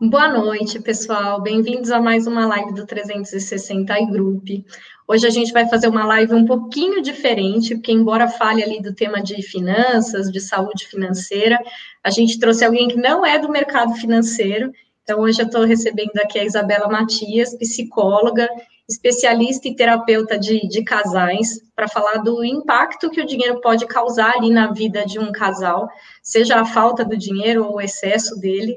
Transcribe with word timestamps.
Boa 0.00 0.26
noite, 0.26 0.80
pessoal. 0.80 1.40
Bem-vindos 1.40 1.92
a 1.92 2.00
mais 2.00 2.26
uma 2.26 2.44
live 2.46 2.74
do 2.74 2.84
360 2.84 4.00
iGroup. 4.00 4.64
Hoje 5.06 5.24
a 5.24 5.30
gente 5.30 5.52
vai 5.52 5.68
fazer 5.68 5.86
uma 5.86 6.04
live 6.04 6.34
um 6.34 6.44
pouquinho 6.44 7.00
diferente, 7.00 7.76
porque 7.76 7.92
embora 7.92 8.26
fale 8.26 8.64
ali 8.64 8.82
do 8.82 8.92
tema 8.92 9.22
de 9.22 9.40
finanças, 9.40 10.32
de 10.32 10.40
saúde 10.40 10.88
financeira, 10.88 11.60
a 12.02 12.10
gente 12.10 12.40
trouxe 12.40 12.64
alguém 12.64 12.88
que 12.88 12.96
não 12.96 13.24
é 13.24 13.38
do 13.38 13.48
mercado 13.48 13.94
financeiro. 13.94 14.72
Então, 15.04 15.20
hoje 15.20 15.40
eu 15.40 15.46
estou 15.46 15.64
recebendo 15.64 16.16
aqui 16.16 16.40
a 16.40 16.44
Isabela 16.44 16.88
Matias, 16.88 17.56
psicóloga, 17.56 18.48
especialista 18.88 19.68
e 19.68 19.76
terapeuta 19.76 20.36
de, 20.36 20.66
de 20.66 20.82
casais, 20.82 21.60
para 21.74 21.86
falar 21.86 22.18
do 22.18 22.44
impacto 22.44 23.10
que 23.10 23.20
o 23.20 23.26
dinheiro 23.26 23.60
pode 23.60 23.86
causar 23.86 24.32
ali 24.36 24.50
na 24.50 24.72
vida 24.72 25.06
de 25.06 25.20
um 25.20 25.30
casal, 25.30 25.88
seja 26.20 26.60
a 26.60 26.64
falta 26.64 27.04
do 27.04 27.16
dinheiro 27.16 27.64
ou 27.64 27.76
o 27.76 27.80
excesso 27.80 28.40
dele. 28.40 28.76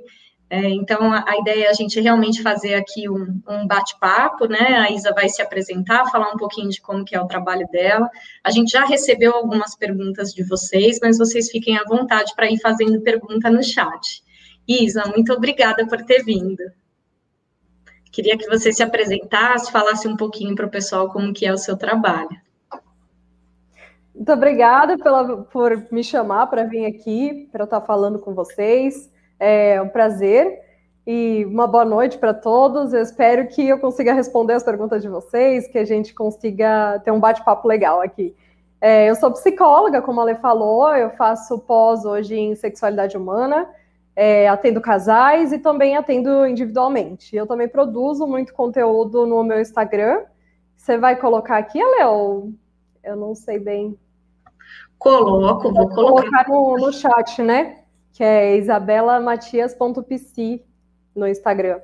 É, 0.49 0.69
então, 0.69 1.11
a, 1.11 1.25
a, 1.27 1.37
ideia 1.37 1.65
é 1.65 1.69
a 1.69 1.73
gente 1.73 1.99
realmente 1.99 2.41
fazer 2.41 2.75
aqui 2.75 3.09
um, 3.09 3.41
um 3.47 3.67
bate-papo, 3.67 4.45
né? 4.45 4.77
A 4.77 4.89
Isa 4.91 5.13
vai 5.13 5.27
se 5.27 5.41
apresentar, 5.41 6.09
falar 6.09 6.31
um 6.31 6.37
pouquinho 6.37 6.69
de 6.69 6.81
como 6.81 7.03
que 7.03 7.15
é 7.15 7.21
o 7.21 7.27
trabalho 7.27 7.67
dela. 7.69 8.09
A 8.43 8.49
gente 8.49 8.71
já 8.71 8.85
recebeu 8.85 9.33
algumas 9.33 9.75
perguntas 9.75 10.33
de 10.33 10.43
vocês, 10.43 10.99
mas 11.01 11.17
vocês 11.17 11.51
fiquem 11.51 11.77
à 11.77 11.83
vontade 11.83 12.33
para 12.33 12.49
ir 12.49 12.59
fazendo 12.61 13.01
pergunta 13.01 13.49
no 13.49 13.61
chat. 13.61 14.23
Isa, 14.65 15.03
muito 15.07 15.33
obrigada 15.33 15.85
por 15.85 16.01
ter 16.03 16.23
vindo. 16.23 16.63
Queria 18.09 18.37
que 18.37 18.47
você 18.47 18.71
se 18.71 18.81
apresentasse, 18.81 19.71
falasse 19.71 20.07
um 20.07 20.15
pouquinho 20.15 20.55
para 20.55 20.65
o 20.65 20.71
pessoal 20.71 21.09
como 21.11 21.33
que 21.33 21.45
é 21.45 21.53
o 21.53 21.57
seu 21.57 21.75
trabalho. 21.75 22.35
Muito 24.15 24.31
obrigada 24.31 24.97
pela, 24.97 25.43
por 25.43 25.87
me 25.91 26.03
chamar 26.03 26.47
para 26.47 26.63
vir 26.63 26.85
aqui, 26.85 27.47
para 27.51 27.61
eu 27.61 27.65
estar 27.65 27.81
falando 27.81 28.17
com 28.17 28.33
vocês. 28.33 29.11
É 29.39 29.81
um 29.81 29.89
prazer 29.89 30.61
e 31.05 31.45
uma 31.45 31.65
boa 31.65 31.85
noite 31.85 32.17
para 32.17 32.33
todos. 32.33 32.93
Eu 32.93 33.01
espero 33.01 33.47
que 33.47 33.67
eu 33.67 33.79
consiga 33.79 34.13
responder 34.13 34.53
as 34.53 34.63
perguntas 34.63 35.01
de 35.01 35.07
vocês, 35.07 35.67
que 35.67 35.77
a 35.77 35.85
gente 35.85 36.13
consiga 36.13 36.99
ter 36.99 37.11
um 37.11 37.19
bate-papo 37.19 37.67
legal 37.67 38.01
aqui. 38.01 38.35
É, 38.81 39.09
eu 39.09 39.15
sou 39.15 39.31
psicóloga, 39.31 40.01
como 40.01 40.19
a 40.19 40.23
Ale 40.23 40.35
falou, 40.35 40.93
eu 40.93 41.09
faço 41.11 41.57
pós 41.59 42.05
hoje 42.05 42.35
em 42.35 42.55
sexualidade 42.55 43.17
humana, 43.17 43.67
é, 44.15 44.47
atendo 44.49 44.81
casais 44.81 45.51
e 45.51 45.59
também 45.59 45.95
atendo 45.95 46.45
individualmente. 46.45 47.35
Eu 47.35 47.47
também 47.47 47.67
produzo 47.67 48.27
muito 48.27 48.53
conteúdo 48.53 49.25
no 49.25 49.43
meu 49.43 49.61
Instagram. 49.61 50.23
Você 50.75 50.97
vai 50.97 51.15
colocar 51.15 51.57
aqui, 51.57 51.81
Ale? 51.81 52.03
Ou 52.03 52.53
eu 53.03 53.15
não 53.15 53.33
sei 53.33 53.59
bem. 53.59 53.97
Coloco, 54.99 55.71
vou, 55.71 55.73
vou 55.73 55.89
colocar. 55.89 56.45
colocar 56.45 56.49
no, 56.49 56.77
no 56.77 56.93
chat, 56.93 57.41
né? 57.41 57.77
Que 58.17 58.23
é 58.23 58.57
isabelamatias.pc 58.57 60.63
no 61.15 61.27
Instagram. 61.27 61.79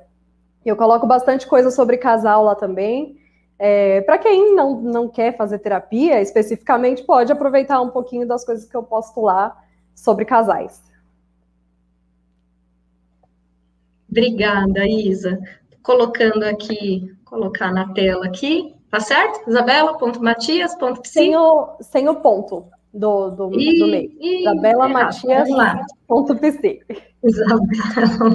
Eu 0.66 0.76
coloco 0.76 1.06
bastante 1.06 1.46
coisa 1.46 1.70
sobre 1.70 1.96
casal 1.96 2.42
lá 2.42 2.56
também. 2.56 3.16
É, 3.56 4.00
para 4.00 4.18
quem 4.18 4.52
não, 4.52 4.80
não 4.80 5.08
quer 5.08 5.36
fazer 5.36 5.60
terapia 5.60 6.20
especificamente, 6.20 7.04
pode 7.04 7.30
aproveitar 7.30 7.80
um 7.80 7.90
pouquinho 7.90 8.26
das 8.26 8.44
coisas 8.44 8.68
que 8.68 8.76
eu 8.76 8.82
posto 8.82 9.20
lá 9.20 9.56
sobre 9.94 10.24
casais. 10.24 10.82
Obrigada, 14.10 14.88
Isa. 14.88 15.38
Colocando 15.84 16.42
aqui, 16.42 17.14
colocar 17.24 17.72
na 17.72 17.94
tela 17.94 18.26
aqui, 18.26 18.74
tá 18.90 18.98
certo? 18.98 19.48
Isabela.matias.pc? 19.48 21.08
Sem 21.08 21.36
o, 21.36 21.76
sem 21.80 22.08
o 22.08 22.16
ponto 22.16 22.73
do, 22.94 23.30
do, 23.30 23.50
e, 23.60 23.78
do. 23.78 23.86
Isabela 24.24 24.88
Matias.pc. 24.88 26.80
Isabela 27.22 28.30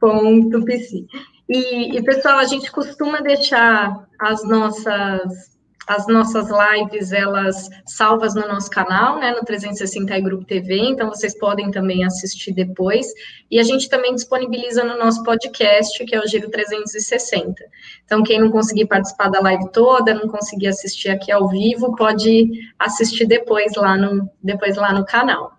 Matias.pc. 0.00 1.06
E, 1.48 1.96
e, 1.96 2.02
pessoal, 2.02 2.38
a 2.38 2.44
gente 2.44 2.70
costuma 2.70 3.20
deixar 3.20 4.06
as 4.18 4.46
nossas 4.46 5.58
as 5.86 6.06
nossas 6.06 6.48
lives, 6.48 7.12
elas 7.12 7.68
salvas 7.86 8.34
no 8.34 8.46
nosso 8.46 8.70
canal, 8.70 9.18
né, 9.18 9.32
no 9.32 9.44
360 9.44 10.20
Grupo 10.20 10.44
TV, 10.44 10.78
então 10.78 11.08
vocês 11.08 11.36
podem 11.36 11.70
também 11.70 12.04
assistir 12.04 12.52
depois, 12.52 13.06
e 13.50 13.58
a 13.58 13.62
gente 13.62 13.88
também 13.88 14.14
disponibiliza 14.14 14.84
no 14.84 14.96
nosso 14.96 15.22
podcast, 15.24 16.04
que 16.04 16.14
é 16.14 16.20
o 16.20 16.26
Giro 16.26 16.50
360. 16.50 17.64
Então, 18.04 18.22
quem 18.22 18.40
não 18.40 18.50
conseguir 18.50 18.86
participar 18.86 19.28
da 19.28 19.40
live 19.40 19.70
toda, 19.72 20.14
não 20.14 20.28
conseguir 20.28 20.68
assistir 20.68 21.08
aqui 21.08 21.32
ao 21.32 21.48
vivo, 21.48 21.96
pode 21.96 22.50
assistir 22.78 23.26
depois 23.26 23.74
lá 23.74 23.96
no, 23.96 24.28
depois 24.42 24.76
lá 24.76 24.92
no 24.92 25.04
canal. 25.04 25.52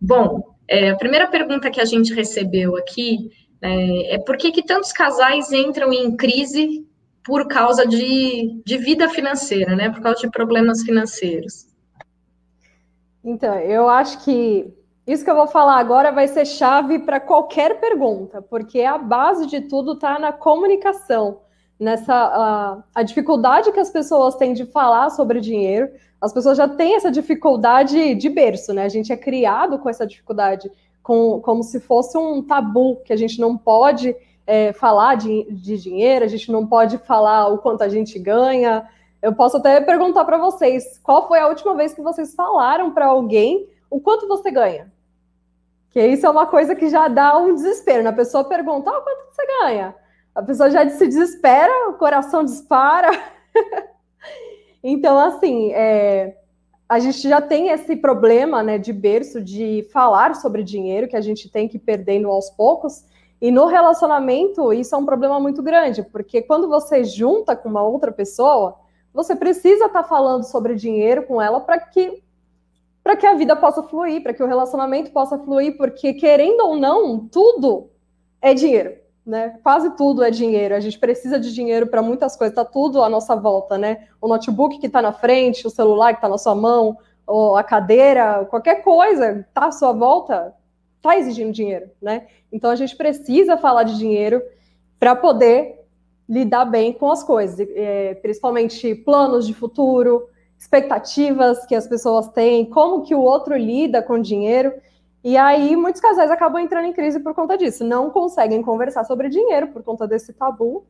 Bom, 0.00 0.54
é, 0.68 0.90
a 0.90 0.96
primeira 0.96 1.26
pergunta 1.26 1.70
que 1.70 1.80
a 1.80 1.84
gente 1.84 2.14
recebeu 2.14 2.76
aqui 2.76 3.30
é, 3.60 4.14
é 4.14 4.18
por 4.18 4.36
que, 4.36 4.52
que 4.52 4.62
tantos 4.62 4.92
casais 4.92 5.52
entram 5.52 5.92
em 5.92 6.16
crise 6.16 6.86
por 7.24 7.46
causa 7.48 7.86
de, 7.86 8.62
de 8.64 8.78
vida 8.78 9.08
financeira, 9.08 9.76
né? 9.76 9.90
Por 9.90 10.00
causa 10.00 10.20
de 10.20 10.30
problemas 10.30 10.82
financeiros. 10.82 11.66
Então, 13.22 13.54
eu 13.58 13.88
acho 13.88 14.24
que 14.24 14.72
isso 15.06 15.24
que 15.24 15.30
eu 15.30 15.34
vou 15.34 15.46
falar 15.46 15.78
agora 15.78 16.12
vai 16.12 16.28
ser 16.28 16.46
chave 16.46 17.00
para 17.00 17.20
qualquer 17.20 17.80
pergunta, 17.80 18.40
porque 18.40 18.82
a 18.82 18.96
base 18.96 19.46
de 19.46 19.60
tudo 19.62 19.92
está 19.92 20.18
na 20.18 20.32
comunicação, 20.32 21.40
nessa 21.78 22.84
a, 22.94 23.02
dificuldade 23.02 23.72
que 23.72 23.80
as 23.80 23.90
pessoas 23.90 24.36
têm 24.36 24.52
de 24.52 24.64
falar 24.66 25.10
sobre 25.10 25.40
dinheiro. 25.40 25.90
As 26.20 26.32
pessoas 26.32 26.56
já 26.56 26.68
têm 26.68 26.94
essa 26.94 27.10
dificuldade 27.10 28.14
de 28.14 28.28
berço, 28.28 28.72
né? 28.72 28.84
A 28.84 28.88
gente 28.88 29.12
é 29.12 29.16
criado 29.16 29.78
com 29.78 29.88
essa 29.88 30.06
dificuldade, 30.06 30.70
com, 31.02 31.40
como 31.40 31.62
se 31.62 31.80
fosse 31.80 32.16
um 32.16 32.42
tabu 32.42 32.96
que 33.04 33.12
a 33.12 33.16
gente 33.16 33.40
não 33.40 33.56
pode 33.56 34.14
é, 34.46 34.72
falar 34.72 35.16
de, 35.16 35.44
de 35.50 35.76
dinheiro, 35.78 36.24
a 36.24 36.28
gente 36.28 36.50
não 36.50 36.66
pode 36.66 36.98
falar 36.98 37.48
o 37.48 37.58
quanto 37.58 37.82
a 37.82 37.88
gente 37.88 38.18
ganha. 38.18 38.88
Eu 39.22 39.34
posso 39.34 39.58
até 39.58 39.80
perguntar 39.80 40.24
para 40.24 40.38
vocês, 40.38 40.98
qual 41.02 41.28
foi 41.28 41.38
a 41.38 41.48
última 41.48 41.74
vez 41.74 41.92
que 41.92 42.00
vocês 42.00 42.34
falaram 42.34 42.92
para 42.92 43.06
alguém 43.06 43.68
o 43.90 44.00
quanto 44.00 44.26
você 44.26 44.50
ganha? 44.50 44.90
Que 45.90 46.04
isso 46.06 46.24
é 46.24 46.30
uma 46.30 46.46
coisa 46.46 46.74
que 46.74 46.88
já 46.88 47.08
dá 47.08 47.36
um 47.36 47.54
desespero. 47.54 48.02
Né? 48.02 48.10
A 48.10 48.14
pessoa 48.14 48.44
pergunta, 48.44 48.90
oh, 48.90 49.02
quanto 49.02 49.34
você 49.34 49.46
ganha? 49.46 49.94
A 50.34 50.42
pessoa 50.42 50.70
já 50.70 50.88
se 50.88 51.06
desespera, 51.06 51.88
o 51.88 51.94
coração 51.94 52.44
dispara. 52.44 53.10
então, 54.82 55.18
assim, 55.18 55.72
é, 55.72 56.36
a 56.88 56.98
gente 56.98 57.28
já 57.28 57.40
tem 57.40 57.68
esse 57.68 57.96
problema 57.96 58.62
né, 58.62 58.78
de 58.78 58.92
berço 58.92 59.40
de 59.40 59.86
falar 59.92 60.34
sobre 60.36 60.62
dinheiro, 60.62 61.08
que 61.08 61.16
a 61.16 61.20
gente 61.20 61.48
tem 61.48 61.68
que 61.68 61.76
ir 61.76 61.80
perdendo 61.80 62.28
aos 62.28 62.50
poucos. 62.50 63.04
E 63.40 63.50
no 63.50 63.66
relacionamento, 63.66 64.72
isso 64.72 64.94
é 64.94 64.98
um 64.98 65.06
problema 65.06 65.40
muito 65.40 65.62
grande, 65.62 66.02
porque 66.02 66.42
quando 66.42 66.68
você 66.68 67.02
junta 67.04 67.56
com 67.56 67.68
uma 67.68 67.82
outra 67.82 68.12
pessoa, 68.12 68.76
você 69.14 69.34
precisa 69.34 69.86
estar 69.86 70.02
tá 70.02 70.08
falando 70.08 70.44
sobre 70.44 70.74
dinheiro 70.74 71.26
com 71.26 71.40
ela 71.40 71.60
para 71.60 71.78
que 71.78 72.22
para 73.02 73.16
que 73.16 73.26
a 73.26 73.32
vida 73.32 73.56
possa 73.56 73.82
fluir, 73.82 74.22
para 74.22 74.34
que 74.34 74.42
o 74.42 74.46
relacionamento 74.46 75.10
possa 75.10 75.38
fluir, 75.38 75.76
porque 75.78 76.12
querendo 76.12 76.60
ou 76.60 76.76
não, 76.76 77.18
tudo 77.18 77.88
é 78.42 78.52
dinheiro, 78.52 78.94
né? 79.24 79.58
Quase 79.62 79.96
tudo 79.96 80.22
é 80.22 80.30
dinheiro. 80.30 80.74
A 80.74 80.80
gente 80.80 80.98
precisa 80.98 81.40
de 81.40 81.52
dinheiro 81.52 81.86
para 81.86 82.02
muitas 82.02 82.36
coisas, 82.36 82.54
tá 82.54 82.64
tudo 82.64 83.02
à 83.02 83.08
nossa 83.08 83.34
volta, 83.34 83.78
né? 83.78 84.06
O 84.20 84.28
notebook 84.28 84.78
que 84.78 84.86
está 84.86 85.00
na 85.00 85.12
frente, 85.12 85.66
o 85.66 85.70
celular 85.70 86.12
que 86.12 86.18
está 86.18 86.28
na 86.28 86.36
sua 86.36 86.54
mão, 86.54 86.98
a 87.56 87.62
cadeira, 87.62 88.44
qualquer 88.44 88.82
coisa 88.82 89.46
está 89.48 89.66
à 89.66 89.72
sua 89.72 89.92
volta, 89.92 90.54
está 91.00 91.16
exigindo 91.16 91.50
dinheiro, 91.50 91.90
né? 92.00 92.26
Então 92.52 92.70
a 92.70 92.76
gente 92.76 92.94
precisa 92.94 93.56
falar 93.56 93.84
de 93.84 93.96
dinheiro 93.96 94.42
para 94.98 95.16
poder 95.16 95.80
lidar 96.28 96.66
bem 96.66 96.92
com 96.92 97.10
as 97.10 97.22
coisas, 97.24 97.58
é, 97.74 98.14
principalmente 98.14 98.94
planos 98.94 99.46
de 99.46 99.54
futuro, 99.54 100.28
expectativas 100.58 101.64
que 101.64 101.74
as 101.74 101.86
pessoas 101.86 102.28
têm, 102.28 102.66
como 102.66 103.02
que 103.02 103.14
o 103.14 103.20
outro 103.20 103.56
lida 103.56 104.02
com 104.02 104.20
dinheiro. 104.20 104.72
E 105.24 105.36
aí 105.36 105.74
muitos 105.74 106.00
casais 106.00 106.30
acabam 106.30 106.62
entrando 106.62 106.86
em 106.86 106.92
crise 106.92 107.18
por 107.18 107.34
conta 107.34 107.56
disso, 107.56 107.82
não 107.82 108.10
conseguem 108.10 108.62
conversar 108.62 109.04
sobre 109.04 109.28
dinheiro 109.28 109.68
por 109.68 109.82
conta 109.82 110.06
desse 110.06 110.32
tabu 110.32 110.84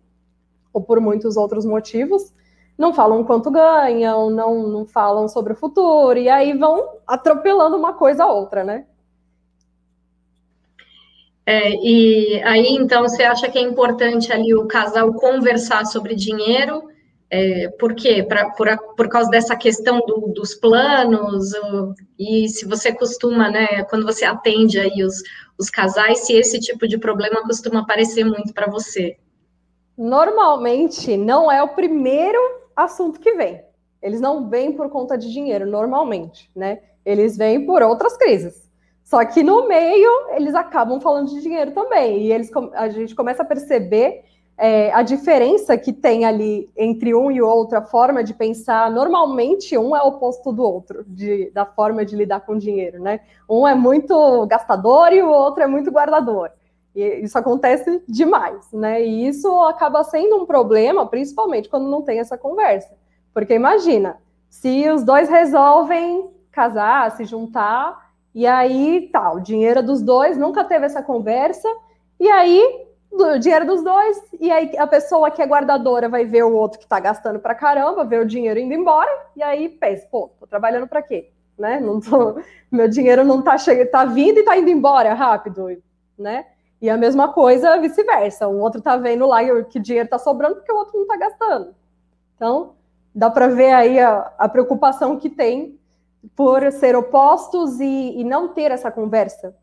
ou 0.73 0.83
por 0.83 1.01
muitos 1.01 1.37
outros 1.37 1.65
motivos. 1.65 2.33
Não 2.77 2.93
falam 2.93 3.23
quanto 3.25 3.51
ganham, 3.51 4.29
não, 4.31 4.67
não 4.67 4.87
falam 4.87 5.29
sobre 5.29 5.53
o 5.53 5.57
futuro, 5.57 6.19
e 6.19 6.29
aí 6.29 6.57
vão 6.57 6.97
atropelando 7.07 7.77
uma 7.77 7.93
coisa 7.93 8.25
a 8.25 8.33
outra, 8.33 8.65
né? 8.65 8.87
É, 11.51 11.73
e 11.83 12.41
aí, 12.45 12.77
então, 12.77 13.03
você 13.03 13.25
acha 13.25 13.51
que 13.51 13.59
é 13.59 13.61
importante 13.61 14.33
ali 14.33 14.55
o 14.55 14.69
casal 14.69 15.13
conversar 15.15 15.85
sobre 15.85 16.15
dinheiro? 16.15 16.89
É, 17.29 17.69
por 17.71 17.93
quê? 17.93 18.23
Pra, 18.23 18.51
por, 18.51 18.69
por 18.97 19.09
causa 19.09 19.29
dessa 19.29 19.57
questão 19.57 19.99
do, 20.07 20.29
dos 20.29 20.55
planos, 20.55 21.53
ou, 21.55 21.93
e 22.17 22.49
se 22.49 22.65
você 22.65 22.93
costuma, 22.95 23.51
né, 23.51 23.83
quando 23.91 24.07
você 24.07 24.25
atende 24.25 24.79
aí 24.79 25.03
os, 25.03 25.21
os 25.59 25.69
casais, 25.69 26.21
se 26.21 26.35
esse 26.35 26.61
tipo 26.61 26.87
de 26.87 26.97
problema 26.97 27.43
costuma 27.43 27.81
aparecer 27.81 28.23
muito 28.23 28.55
para 28.55 28.71
você? 28.71 29.17
Normalmente, 29.99 31.17
não 31.17 31.51
é 31.51 31.61
o 31.61 31.75
primeiro 31.75 32.39
assunto 32.77 33.19
que 33.19 33.33
vem. 33.33 33.61
Eles 34.01 34.21
não 34.21 34.49
vêm 34.49 34.71
por 34.71 34.89
conta 34.89 35.19
de 35.19 35.33
dinheiro, 35.33 35.67
normalmente, 35.67 36.49
né? 36.55 36.79
Eles 37.05 37.37
vêm 37.37 37.67
por 37.67 37.83
outras 37.83 38.17
crises 38.17 38.70
Só 39.11 39.25
que 39.25 39.43
no 39.43 39.67
meio 39.67 40.09
eles 40.37 40.55
acabam 40.55 41.01
falando 41.01 41.31
de 41.31 41.43
dinheiro 41.43 41.73
também. 41.73 42.21
E 42.21 42.33
eles, 42.33 42.49
a 42.75 42.89
gente 42.89 43.13
começa 43.13 43.43
a 43.43 43.45
perceber 43.45 44.23
é, 44.57 44.93
a 44.93 45.03
diferença 45.03 45.77
que 45.77 45.93
tem 45.93 46.25
ali 46.25 46.71
entre 46.77 47.13
um 47.13 47.29
e 47.29 47.43
outro, 47.43 47.77
a 47.77 47.83
forma 47.83 48.23
de 48.23 48.33
pensar. 48.33 48.89
Normalmente, 48.89 49.77
um 49.77 49.97
é 49.97 50.01
oposto 50.01 50.53
do 50.53 50.63
outro, 50.63 51.05
de, 51.09 51.51
da 51.51 51.67
forma 51.67 52.05
de 52.05 52.15
lidar 52.15 52.43
com 52.43 52.57
dinheiro, 52.57 53.03
né? 53.03 53.19
Um 53.49 53.67
é 53.67 53.75
muito 53.75 54.47
gastador 54.47 55.13
e 55.13 55.21
o 55.21 55.29
outro 55.29 55.65
é 55.65 55.67
muito 55.67 55.91
guardador. 55.91 56.51
E 56.95 57.03
isso 57.03 57.37
acontece 57.37 58.05
demais, 58.07 58.71
né? 58.73 59.05
E 59.05 59.27
isso 59.27 59.61
acaba 59.63 60.05
sendo 60.05 60.37
um 60.37 60.47
problema, 60.47 61.05
principalmente 61.05 61.69
quando 61.69 61.91
não 61.91 62.03
tem 62.03 62.21
essa 62.21 62.39
conversa. 62.39 62.95
Porque 63.35 63.55
imagina, 63.55 64.19
se 64.49 64.89
os 64.89 65.03
dois 65.03 65.29
resolvem 65.29 66.31
casar, 66.53 67.11
se 67.11 67.25
juntar, 67.25 68.10
e 68.35 68.47
aí 68.47 69.09
tá, 69.13 69.33
o 69.33 69.41
dinheiro 69.41 69.81
é 69.81 69.83
dos 69.83 70.03
dois, 70.03 70.37
nunca 70.37 70.65
teve 70.65 70.87
essa 70.87 71.03
conversa, 71.03 71.69
e 72.19 72.29
aí 72.29 72.87
o 73.11 73.39
dinheiro 73.39 73.67
dos 73.67 73.83
dois, 73.83 74.21
e 74.39 74.51
aí 74.51 74.77
a 74.79 74.87
pessoa 74.87 75.31
que 75.31 75.43
é 75.43 75.47
guardadora 75.47 76.09
vai 76.09 76.25
ver 76.25 76.45
o 76.45 76.55
outro 76.55 76.79
que 76.79 76.87
tá 76.87 77.01
gastando 77.01 77.41
pra 77.41 77.55
caramba, 77.55 78.05
ver 78.05 78.21
o 78.21 78.27
dinheiro 78.27 78.61
indo 78.61 78.73
embora, 78.73 79.11
e 79.35 79.43
aí 79.43 79.69
pensa, 79.69 80.07
pô, 80.11 80.31
tô 80.39 80.47
trabalhando 80.47 80.87
pra 80.87 81.03
quê? 81.03 81.31
Né? 81.59 81.81
Não 81.81 82.01
tô, 82.01 82.41
meu 82.71 82.89
dinheiro 82.89 83.25
não 83.25 83.43
tá 83.43 83.59
chegando, 83.59 83.91
tá 83.91 84.05
vindo 84.05 84.39
e 84.39 84.45
tá 84.45 84.57
indo 84.57 84.71
embora 84.71 85.13
rápido, 85.13 85.67
né? 86.19 86.47
E 86.81 86.89
a 86.89 86.97
mesma 86.97 87.29
coisa 87.33 87.79
vice-versa. 87.79 88.49
O 88.49 88.59
outro 88.59 88.81
tá 88.81 88.97
vendo 88.97 89.27
lá 89.27 89.45
que 89.65 89.79
o 89.79 89.83
dinheiro 89.83 90.09
tá 90.09 90.19
sobrando 90.19 90.57
porque 90.57 90.73
o 90.73 90.77
outro 90.77 90.99
não 90.99 91.07
tá 91.07 91.17
gastando. 91.17 91.75
Então, 92.35 92.73
dá 93.15 93.29
para 93.29 93.49
ver 93.49 93.73
aí 93.73 94.01
a, 94.01 94.33
a, 94.39 94.49
preocupação 94.49 95.19
que 95.19 95.29
tem 95.29 95.79
por 96.37 96.71
ser 96.73 96.97
opostos 96.97 97.81
e, 97.81 98.21
e 98.21 98.25
não 98.25 98.49
ter 98.49 98.71
essa 98.71 98.91
conversa. 98.91 99.55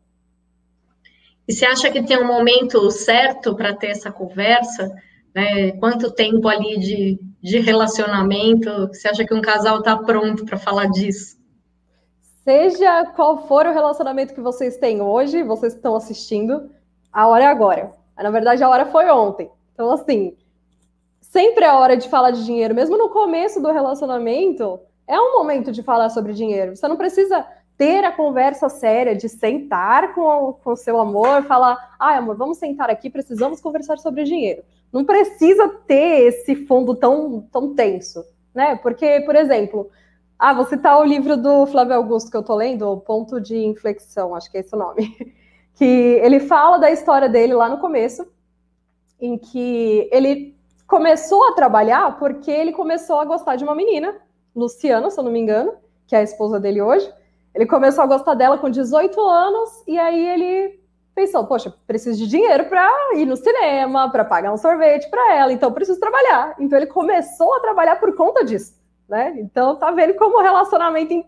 E 1.46 1.52
você 1.52 1.64
acha 1.64 1.90
que 1.90 2.02
tem 2.02 2.18
um 2.18 2.26
momento 2.26 2.90
certo 2.90 3.54
para 3.54 3.74
ter 3.74 3.88
essa 3.88 4.12
conversa? 4.12 4.94
Né? 5.34 5.72
Quanto 5.72 6.10
tempo 6.10 6.46
ali 6.46 6.78
de, 6.78 7.18
de 7.40 7.58
relacionamento? 7.60 8.88
Você 8.88 9.08
acha 9.08 9.24
que 9.24 9.34
um 9.34 9.40
casal 9.40 9.78
está 9.78 9.96
pronto 9.96 10.44
para 10.44 10.58
falar 10.58 10.86
disso? 10.86 11.38
Seja 12.44 13.06
qual 13.16 13.46
for 13.46 13.66
o 13.66 13.72
relacionamento 13.72 14.34
que 14.34 14.40
vocês 14.40 14.76
têm 14.76 15.00
hoje, 15.00 15.42
vocês 15.42 15.74
estão 15.74 15.94
assistindo, 15.94 16.70
a 17.12 17.26
hora 17.26 17.44
é 17.44 17.46
agora. 17.46 17.92
Na 18.16 18.30
verdade, 18.30 18.62
a 18.62 18.68
hora 18.68 18.86
foi 18.86 19.08
ontem. 19.10 19.50
Então, 19.72 19.90
assim, 19.90 20.36
sempre 21.20 21.64
é 21.64 21.72
hora 21.72 21.96
de 21.96 22.08
falar 22.08 22.30
de 22.30 22.44
dinheiro. 22.44 22.74
Mesmo 22.74 22.96
no 22.96 23.10
começo 23.10 23.60
do 23.60 23.70
relacionamento, 23.70 24.80
é 25.08 25.18
um 25.18 25.32
momento 25.38 25.72
de 25.72 25.82
falar 25.82 26.10
sobre 26.10 26.34
dinheiro. 26.34 26.76
Você 26.76 26.86
não 26.86 26.96
precisa 26.96 27.44
ter 27.78 28.04
a 28.04 28.12
conversa 28.12 28.68
séria 28.68 29.16
de 29.16 29.28
sentar 29.28 30.14
com 30.14 30.58
o 30.64 30.76
seu 30.76 31.00
amor, 31.00 31.44
falar, 31.44 31.96
ai, 31.98 32.18
amor, 32.18 32.36
vamos 32.36 32.58
sentar 32.58 32.90
aqui, 32.90 33.08
precisamos 33.08 33.60
conversar 33.60 33.98
sobre 33.98 34.24
dinheiro. 34.24 34.62
Não 34.92 35.04
precisa 35.04 35.68
ter 35.86 36.26
esse 36.26 36.66
fundo 36.66 36.94
tão, 36.94 37.40
tão 37.52 37.74
tenso, 37.74 38.24
né? 38.54 38.76
Porque, 38.76 39.20
por 39.20 39.34
exemplo, 39.34 39.90
ah, 40.38 40.52
vou 40.52 40.66
citar 40.66 40.98
o 41.00 41.04
livro 41.04 41.36
do 41.36 41.66
Flávio 41.66 41.94
Augusto 41.94 42.30
que 42.30 42.36
eu 42.36 42.42
tô 42.42 42.54
lendo, 42.54 42.82
o 42.90 43.00
Ponto 43.00 43.40
de 43.40 43.56
Inflexão, 43.56 44.34
acho 44.34 44.50
que 44.50 44.58
é 44.58 44.60
esse 44.60 44.74
o 44.74 44.78
nome 44.78 45.34
que 45.74 45.84
ele 45.84 46.40
fala 46.40 46.78
da 46.78 46.90
história 46.90 47.28
dele 47.28 47.54
lá 47.54 47.68
no 47.68 47.78
começo, 47.78 48.26
em 49.20 49.38
que 49.38 50.08
ele 50.12 50.56
começou 50.86 51.48
a 51.48 51.52
trabalhar 51.52 52.18
porque 52.18 52.50
ele 52.50 52.72
começou 52.72 53.20
a 53.20 53.24
gostar 53.24 53.56
de 53.56 53.62
uma 53.62 53.74
menina, 53.74 54.16
Luciana, 54.54 55.10
se 55.10 55.18
eu 55.18 55.24
não 55.24 55.32
me 55.32 55.40
engano, 55.40 55.74
que 56.06 56.14
é 56.16 56.18
a 56.18 56.22
esposa 56.22 56.58
dele 56.58 56.80
hoje. 56.80 57.12
Ele 57.54 57.66
começou 57.66 58.04
a 58.04 58.06
gostar 58.06 58.34
dela 58.34 58.58
com 58.58 58.70
18 58.70 59.20
anos 59.20 59.82
e 59.86 59.98
aí 59.98 60.28
ele 60.28 60.80
pensou, 61.14 61.44
poxa, 61.46 61.74
preciso 61.86 62.16
de 62.16 62.28
dinheiro 62.28 62.66
para 62.66 62.88
ir 63.16 63.26
no 63.26 63.36
cinema, 63.36 64.10
para 64.10 64.24
pagar 64.24 64.52
um 64.52 64.56
sorvete 64.56 65.10
para 65.10 65.34
ela, 65.34 65.52
então 65.52 65.72
preciso 65.72 65.98
trabalhar. 65.98 66.54
Então 66.60 66.78
ele 66.78 66.86
começou 66.86 67.54
a 67.54 67.60
trabalhar 67.60 67.96
por 67.96 68.14
conta 68.14 68.44
disso, 68.44 68.74
né? 69.08 69.34
Então 69.38 69.74
tá 69.76 69.90
vendo 69.90 70.14
como 70.14 70.38
o 70.38 70.42
relacionamento 70.42 71.24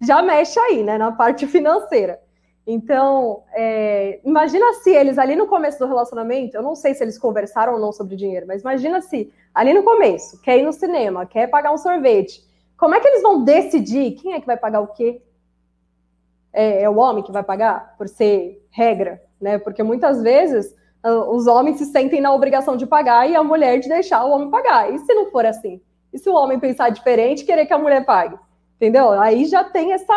já 0.00 0.20
mexe 0.20 0.58
aí, 0.58 0.82
né, 0.82 0.98
na 0.98 1.12
parte 1.12 1.46
financeira. 1.46 2.20
Então, 2.66 3.42
é, 3.52 4.20
imagina 4.24 4.74
se 4.74 4.90
eles 4.90 5.18
ali 5.18 5.34
no 5.34 5.46
começo 5.46 5.78
do 5.78 5.86
relacionamento, 5.86 6.56
eu 6.56 6.62
não 6.62 6.74
sei 6.74 6.94
se 6.94 7.02
eles 7.02 7.18
conversaram 7.18 7.74
ou 7.74 7.80
não 7.80 7.92
sobre 7.92 8.16
dinheiro, 8.16 8.46
mas 8.46 8.60
imagina 8.60 9.00
se 9.00 9.32
ali 9.54 9.72
no 9.72 9.82
começo, 9.82 10.40
quer 10.42 10.58
ir 10.58 10.62
no 10.62 10.72
cinema, 10.72 11.26
quer 11.26 11.48
pagar 11.48 11.72
um 11.72 11.78
sorvete, 11.78 12.44
como 12.80 12.94
é 12.94 13.00
que 13.00 13.06
eles 13.06 13.20
vão 13.20 13.44
decidir 13.44 14.12
quem 14.12 14.32
é 14.32 14.40
que 14.40 14.46
vai 14.46 14.56
pagar 14.56 14.80
o 14.80 14.86
quê? 14.86 15.20
É, 16.50 16.84
é 16.84 16.88
o 16.88 16.96
homem 16.96 17.22
que 17.22 17.30
vai 17.30 17.42
pagar, 17.42 17.94
por 17.98 18.08
ser 18.08 18.66
regra, 18.70 19.22
né? 19.38 19.58
Porque 19.58 19.82
muitas 19.82 20.22
vezes 20.22 20.74
uh, 21.04 21.30
os 21.30 21.46
homens 21.46 21.76
se 21.76 21.84
sentem 21.84 22.22
na 22.22 22.32
obrigação 22.32 22.78
de 22.78 22.86
pagar 22.86 23.28
e 23.28 23.36
a 23.36 23.44
mulher 23.44 23.80
de 23.80 23.88
deixar 23.88 24.24
o 24.24 24.30
homem 24.30 24.48
pagar. 24.48 24.90
E 24.90 24.98
se 24.98 25.12
não 25.12 25.30
for 25.30 25.44
assim? 25.44 25.78
E 26.10 26.18
se 26.18 26.30
o 26.30 26.34
homem 26.34 26.58
pensar 26.58 26.88
diferente, 26.88 27.44
querer 27.44 27.66
que 27.66 27.72
a 27.74 27.78
mulher 27.78 28.06
pague? 28.06 28.38
Entendeu? 28.76 29.10
Aí 29.10 29.44
já 29.44 29.62
tem 29.62 29.92
essa 29.92 30.14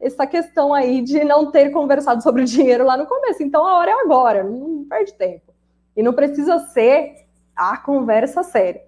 essa 0.00 0.26
questão 0.26 0.74
aí 0.74 1.00
de 1.00 1.22
não 1.24 1.52
ter 1.52 1.70
conversado 1.70 2.22
sobre 2.24 2.42
o 2.42 2.44
dinheiro 2.44 2.84
lá 2.84 2.96
no 2.96 3.06
começo. 3.06 3.40
Então 3.40 3.64
a 3.64 3.78
hora 3.78 3.92
é 3.92 3.94
agora, 3.94 4.42
não 4.42 4.84
perde 4.84 5.14
tempo. 5.14 5.54
E 5.96 6.02
não 6.02 6.12
precisa 6.12 6.58
ser 6.58 7.24
a 7.54 7.76
conversa 7.76 8.42
séria. 8.42 8.82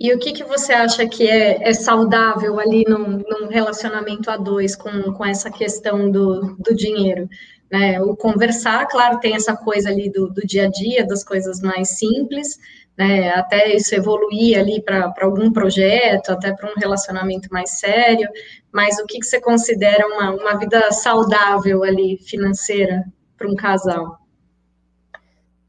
E 0.00 0.14
o 0.14 0.18
que, 0.18 0.32
que 0.32 0.44
você 0.44 0.72
acha 0.72 1.06
que 1.06 1.28
é, 1.28 1.68
é 1.68 1.74
saudável 1.74 2.58
ali 2.58 2.84
num, 2.88 3.18
num, 3.18 3.48
relacionamento 3.48 4.30
a 4.30 4.38
dois 4.38 4.74
com, 4.74 5.12
com 5.12 5.26
essa 5.26 5.50
questão 5.50 6.10
do, 6.10 6.56
do 6.58 6.74
dinheiro? 6.74 7.28
Né? 7.70 8.00
O 8.00 8.16
conversar, 8.16 8.86
claro, 8.86 9.20
tem 9.20 9.34
essa 9.34 9.54
coisa 9.54 9.90
ali 9.90 10.10
do, 10.10 10.28
do 10.30 10.40
dia 10.40 10.64
a 10.64 10.70
dia, 10.70 11.06
das 11.06 11.22
coisas 11.22 11.60
mais 11.60 11.98
simples, 11.98 12.58
né, 12.96 13.30
até 13.30 13.74
isso 13.74 13.94
evoluir 13.94 14.58
ali 14.58 14.82
para 14.82 15.12
algum 15.20 15.52
projeto, 15.52 16.30
até 16.30 16.52
para 16.52 16.70
um 16.70 16.74
relacionamento 16.78 17.48
mais 17.50 17.78
sério, 17.78 18.28
mas 18.72 18.98
o 18.98 19.06
que, 19.06 19.18
que 19.18 19.26
você 19.26 19.40
considera 19.40 20.06
uma, 20.06 20.34
uma 20.34 20.58
vida 20.58 20.90
saudável 20.92 21.82
ali, 21.82 22.18
financeira, 22.18 23.04
para 23.38 23.48
um 23.48 23.54
casal? 23.54 24.18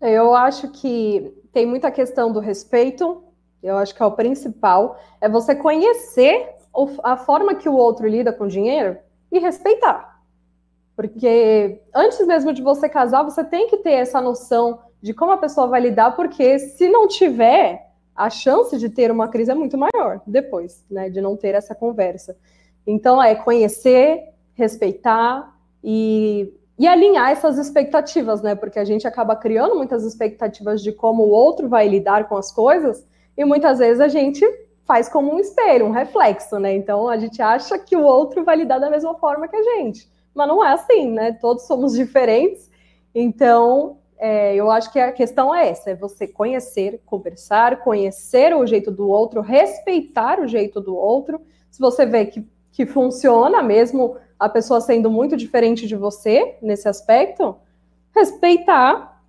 Eu 0.02 0.34
acho 0.34 0.70
que 0.72 1.34
tem 1.54 1.66
muita 1.66 1.92
questão 1.92 2.34
do 2.34 2.40
respeito, 2.40 3.24
eu 3.62 3.78
acho 3.78 3.94
que 3.94 4.02
é 4.02 4.06
o 4.06 4.12
principal, 4.12 5.00
é 5.20 5.30
você 5.30 5.56
conhecer 5.56 6.50
a 7.04 7.18
forma 7.18 7.56
que 7.56 7.70
o 7.70 7.76
outro 7.76 8.08
lida 8.08 8.32
com 8.32 8.46
o 8.46 8.50
dinheiro 8.50 8.98
e 9.32 9.40
respeitar. 9.40 10.22
Porque 10.96 11.82
antes 11.94 12.26
mesmo 12.26 12.54
de 12.54 12.62
você 12.62 12.88
casar, 12.88 13.24
você 13.24 13.44
tem 13.44 13.68
que 13.68 13.78
ter 13.78 13.94
essa 13.94 14.22
noção 14.22 14.80
de 15.02 15.14
como 15.14 15.32
a 15.32 15.38
pessoa 15.38 15.68
vai 15.68 15.82
lidar, 15.82 16.16
porque 16.16 16.60
se 16.60 16.88
não 16.90 17.08
tiver, 17.08 17.92
a 18.16 18.30
chance 18.30 18.78
de 18.78 18.90
ter 18.90 19.10
uma 19.10 19.28
crise 19.28 19.52
é 19.52 19.56
muito 19.56 19.78
maior 19.78 20.22
depois, 20.28 20.86
né? 20.90 21.10
De 21.10 21.22
não 21.22 21.36
ter 21.36 21.56
essa 21.56 21.74
conversa. 21.74 22.38
Então, 22.86 23.22
é 23.22 23.34
conhecer, 23.36 24.34
respeitar 24.54 25.56
e, 25.84 26.54
e 26.78 26.88
alinhar 26.88 27.32
essas 27.32 27.58
expectativas, 27.58 28.42
né? 28.42 28.54
Porque 28.54 28.78
a 28.78 28.86
gente 28.86 29.08
acaba 29.08 29.36
criando 29.36 29.76
muitas 29.76 30.04
expectativas 30.04 30.84
de 30.84 30.92
como 30.92 31.24
o 31.24 31.30
outro 31.30 31.68
vai 31.68 31.88
lidar 31.88 32.28
com 32.28 32.38
as 32.38 32.52
coisas, 32.52 33.06
e 33.38 33.46
muitas 33.46 33.80
vezes 33.80 34.00
a 34.00 34.08
gente 34.08 34.46
faz 34.86 35.08
como 35.08 35.34
um 35.34 35.40
espelho, 35.40 35.86
um 35.86 35.92
reflexo, 35.92 36.60
né? 36.60 36.74
Então 36.76 37.08
a 37.08 37.18
gente 37.18 37.42
acha 37.42 37.78
que 37.80 37.96
o 37.96 38.04
outro 38.04 38.44
vai 38.44 38.58
lidar 38.58 38.80
da 38.80 38.90
mesma 38.90 39.16
forma 39.16 39.48
que 39.48 39.56
a 39.56 39.64
gente. 39.64 40.10
Mas 40.34 40.48
não 40.48 40.64
é 40.64 40.74
assim, 40.74 41.10
né? 41.10 41.34
Todos 41.34 41.64
somos 41.64 41.94
diferentes. 41.96 42.70
Então, 43.14 43.98
é, 44.18 44.56
eu 44.56 44.70
acho 44.70 44.92
que 44.92 45.00
a 45.00 45.12
questão 45.12 45.54
é 45.54 45.70
essa: 45.70 45.92
é 45.92 45.96
você 45.96 46.28
conhecer, 46.28 47.02
conversar, 47.06 47.82
conhecer 47.84 48.56
o 48.56 48.66
jeito 48.66 48.92
do 48.92 49.10
outro, 49.10 49.42
respeitar 49.42 50.40
o 50.40 50.48
jeito 50.48 50.80
do 50.80 50.96
outro. 50.96 51.42
Se 51.70 51.80
você 51.80 52.06
vê 52.06 52.26
que, 52.26 52.46
que 52.72 52.86
funciona, 52.86 53.64
mesmo 53.64 54.18
a 54.38 54.50
pessoa 54.50 54.82
sendo 54.82 55.10
muito 55.10 55.38
diferente 55.38 55.88
de 55.88 55.96
você 55.96 56.58
nesse 56.62 56.88
aspecto, 56.88 57.56
respeitar 58.14 59.22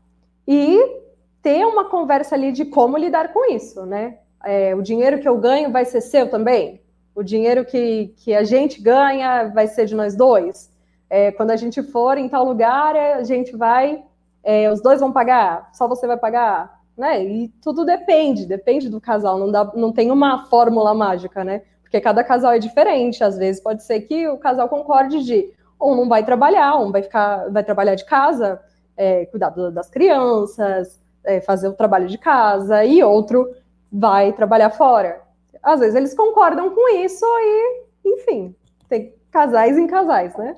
e 0.46 1.01
ter 1.42 1.64
uma 1.66 1.86
conversa 1.86 2.34
ali 2.34 2.52
de 2.52 2.64
como 2.64 2.96
lidar 2.96 3.32
com 3.32 3.50
isso, 3.52 3.84
né? 3.84 4.18
É, 4.44 4.74
o 4.74 4.82
dinheiro 4.82 5.20
que 5.20 5.28
eu 5.28 5.38
ganho 5.38 5.70
vai 5.70 5.84
ser 5.84 6.00
seu 6.00 6.30
também? 6.30 6.80
O 7.14 7.22
dinheiro 7.22 7.64
que, 7.64 8.14
que 8.18 8.34
a 8.34 8.44
gente 8.44 8.80
ganha 8.80 9.48
vai 9.48 9.66
ser 9.66 9.86
de 9.86 9.94
nós 9.94 10.16
dois? 10.16 10.70
É, 11.10 11.30
quando 11.32 11.50
a 11.50 11.56
gente 11.56 11.82
for 11.82 12.16
em 12.16 12.28
tal 12.28 12.44
lugar, 12.44 12.96
a 12.96 13.22
gente 13.22 13.56
vai 13.56 14.02
é, 14.42 14.70
os 14.70 14.80
dois 14.80 15.00
vão 15.00 15.12
pagar, 15.12 15.70
só 15.72 15.86
você 15.86 16.06
vai 16.06 16.16
pagar, 16.16 16.80
né? 16.96 17.24
E 17.24 17.48
tudo 17.62 17.84
depende, 17.84 18.44
depende 18.44 18.88
do 18.88 19.00
casal, 19.00 19.38
não, 19.38 19.50
dá, 19.50 19.70
não 19.74 19.92
tem 19.92 20.10
uma 20.10 20.46
fórmula 20.46 20.92
mágica, 20.92 21.44
né? 21.44 21.62
Porque 21.82 22.00
cada 22.00 22.24
casal 22.24 22.52
é 22.52 22.58
diferente, 22.58 23.22
às 23.22 23.36
vezes 23.36 23.62
pode 23.62 23.82
ser 23.84 24.00
que 24.00 24.26
o 24.28 24.38
casal 24.38 24.68
concorde 24.68 25.22
de 25.22 25.52
um 25.80 25.94
não 25.94 26.08
vai 26.08 26.24
trabalhar, 26.24 26.76
um 26.76 26.90
vai 26.90 27.02
ficar, 27.02 27.50
vai 27.50 27.62
trabalhar 27.62 27.94
de 27.94 28.04
casa, 28.04 28.60
é, 28.96 29.26
cuidar 29.26 29.50
das 29.50 29.88
crianças, 29.88 31.00
é, 31.24 31.40
fazer 31.40 31.68
o 31.68 31.74
trabalho 31.74 32.08
de 32.08 32.18
casa, 32.18 32.84
e 32.84 33.02
outro 33.02 33.54
vai 33.90 34.32
trabalhar 34.32 34.70
fora. 34.70 35.20
Às 35.62 35.80
vezes 35.80 35.94
eles 35.94 36.14
concordam 36.14 36.74
com 36.74 36.88
isso 36.96 37.24
e, 37.24 37.84
enfim, 38.04 38.54
tem 38.88 39.14
casais 39.30 39.78
em 39.78 39.86
casais, 39.86 40.36
né? 40.36 40.56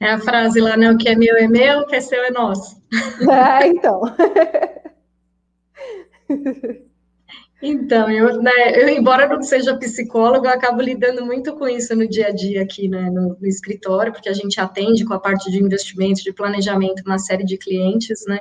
É 0.00 0.10
a 0.10 0.18
frase 0.18 0.60
lá, 0.60 0.76
né? 0.76 0.90
O 0.90 0.96
que 0.96 1.08
é 1.08 1.14
meu 1.14 1.36
é 1.36 1.46
meu, 1.46 1.80
o 1.80 1.86
que 1.86 1.96
é 1.96 2.00
seu 2.00 2.22
é 2.22 2.30
nosso. 2.30 2.78
É, 3.30 3.66
então. 3.66 4.00
Então, 7.60 8.08
eu, 8.08 8.40
né, 8.40 8.52
eu, 8.76 8.88
embora 8.88 9.26
não 9.26 9.42
seja 9.42 9.76
psicóloga, 9.76 10.48
eu 10.48 10.54
acabo 10.54 10.80
lidando 10.80 11.26
muito 11.26 11.56
com 11.56 11.66
isso 11.66 11.94
no 11.96 12.08
dia 12.08 12.28
a 12.28 12.30
dia 12.30 12.62
aqui 12.62 12.88
né, 12.88 13.10
no, 13.10 13.36
no, 13.36 13.46
escritório, 13.46 14.12
porque 14.12 14.28
a 14.28 14.32
gente 14.32 14.60
atende 14.60 15.04
com 15.04 15.12
a 15.12 15.18
parte 15.18 15.50
de 15.50 15.60
investimento, 15.60 16.22
de 16.22 16.32
planejamento, 16.32 17.02
uma 17.04 17.18
série 17.18 17.44
de 17.44 17.58
clientes, 17.58 18.24
né? 18.28 18.38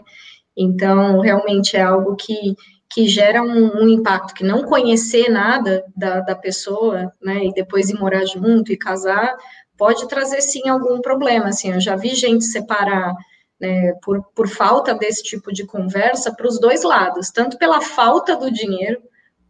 Então, 0.57 1.19
realmente 1.19 1.77
é 1.77 1.81
algo 1.81 2.15
que, 2.15 2.55
que 2.89 3.07
gera 3.07 3.43
um, 3.43 3.83
um 3.83 3.87
impacto, 3.87 4.33
que 4.33 4.43
não 4.43 4.63
conhecer 4.63 5.29
nada 5.29 5.85
da, 5.95 6.21
da 6.21 6.35
pessoa, 6.35 7.11
né, 7.21 7.45
e 7.45 7.53
depois 7.53 7.89
ir 7.89 7.99
morar 7.99 8.25
junto 8.25 8.71
e 8.71 8.77
casar, 8.77 9.35
pode 9.77 10.07
trazer 10.07 10.41
sim 10.41 10.67
algum 10.67 10.99
problema. 10.99 11.49
Assim, 11.49 11.71
eu 11.71 11.79
já 11.79 11.95
vi 11.95 12.15
gente 12.15 12.43
separar 12.45 13.13
né, 13.59 13.93
por, 14.03 14.23
por 14.35 14.47
falta 14.47 14.93
desse 14.93 15.23
tipo 15.23 15.53
de 15.53 15.65
conversa 15.65 16.33
para 16.33 16.47
os 16.47 16.59
dois 16.59 16.83
lados, 16.83 17.29
tanto 17.29 17.57
pela 17.57 17.81
falta 17.81 18.35
do 18.35 18.51
dinheiro, 18.51 19.01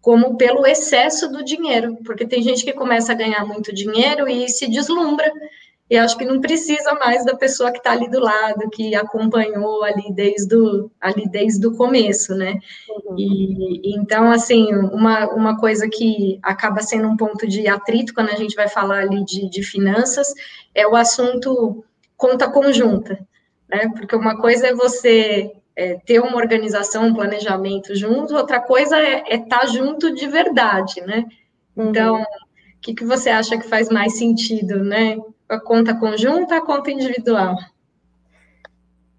como 0.01 0.37
pelo 0.37 0.65
excesso 0.65 1.29
do 1.29 1.43
dinheiro, 1.43 1.97
porque 2.05 2.25
tem 2.25 2.41
gente 2.41 2.63
que 2.63 2.71
começa 2.71 3.11
a 3.11 3.15
ganhar 3.15 3.45
muito 3.45 3.73
dinheiro 3.73 4.27
e 4.27 4.47
se 4.47 4.67
deslumbra, 4.67 5.29
e 5.89 5.97
acho 5.97 6.17
que 6.17 6.25
não 6.25 6.41
precisa 6.41 6.93
mais 6.95 7.23
da 7.23 7.35
pessoa 7.35 7.71
que 7.71 7.77
está 7.77 7.91
ali 7.91 8.09
do 8.09 8.19
lado, 8.19 8.69
que 8.69 8.93
acompanhou 8.93 9.83
ali 9.83 10.13
desde 10.13 10.55
o, 10.55 10.91
ali 10.99 11.29
desde 11.29 11.65
o 11.65 11.75
começo, 11.75 12.35
né? 12.35 12.59
Uhum. 12.89 13.15
E, 13.17 13.95
então, 13.95 14.31
assim, 14.31 14.73
uma, 14.73 15.27
uma 15.33 15.57
coisa 15.57 15.87
que 15.89 16.39
acaba 16.43 16.81
sendo 16.81 17.07
um 17.07 17.15
ponto 17.15 17.47
de 17.47 17.67
atrito 17.67 18.13
quando 18.13 18.29
a 18.29 18.35
gente 18.35 18.55
vai 18.55 18.67
falar 18.67 18.99
ali 18.99 19.23
de, 19.23 19.49
de 19.49 19.63
finanças 19.63 20.27
é 20.75 20.87
o 20.87 20.95
assunto 20.95 21.83
conta 22.17 22.49
conjunta 22.49 23.17
né? 23.67 23.89
Porque 23.95 24.15
uma 24.15 24.39
coisa 24.39 24.67
é 24.67 24.73
você 24.73 25.51
é, 25.75 25.95
ter 26.05 26.19
uma 26.19 26.37
organização, 26.37 27.07
um 27.07 27.13
planejamento 27.13 27.95
junto, 27.95 28.35
outra 28.35 28.59
coisa 28.59 28.97
é 28.97 29.35
estar 29.35 29.59
tá 29.59 29.65
junto 29.67 30.13
de 30.13 30.27
verdade, 30.27 31.01
né? 31.01 31.25
Uhum. 31.75 31.89
Então, 31.89 32.21
o 32.21 32.25
que, 32.81 32.93
que 32.93 33.05
você 33.05 33.29
acha 33.29 33.57
que 33.57 33.67
faz 33.67 33.89
mais 33.89 34.17
sentido, 34.17 34.83
né? 34.83 35.17
A 35.49 35.59
conta 35.59 35.95
conjunta, 35.95 36.57
a 36.57 36.61
conta 36.61 36.91
individual? 36.91 37.55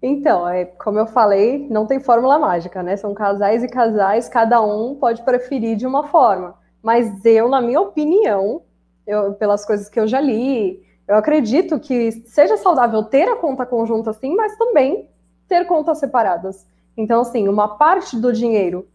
Então, 0.01 0.47
é, 0.47 0.63
como 0.63 0.99
eu 0.99 1.07
falei, 1.07 1.67
não 1.69 1.85
tem 1.85 1.99
fórmula 1.99 2.39
mágica, 2.39 2.81
né? 2.81 2.95
São 2.95 3.13
casais 3.13 3.63
e 3.63 3.67
casais, 3.67 4.29
cada 4.29 4.61
um 4.61 4.95
pode 4.95 5.23
preferir 5.23 5.75
de 5.75 5.85
uma 5.85 6.07
forma. 6.07 6.55
Mas 6.81 7.25
eu, 7.25 7.49
na 7.49 7.59
minha 7.59 7.81
opinião, 7.81 8.61
eu, 9.05 9.33
pelas 9.33 9.65
coisas 9.65 9.89
que 9.89 9.99
eu 9.99 10.07
já 10.07 10.21
li, 10.21 10.81
eu 11.07 11.15
acredito 11.15 11.79
que 11.79 12.11
seja 12.27 12.55
saudável 12.55 13.03
ter 13.03 13.27
a 13.27 13.35
conta 13.35 13.65
conjunta 13.65 14.13
sim, 14.13 14.35
mas 14.35 14.55
também 14.55 15.09
ter 15.47 15.65
contas 15.65 15.97
separadas. 15.97 16.65
Então, 16.95 17.21
assim, 17.21 17.49
uma 17.49 17.77
parte 17.77 18.15
do 18.15 18.31
dinheiro 18.31 18.87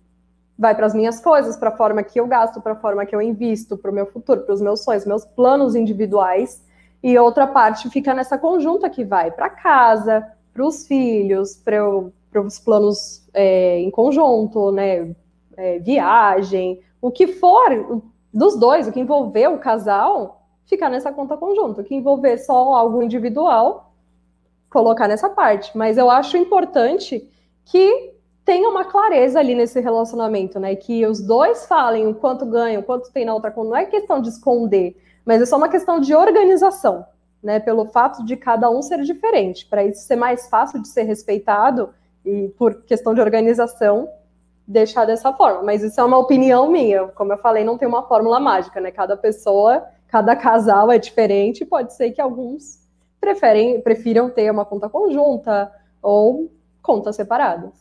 vai 0.57 0.75
para 0.75 0.87
as 0.87 0.95
minhas 0.95 1.21
coisas, 1.21 1.57
para 1.57 1.71
a 1.71 1.77
forma 1.77 2.03
que 2.03 2.21
eu 2.21 2.27
gasto, 2.27 2.61
para 2.61 2.73
a 2.73 2.77
forma 2.77 3.05
que 3.05 3.15
eu 3.15 3.21
invisto, 3.21 3.77
para 3.77 3.91
o 3.91 3.95
meu 3.95 4.07
futuro, 4.07 4.43
para 4.43 4.55
os 4.55 4.61
meus 4.61 4.85
sonhos, 4.85 5.05
meus 5.05 5.25
planos 5.25 5.75
individuais, 5.75 6.63
e 7.05 7.19
outra 7.19 7.47
parte 7.47 7.91
fica 7.91 8.15
nessa 8.15 8.39
conjunta 8.39 8.89
que 8.89 9.05
vai 9.05 9.31
para 9.31 9.51
casa, 9.51 10.27
para 10.55 10.67
os 10.67 10.87
filhos, 10.87 11.55
para 11.55 11.87
os 12.41 12.59
planos 12.59 13.29
é, 13.35 13.79
em 13.79 13.91
conjunto, 13.91 14.73
né? 14.73 15.15
É, 15.55 15.79
viagem, 15.81 16.81
o 17.03 17.11
que 17.11 17.27
for 17.27 18.03
dos 18.33 18.59
dois, 18.59 18.89
o 18.89 18.93
que 18.93 19.01
envolver 19.01 19.49
o 19.49 19.59
casal, 19.59 20.49
ficar 20.65 20.89
nessa 20.89 21.13
conta 21.13 21.37
conjunta. 21.37 21.85
Que 21.85 21.95
envolver 21.95 22.39
só 22.39 22.73
algo 22.73 23.03
individual, 23.03 23.93
colocar 24.71 25.07
nessa 25.07 25.29
parte. 25.29 25.77
Mas 25.77 25.99
eu 25.99 26.11
acho 26.11 26.39
importante 26.39 27.31
que 27.67 28.15
tenha 28.47 28.67
uma 28.67 28.87
clareza 28.87 29.39
ali 29.39 29.55
nesse 29.55 29.79
relacionamento, 29.79 30.59
né? 30.59 30.75
Que 30.75 31.05
os 31.05 31.21
dois 31.21 31.67
falem 31.67 32.07
o 32.07 32.15
quanto 32.15 32.47
ganham, 32.47 32.81
o 32.81 32.85
quanto 32.85 33.13
tem 33.13 33.27
na 33.27 33.35
outra 33.35 33.51
conta. 33.51 33.69
Não 33.69 33.77
é 33.77 33.85
questão 33.85 34.23
de 34.23 34.31
esconder, 34.31 34.97
mas 35.25 35.43
é 35.43 35.47
só 35.47 35.57
uma 35.57 35.69
questão 35.69 36.01
de 36.01 36.15
organização, 36.15 37.07
né? 37.43 37.61
Pelo 37.61 37.87
fato 37.87 38.25
de 38.25 38.37
cada 38.37 38.71
um 38.71 38.83
ser 38.83 39.03
diferente, 39.03 39.67
para 39.67 39.85
isso 39.85 40.03
ser 40.03 40.17
mais 40.17 40.49
fácil 40.49 40.81
de 40.81 40.89
ser 40.89 41.03
respeitado 41.03 41.91
e 42.25 42.49
por 42.59 42.83
questão 42.83 43.15
de 43.15 43.21
organização 43.21 44.09
deixar 44.67 45.05
dessa 45.05 45.33
forma. 45.33 45.63
Mas 45.63 45.83
isso 45.83 46.01
é 46.01 46.05
uma 46.05 46.19
opinião 46.19 46.71
minha. 46.71 47.09
Como 47.09 47.33
eu 47.33 47.39
falei, 47.39 47.65
não 47.65 47.77
tem 47.77 47.87
uma 47.87 48.07
fórmula 48.09 48.41
mágica, 48.41 48.81
né? 48.81 48.91
Cada 48.91 49.17
pessoa 49.17 49.87
cada 50.15 50.37
casal 50.37 50.93
é 50.93 50.97
diferente, 50.97 51.65
pode 51.65 51.93
ser 51.93 52.13
que 52.13 52.21
alguns 52.21 52.79
preferem, 53.21 53.81
prefiram 53.81 54.31
ter 54.31 54.49
uma 54.49 54.65
conta 54.65 54.89
conjunta 54.89 55.73
ou 56.01 56.53
contas 56.81 57.17
separadas. 57.17 57.73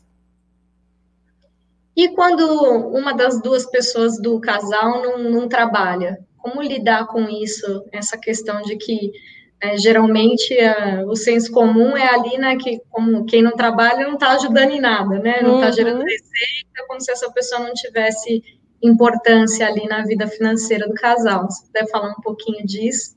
E 1.96 2.10
quando 2.10 2.42
uma 2.88 3.14
das 3.14 3.40
duas 3.40 3.68
pessoas 3.68 4.20
do 4.20 4.42
casal 4.42 5.00
não, 5.00 5.20
não 5.30 5.48
trabalha, 5.48 6.26
como 6.44 6.62
lidar 6.62 7.08
com 7.08 7.30
isso? 7.30 7.86
Essa 7.92 8.18
questão 8.18 8.62
de 8.62 8.76
que 8.76 9.14
é, 9.62 9.78
geralmente 9.78 10.54
é, 10.54 11.06
o 11.06 11.16
senso 11.16 11.50
comum 11.54 11.96
é 11.96 12.14
ali, 12.14 12.38
né, 12.38 12.58
que 12.58 12.82
como 12.90 13.24
quem 13.24 13.42
não 13.42 13.54
trabalha 13.54 14.06
não 14.06 14.16
está 14.16 14.34
ajudando 14.34 14.72
em 14.72 14.82
nada, 14.82 15.20
né? 15.20 15.42
Não 15.42 15.56
está 15.56 15.68
uhum. 15.68 15.74
gerando 15.74 16.04
receita, 16.04 16.86
como 16.86 17.00
se 17.00 17.12
essa 17.12 17.32
pessoa 17.32 17.62
não 17.62 17.74
tivesse 17.74 18.44
importância 18.82 19.66
ali 19.66 19.88
na 19.88 20.04
vida 20.04 20.28
financeira 20.28 20.86
do 20.86 20.94
casal. 20.94 21.50
Se 21.50 21.66
puder 21.66 21.90
falar 21.90 22.10
um 22.10 22.22
pouquinho 22.22 22.66
disso. 22.66 23.16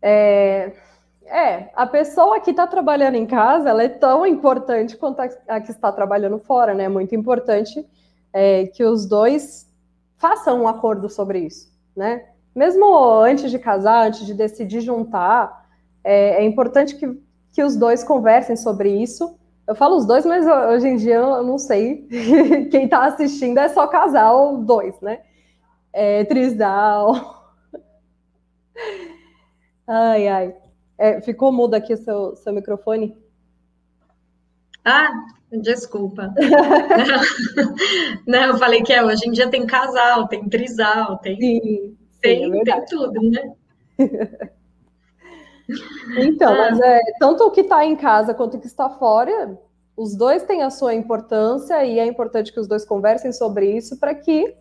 É, 0.00 0.72
é 1.26 1.70
a 1.74 1.84
pessoa 1.84 2.38
que 2.38 2.52
está 2.52 2.64
trabalhando 2.64 3.16
em 3.16 3.26
casa, 3.26 3.68
ela 3.68 3.82
é 3.82 3.88
tão 3.88 4.24
importante 4.24 4.96
quanto 4.96 5.18
a, 5.20 5.28
a 5.48 5.60
que 5.60 5.72
está 5.72 5.90
trabalhando 5.90 6.38
fora, 6.38 6.72
né? 6.72 6.84
É 6.84 6.88
muito 6.88 7.16
importante 7.16 7.84
é, 8.32 8.66
que 8.66 8.84
os 8.84 9.06
dois 9.06 9.71
façam 10.22 10.62
um 10.62 10.68
acordo 10.68 11.10
sobre 11.10 11.40
isso, 11.40 11.70
né? 11.94 12.28
Mesmo 12.54 12.96
antes 13.20 13.50
de 13.50 13.58
casar, 13.58 14.06
antes 14.06 14.24
de 14.24 14.32
decidir 14.32 14.80
juntar, 14.80 15.68
é, 16.02 16.42
é 16.42 16.44
importante 16.44 16.96
que, 16.96 17.20
que 17.52 17.62
os 17.62 17.76
dois 17.76 18.02
conversem 18.02 18.56
sobre 18.56 18.90
isso 18.90 19.38
eu 19.66 19.76
falo 19.76 19.96
os 19.96 20.04
dois, 20.04 20.26
mas 20.26 20.44
hoje 20.46 20.88
em 20.88 20.96
dia 20.96 21.14
eu 21.14 21.42
não 21.44 21.56
sei. 21.56 22.06
Quem 22.70 22.84
está 22.84 23.06
assistindo 23.06 23.58
é 23.58 23.68
só 23.68 23.86
casal 23.86 24.58
dois, 24.58 25.00
né? 25.00 25.22
É, 25.92 26.24
trisal. 26.24 27.40
Ai, 29.86 30.28
ai. 30.28 30.56
É, 30.96 31.20
ficou 31.20 31.52
mudo 31.52 31.74
aqui 31.74 31.92
o 31.92 31.96
seu, 31.96 32.36
seu 32.36 32.52
microfone? 32.52 33.20
Ah, 34.84 35.10
desculpa. 35.60 36.32
não, 38.26 38.44
eu 38.44 38.58
falei 38.58 38.82
que 38.82 38.92
é, 38.92 39.04
hoje 39.04 39.28
em 39.28 39.32
dia 39.32 39.50
tem 39.50 39.66
casal, 39.66 40.28
tem 40.28 40.48
trisal, 40.48 41.18
tem, 41.18 41.36
sim, 41.36 41.96
tem, 42.20 42.50
sim, 42.50 42.60
é 42.60 42.64
tem 42.64 42.84
tudo, 42.86 43.20
né? 43.20 43.52
Então, 46.18 46.54
mas 46.56 46.78
é, 46.80 47.00
tanto 47.18 47.44
o 47.44 47.50
que 47.50 47.62
está 47.62 47.84
em 47.84 47.96
casa 47.96 48.34
quanto 48.34 48.56
o 48.56 48.60
que 48.60 48.66
está 48.66 48.90
fora, 48.90 49.58
os 49.96 50.14
dois 50.14 50.42
têm 50.42 50.62
a 50.62 50.70
sua 50.70 50.94
importância 50.94 51.84
e 51.84 51.98
é 51.98 52.06
importante 52.06 52.52
que 52.52 52.60
os 52.60 52.66
dois 52.66 52.84
conversem 52.84 53.32
sobre 53.32 53.76
isso 53.76 53.98
para 53.98 54.14
que 54.14 54.54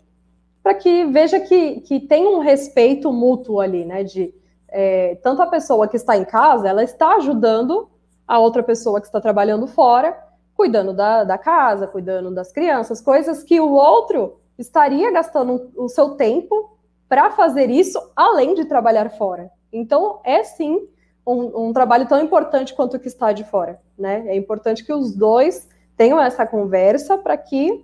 para 0.63 0.75
que 0.75 1.05
veja 1.05 1.39
que, 1.39 1.81
que 1.81 1.99
tem 1.99 2.27
um 2.27 2.37
respeito 2.37 3.11
mútuo 3.11 3.59
ali, 3.59 3.83
né? 3.83 4.03
De 4.03 4.33
é, 4.67 5.15
tanto 5.15 5.41
a 5.41 5.47
pessoa 5.47 5.87
que 5.87 5.97
está 5.97 6.15
em 6.15 6.23
casa, 6.23 6.69
ela 6.69 6.83
está 6.83 7.15
ajudando 7.15 7.89
a 8.27 8.37
outra 8.37 8.61
pessoa 8.61 9.01
que 9.01 9.07
está 9.07 9.19
trabalhando 9.19 9.65
fora, 9.65 10.15
cuidando 10.61 10.93
da, 10.93 11.23
da 11.23 11.39
casa, 11.39 11.87
cuidando 11.87 12.29
das 12.29 12.51
crianças, 12.51 13.01
coisas 13.01 13.43
que 13.43 13.59
o 13.59 13.71
outro 13.71 14.39
estaria 14.59 15.11
gastando 15.11 15.71
o 15.75 15.89
seu 15.89 16.11
tempo 16.11 16.77
para 17.09 17.31
fazer 17.31 17.71
isso, 17.71 17.99
além 18.15 18.53
de 18.53 18.65
trabalhar 18.65 19.09
fora. 19.09 19.49
Então, 19.73 20.19
é 20.23 20.43
sim 20.43 20.87
um, 21.25 21.69
um, 21.69 21.73
trabalho 21.73 22.07
tão 22.07 22.21
importante 22.21 22.75
quanto 22.75 22.95
o 22.95 22.99
que 22.99 23.07
está 23.07 23.31
de 23.31 23.43
fora, 23.43 23.81
né? 23.97 24.23
É 24.27 24.35
importante 24.35 24.85
que 24.85 24.93
os 24.93 25.15
dois 25.15 25.67
tenham 25.97 26.21
essa 26.21 26.45
conversa 26.45 27.17
para 27.17 27.35
que 27.35 27.83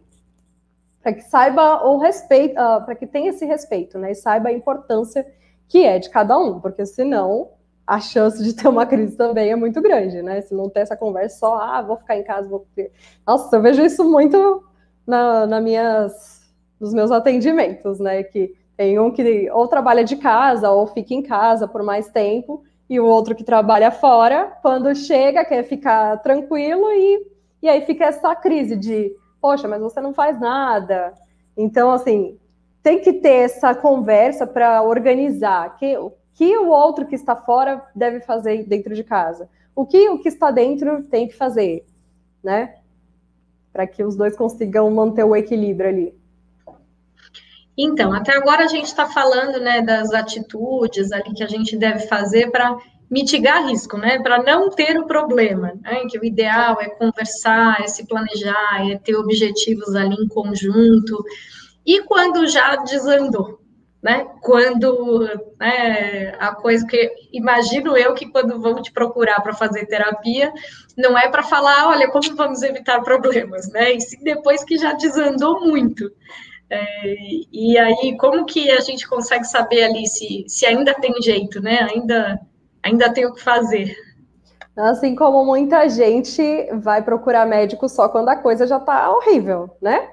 para 1.02 1.14
que 1.14 1.22
saiba 1.22 1.84
o 1.84 1.98
respeito, 1.98 2.54
uh, 2.62 2.86
para 2.86 2.94
que 2.94 3.08
tenha 3.08 3.32
esse 3.32 3.46
respeito, 3.46 3.98
né? 3.98 4.12
E 4.12 4.16
saiba 4.16 4.50
a 4.50 4.54
importância 4.54 5.26
que 5.68 5.84
é 5.84 5.98
de 5.98 6.12
cada 6.12 6.38
um, 6.38 6.60
porque 6.60 6.86
senão 6.86 7.50
a 7.88 8.02
chance 8.02 8.44
de 8.44 8.54
ter 8.54 8.68
uma 8.68 8.86
crise 8.86 9.16
também 9.16 9.50
é 9.50 9.56
muito 9.56 9.82
grande, 9.82 10.22
né? 10.22 10.42
Se 10.42 10.54
não 10.54 10.70
ter 10.70 10.82
essa 10.82 10.98
conversa 10.98 11.40
só, 11.40 11.56
ah, 11.56 11.82
vou 11.82 11.96
ficar 11.96 12.18
em 12.18 12.24
casa, 12.24 12.50
vou. 12.50 12.68
Nossa, 13.26 13.56
eu 13.56 13.62
vejo 13.62 13.82
isso 13.82 14.04
muito 14.04 14.62
na, 15.08 15.48
na 15.48 15.62
minhas, 15.62 16.42
nos 16.80 16.94
meus 16.94 17.12
atendimentos, 17.12 17.98
né? 17.98 18.24
Que 18.24 18.54
tem 18.76 19.00
um 19.00 19.10
que 19.10 19.50
ou 19.52 19.68
trabalha 19.70 20.04
de 20.04 20.18
casa 20.18 20.70
ou 20.70 20.86
fica 20.86 21.14
em 21.14 21.24
casa 21.24 21.66
por 21.66 21.82
mais 21.82 22.10
tempo 22.10 22.64
e 22.90 23.00
o 23.00 23.06
outro 23.06 23.36
que 23.36 23.44
trabalha 23.44 23.90
fora, 23.90 24.58
quando 24.62 24.94
chega, 24.94 25.46
quer 25.46 25.64
ficar 25.64 26.18
tranquilo 26.22 26.92
e, 26.92 27.26
e 27.62 27.70
aí 27.70 27.82
fica 27.86 28.06
essa 28.06 28.36
crise 28.36 28.76
de, 28.76 29.12
poxa, 29.42 29.68
mas 29.68 29.82
você 29.82 30.00
não 30.02 30.14
faz 30.14 30.40
nada. 30.40 31.14
Então, 31.56 31.92
assim, 31.92 32.38
tem 32.84 33.00
que 33.00 33.14
ter 33.14 33.46
essa 33.46 33.74
conversa 33.76 34.46
para 34.46 34.82
organizar 34.84 35.76
que, 35.78 35.98
que 36.38 36.56
o 36.56 36.70
outro 36.70 37.08
que 37.08 37.16
está 37.16 37.36
fora 37.36 37.84
deve 37.96 38.20
fazer 38.20 38.64
dentro 38.64 38.94
de 38.94 39.04
casa, 39.04 39.50
o 39.76 39.88
que 39.88 40.08
o 40.08 40.20
que 40.20 40.30
está 40.30 40.52
dentro 40.52 41.04
tem 41.04 41.28
que 41.28 41.36
fazer, 41.36 41.84
né? 42.44 42.76
Para 43.74 43.88
que 43.88 44.04
os 44.04 44.16
dois 44.16 44.38
consigam 44.38 44.90
manter 44.92 45.24
o 45.24 45.36
equilíbrio 45.36 45.90
ali. 45.90 46.14
Então, 47.76 48.14
até 48.14 48.38
agora 48.38 48.66
a 48.66 48.68
gente 48.68 48.86
está 48.86 49.08
falando 49.08 49.60
né, 49.60 49.82
das 49.82 50.14
atitudes 50.14 51.12
ali 51.12 51.34
que 51.34 51.44
a 51.44 51.48
gente 51.48 51.76
deve 51.76 52.06
fazer 52.08 52.52
para 52.52 52.78
mitigar 53.10 53.68
risco, 53.68 53.98
né? 53.98 54.20
Para 54.20 54.44
não 54.44 54.70
ter 54.70 55.00
o 55.00 55.08
problema, 55.08 55.74
né? 55.82 56.06
Que 56.08 56.20
o 56.20 56.26
ideal 56.26 56.78
é 56.80 56.90
conversar, 56.90 57.82
é 57.82 57.88
se 57.88 58.06
planejar, 58.06 58.88
é 58.88 58.98
ter 59.00 59.16
objetivos 59.16 59.96
ali 59.96 60.16
em 60.16 60.28
conjunto. 60.28 61.24
E 61.84 62.04
quando 62.04 62.48
já 62.48 62.76
desandou, 62.76 63.60
né? 64.08 64.26
Quando 64.42 65.20
né, 65.60 66.34
a 66.40 66.56
coisa 66.56 66.88
que 66.88 67.12
imagino 67.34 67.98
eu 67.98 68.14
que 68.14 68.26
quando 68.32 68.58
vão 68.58 68.82
te 68.82 68.90
procurar 68.90 69.42
para 69.42 69.54
fazer 69.54 69.86
terapia, 69.86 70.54
não 70.98 71.18
é 71.18 71.28
para 71.28 71.44
falar, 71.44 71.90
olha, 71.90 72.10
como 72.10 72.34
vamos 72.34 72.64
evitar 72.64 73.04
problemas, 73.04 73.70
né? 73.70 73.92
E 73.92 74.00
sim 74.00 74.24
depois 74.24 74.64
que 74.64 74.78
já 74.78 74.94
desandou 74.94 75.60
muito. 75.60 76.10
É, 76.70 77.16
e 77.52 77.78
aí, 77.78 78.16
como 78.18 78.46
que 78.46 78.72
a 78.72 78.80
gente 78.80 79.06
consegue 79.06 79.44
saber 79.44 79.84
ali 79.84 80.08
se, 80.08 80.46
se 80.48 80.66
ainda 80.66 80.94
tem 80.94 81.14
jeito, 81.22 81.62
né? 81.62 81.80
Ainda, 81.92 82.40
ainda 82.82 83.12
tem 83.12 83.26
o 83.26 83.34
que 83.34 83.44
fazer. 83.44 83.94
Assim 84.74 85.16
como 85.16 85.44
muita 85.44 85.90
gente 85.90 86.42
vai 86.76 87.02
procurar 87.02 87.46
médico 87.46 87.90
só 87.90 88.08
quando 88.08 88.30
a 88.30 88.38
coisa 88.38 88.66
já 88.66 88.78
está 88.78 89.12
horrível, 89.12 89.70
né? 89.82 90.08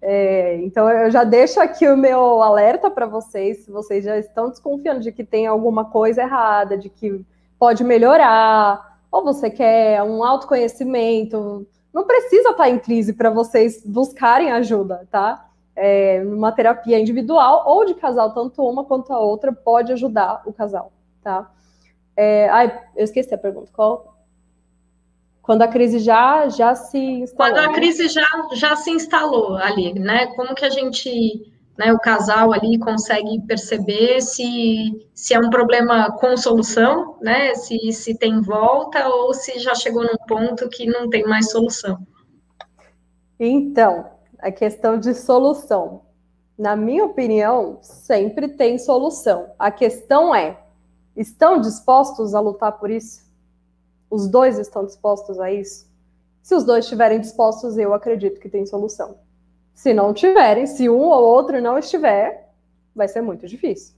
É, 0.00 0.56
então 0.56 0.88
eu 0.88 1.10
já 1.10 1.24
deixo 1.24 1.60
aqui 1.60 1.88
o 1.88 1.96
meu 1.96 2.40
alerta 2.42 2.90
para 2.90 3.06
vocês, 3.06 3.64
se 3.64 3.70
vocês 3.70 4.04
já 4.04 4.16
estão 4.16 4.48
desconfiando 4.48 5.00
de 5.00 5.10
que 5.10 5.24
tem 5.24 5.46
alguma 5.46 5.84
coisa 5.84 6.22
errada, 6.22 6.78
de 6.78 6.88
que 6.88 7.24
pode 7.58 7.82
melhorar, 7.82 9.00
ou 9.10 9.24
você 9.24 9.50
quer 9.50 10.02
um 10.02 10.22
autoconhecimento, 10.22 11.66
não 11.92 12.04
precisa 12.04 12.50
estar 12.50 12.68
em 12.68 12.78
crise 12.78 13.12
para 13.12 13.30
vocês 13.30 13.82
buscarem 13.84 14.52
ajuda, 14.52 15.06
tá? 15.10 15.48
é, 15.78 16.20
uma 16.24 16.50
terapia 16.50 16.98
individual 16.98 17.62
ou 17.64 17.84
de 17.86 17.94
casal, 17.94 18.34
tanto 18.34 18.68
uma 18.68 18.84
quanto 18.84 19.12
a 19.12 19.20
outra, 19.20 19.52
pode 19.52 19.92
ajudar 19.92 20.42
o 20.44 20.52
casal, 20.52 20.92
tá? 21.22 21.48
É, 22.16 22.48
ai, 22.48 22.80
eu 22.96 23.04
esqueci 23.04 23.32
a 23.32 23.38
pergunta. 23.38 23.70
Qual? 23.72 24.17
Quando 25.48 25.62
a 25.62 25.68
crise 25.68 25.98
já, 25.98 26.46
já 26.50 26.74
se 26.74 26.98
instalou. 26.98 27.54
Quando 27.54 27.64
a 27.64 27.72
crise 27.72 28.06
já, 28.06 28.28
já 28.52 28.76
se 28.76 28.90
instalou 28.90 29.56
ali, 29.56 29.98
né? 29.98 30.26
Como 30.36 30.54
que 30.54 30.62
a 30.62 30.68
gente, 30.68 31.50
né, 31.78 31.90
o 31.90 31.98
casal 31.98 32.52
ali 32.52 32.78
consegue 32.78 33.40
perceber 33.46 34.20
se, 34.20 35.08
se 35.14 35.32
é 35.32 35.38
um 35.38 35.48
problema 35.48 36.12
com 36.18 36.36
solução, 36.36 37.16
né? 37.22 37.54
Se, 37.54 37.92
se 37.92 38.14
tem 38.14 38.42
volta 38.42 39.08
ou 39.08 39.32
se 39.32 39.58
já 39.58 39.74
chegou 39.74 40.02
num 40.02 40.18
ponto 40.28 40.68
que 40.68 40.84
não 40.84 41.08
tem 41.08 41.24
mais 41.24 41.50
solução. 41.50 41.98
Então, 43.40 44.04
a 44.40 44.52
questão 44.52 44.98
de 44.98 45.14
solução. 45.14 46.02
Na 46.58 46.76
minha 46.76 47.06
opinião, 47.06 47.78
sempre 47.80 48.48
tem 48.48 48.76
solução. 48.76 49.46
A 49.58 49.70
questão 49.70 50.34
é: 50.34 50.60
estão 51.16 51.58
dispostos 51.58 52.34
a 52.34 52.40
lutar 52.40 52.72
por 52.72 52.90
isso? 52.90 53.27
Os 54.10 54.28
dois 54.28 54.58
estão 54.58 54.84
dispostos 54.84 55.38
a 55.38 55.52
isso? 55.52 55.86
Se 56.42 56.54
os 56.54 56.64
dois 56.64 56.84
estiverem 56.84 57.20
dispostos, 57.20 57.76
eu 57.76 57.92
acredito 57.92 58.40
que 58.40 58.48
tem 58.48 58.64
solução. 58.64 59.16
Se 59.74 59.92
não 59.92 60.14
tiverem, 60.14 60.66
se 60.66 60.88
um 60.88 61.08
ou 61.08 61.22
outro 61.22 61.60
não 61.60 61.78
estiver, 61.78 62.50
vai 62.94 63.06
ser 63.06 63.20
muito 63.20 63.46
difícil. 63.46 63.94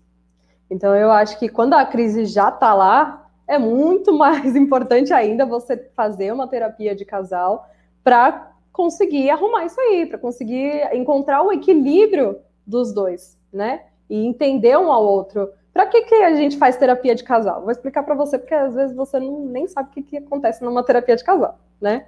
Então, 0.69 0.95
eu 0.95 1.11
acho 1.11 1.39
que 1.39 1.49
quando 1.49 1.75
a 1.75 1.85
crise 1.85 2.25
já 2.25 2.49
está 2.49 2.75
lá, 2.75 3.31
é 3.47 3.59
muito 3.59 4.13
mais 4.17 4.55
importante 4.55 5.13
ainda 5.13 5.47
você 5.47 5.77
fazer 5.95 6.33
uma 6.33 6.47
terapia 6.47 6.95
de 6.95 7.05
casal 7.05 7.69
para 8.05 8.53
conseguir 8.73 9.31
arrumar 9.31 9.65
isso 9.65 9.81
aí, 9.81 10.07
para 10.07 10.19
conseguir 10.19 10.89
encontrar 10.95 11.43
o 11.43 11.53
equilíbrio 11.53 12.39
dos 12.67 12.93
dois, 12.93 13.37
né? 13.53 13.85
E 14.09 14.25
entender 14.25 14.79
um 14.79 14.93
ao 14.93 15.05
outro. 15.05 15.51
Para 15.81 15.89
que, 15.89 16.03
que 16.03 16.15
a 16.17 16.35
gente 16.35 16.59
faz 16.59 16.77
terapia 16.77 17.15
de 17.15 17.25
casal? 17.25 17.63
Vou 17.63 17.71
explicar 17.71 18.03
para 18.03 18.15
você, 18.15 18.39
porque 18.39 18.55
às 18.55 18.75
vezes 18.75 18.95
você 18.95 19.19
não, 19.19 19.47
nem 19.47 19.67
sabe 19.67 19.89
o 19.89 19.93
que, 19.93 20.03
que 20.03 20.19
acontece 20.19 20.63
numa 20.63 20.83
terapia 20.83 21.17
de 21.17 21.25
casal, 21.25 21.59
né? 21.81 22.07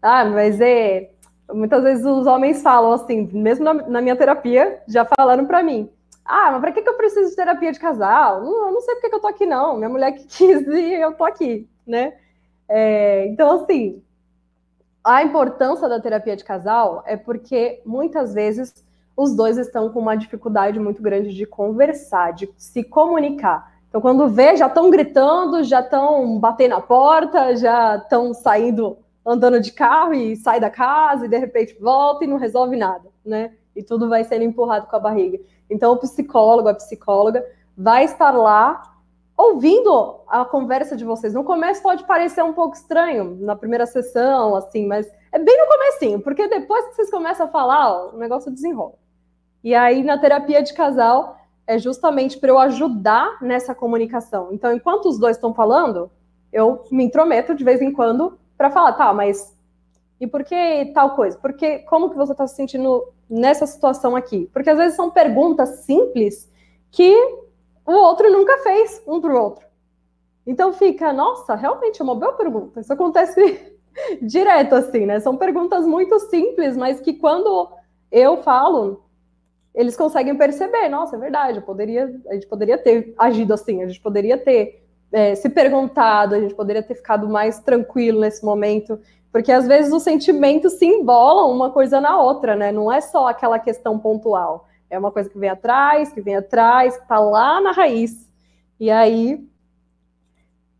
Ah, 0.00 0.24
mas 0.24 0.58
é. 0.62 1.10
Muitas 1.52 1.82
vezes 1.82 2.06
os 2.06 2.26
homens 2.26 2.62
falam 2.62 2.90
assim, 2.90 3.28
mesmo 3.30 3.66
na, 3.66 3.74
na 3.74 4.00
minha 4.00 4.16
terapia, 4.16 4.80
já 4.88 5.04
falaram 5.04 5.44
para 5.44 5.62
mim: 5.62 5.90
Ah, 6.24 6.52
mas 6.52 6.62
para 6.62 6.72
que, 6.72 6.80
que 6.80 6.88
eu 6.88 6.96
preciso 6.96 7.28
de 7.28 7.36
terapia 7.36 7.70
de 7.70 7.78
casal? 7.78 8.42
Não, 8.42 8.68
eu 8.68 8.72
não 8.72 8.80
sei 8.80 8.94
porque 8.94 9.10
que 9.10 9.14
eu 9.16 9.20
tô 9.20 9.26
aqui, 9.26 9.44
não. 9.44 9.76
Minha 9.76 9.90
mulher 9.90 10.12
que 10.12 10.24
quis 10.34 10.66
e 10.66 10.94
eu 10.94 11.12
tô 11.12 11.24
aqui, 11.24 11.68
né? 11.86 12.14
É, 12.66 13.26
então, 13.26 13.50
assim, 13.60 14.02
a 15.04 15.22
importância 15.22 15.86
da 15.86 16.00
terapia 16.00 16.34
de 16.34 16.44
casal 16.44 17.02
é 17.06 17.18
porque 17.18 17.82
muitas 17.84 18.32
vezes 18.32 18.72
os 19.16 19.34
dois 19.34 19.58
estão 19.58 19.90
com 19.90 20.00
uma 20.00 20.16
dificuldade 20.16 20.78
muito 20.78 21.02
grande 21.02 21.34
de 21.34 21.46
conversar, 21.46 22.32
de 22.32 22.50
se 22.56 22.82
comunicar. 22.82 23.72
Então, 23.88 24.00
quando 24.00 24.26
vê, 24.28 24.56
já 24.56 24.68
estão 24.68 24.88
gritando, 24.88 25.62
já 25.62 25.80
estão 25.80 26.38
batendo 26.38 26.70
na 26.70 26.80
porta, 26.80 27.54
já 27.54 27.96
estão 27.96 28.32
saindo, 28.32 28.96
andando 29.24 29.60
de 29.60 29.70
carro 29.70 30.14
e 30.14 30.34
sai 30.34 30.58
da 30.58 30.70
casa 30.70 31.26
e 31.26 31.28
de 31.28 31.36
repente 31.36 31.76
volta 31.78 32.24
e 32.24 32.26
não 32.26 32.38
resolve 32.38 32.74
nada, 32.76 33.10
né? 33.24 33.52
E 33.76 33.82
tudo 33.82 34.08
vai 34.08 34.24
sendo 34.24 34.44
empurrado 34.44 34.86
com 34.86 34.96
a 34.96 35.00
barriga. 35.00 35.38
Então, 35.68 35.92
o 35.92 35.98
psicólogo, 35.98 36.68
a 36.68 36.74
psicóloga 36.74 37.44
vai 37.76 38.04
estar 38.04 38.30
lá 38.30 38.82
ouvindo 39.36 40.20
a 40.26 40.44
conversa 40.44 40.96
de 40.96 41.04
vocês. 41.04 41.34
No 41.34 41.44
começo 41.44 41.82
pode 41.82 42.04
parecer 42.04 42.42
um 42.42 42.52
pouco 42.52 42.76
estranho, 42.76 43.36
na 43.40 43.56
primeira 43.56 43.84
sessão, 43.86 44.54
assim, 44.54 44.86
mas 44.86 45.06
é 45.32 45.38
bem 45.38 45.58
no 45.58 45.66
comecinho, 45.66 46.20
porque 46.20 46.48
depois 46.48 46.86
que 46.88 46.94
vocês 46.94 47.10
começam 47.10 47.46
a 47.46 47.48
falar, 47.50 47.92
ó, 47.92 48.10
o 48.14 48.18
negócio 48.18 48.50
desenrola. 48.50 49.01
E 49.62 49.74
aí, 49.74 50.02
na 50.02 50.18
terapia 50.18 50.62
de 50.62 50.74
casal, 50.74 51.36
é 51.66 51.78
justamente 51.78 52.38
para 52.38 52.50
eu 52.50 52.58
ajudar 52.58 53.38
nessa 53.40 53.74
comunicação. 53.74 54.48
Então, 54.52 54.72
enquanto 54.72 55.06
os 55.06 55.18
dois 55.18 55.36
estão 55.36 55.54
falando, 55.54 56.10
eu 56.52 56.84
me 56.90 57.04
intrometo 57.04 57.54
de 57.54 57.64
vez 57.64 57.80
em 57.80 57.92
quando 57.92 58.38
para 58.56 58.70
falar, 58.70 58.92
tá, 58.92 59.12
mas 59.12 59.56
e 60.20 60.26
por 60.26 60.44
que 60.44 60.92
tal 60.94 61.16
coisa? 61.16 61.36
Porque 61.38 61.80
como 61.80 62.10
que 62.10 62.16
você 62.16 62.30
está 62.30 62.46
se 62.46 62.54
sentindo 62.54 63.04
nessa 63.28 63.66
situação 63.66 64.14
aqui? 64.14 64.48
Porque 64.52 64.70
às 64.70 64.78
vezes 64.78 64.94
são 64.94 65.10
perguntas 65.10 65.80
simples 65.80 66.48
que 66.92 67.12
o 67.84 67.92
outro 67.92 68.30
nunca 68.30 68.58
fez 68.58 69.02
um 69.04 69.20
para 69.20 69.34
o 69.34 69.42
outro. 69.42 69.66
Então 70.46 70.72
fica, 70.72 71.12
nossa, 71.12 71.56
realmente 71.56 72.00
é 72.00 72.04
uma 72.04 72.14
boa 72.14 72.34
pergunta. 72.34 72.80
Isso 72.80 72.92
acontece 72.92 73.76
direto 74.22 74.74
assim, 74.74 75.06
né? 75.06 75.18
São 75.18 75.36
perguntas 75.36 75.84
muito 75.84 76.16
simples, 76.20 76.76
mas 76.76 77.00
que 77.00 77.14
quando 77.14 77.68
eu 78.10 78.36
falo, 78.44 79.02
eles 79.74 79.96
conseguem 79.96 80.36
perceber, 80.36 80.88
nossa, 80.88 81.16
é 81.16 81.18
verdade, 81.18 81.58
eu 81.58 81.62
poderia, 81.62 82.14
a 82.28 82.34
gente 82.34 82.46
poderia 82.46 82.76
ter 82.76 83.14
agido 83.18 83.54
assim, 83.54 83.82
a 83.82 83.86
gente 83.86 84.00
poderia 84.00 84.36
ter 84.36 84.82
é, 85.10 85.34
se 85.34 85.48
perguntado, 85.48 86.34
a 86.34 86.40
gente 86.40 86.54
poderia 86.54 86.82
ter 86.82 86.94
ficado 86.94 87.28
mais 87.28 87.58
tranquilo 87.60 88.20
nesse 88.20 88.44
momento, 88.44 88.98
porque 89.30 89.52
às 89.52 89.66
vezes 89.66 89.92
os 89.92 90.02
sentimentos 90.02 90.74
se 90.74 90.86
embolam 90.86 91.50
uma 91.50 91.70
coisa 91.70 92.00
na 92.00 92.20
outra, 92.20 92.54
né? 92.54 92.70
Não 92.70 92.92
é 92.92 93.00
só 93.00 93.28
aquela 93.28 93.58
questão 93.58 93.98
pontual. 93.98 94.68
É 94.90 94.98
uma 94.98 95.10
coisa 95.10 95.28
que 95.30 95.38
vem 95.38 95.48
atrás, 95.48 96.12
que 96.12 96.20
vem 96.20 96.36
atrás, 96.36 96.96
que 96.96 97.02
está 97.02 97.18
lá 97.18 97.58
na 97.60 97.72
raiz. 97.72 98.30
E 98.78 98.90
aí 98.90 99.42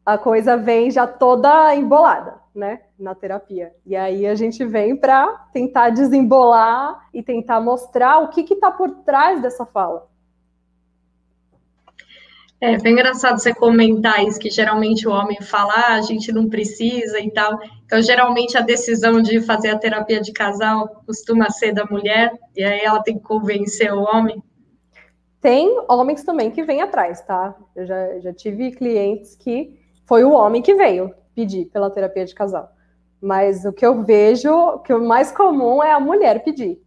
a 0.04 0.18
coisa 0.18 0.56
vem 0.56 0.90
já 0.90 1.06
toda 1.06 1.74
embolada, 1.74 2.34
né, 2.54 2.80
na 2.98 3.14
terapia. 3.14 3.72
E 3.84 3.96
aí 3.96 4.26
a 4.26 4.34
gente 4.34 4.64
vem 4.64 4.96
para 4.96 5.26
tentar 5.52 5.90
desembolar 5.90 7.08
e 7.12 7.22
tentar 7.22 7.60
mostrar 7.60 8.18
o 8.18 8.28
que 8.28 8.40
está 8.52 8.70
por 8.70 8.90
trás 9.04 9.40
dessa 9.40 9.64
fala. 9.64 10.10
É, 12.60 12.78
foi 12.78 12.90
engraçado 12.92 13.40
você 13.40 13.52
comentar 13.52 14.24
isso, 14.24 14.38
que 14.38 14.48
geralmente 14.48 15.08
o 15.08 15.10
homem 15.10 15.36
fala, 15.42 15.72
ah, 15.74 15.94
a 15.94 16.00
gente 16.00 16.30
não 16.30 16.48
precisa 16.48 17.18
e 17.18 17.28
tal. 17.28 17.58
Então, 17.84 18.00
geralmente, 18.00 18.56
a 18.56 18.60
decisão 18.60 19.20
de 19.20 19.40
fazer 19.40 19.70
a 19.70 19.78
terapia 19.78 20.20
de 20.20 20.32
casal 20.32 21.02
costuma 21.04 21.50
ser 21.50 21.72
da 21.72 21.84
mulher, 21.84 22.32
e 22.56 22.62
aí 22.62 22.80
ela 22.80 23.02
tem 23.02 23.18
que 23.18 23.24
convencer 23.24 23.92
o 23.92 24.02
homem. 24.02 24.40
Tem 25.40 25.76
homens 25.88 26.22
também 26.22 26.52
que 26.52 26.62
vêm 26.62 26.82
atrás, 26.82 27.20
tá? 27.22 27.52
Eu 27.74 27.84
já, 27.84 28.20
já 28.20 28.32
tive 28.32 28.70
clientes 28.70 29.34
que 29.34 29.76
foi 30.06 30.22
o 30.22 30.30
homem 30.30 30.62
que 30.62 30.74
veio 30.74 31.12
pedir 31.34 31.66
pela 31.66 31.90
terapia 31.90 32.24
de 32.24 32.34
casal. 32.34 32.72
Mas 33.20 33.64
o 33.64 33.72
que 33.72 33.86
eu 33.86 34.02
vejo, 34.02 34.78
que 34.80 34.92
o 34.92 35.02
mais 35.02 35.30
comum 35.30 35.82
é 35.82 35.92
a 35.92 36.00
mulher 36.00 36.42
pedir. 36.42 36.80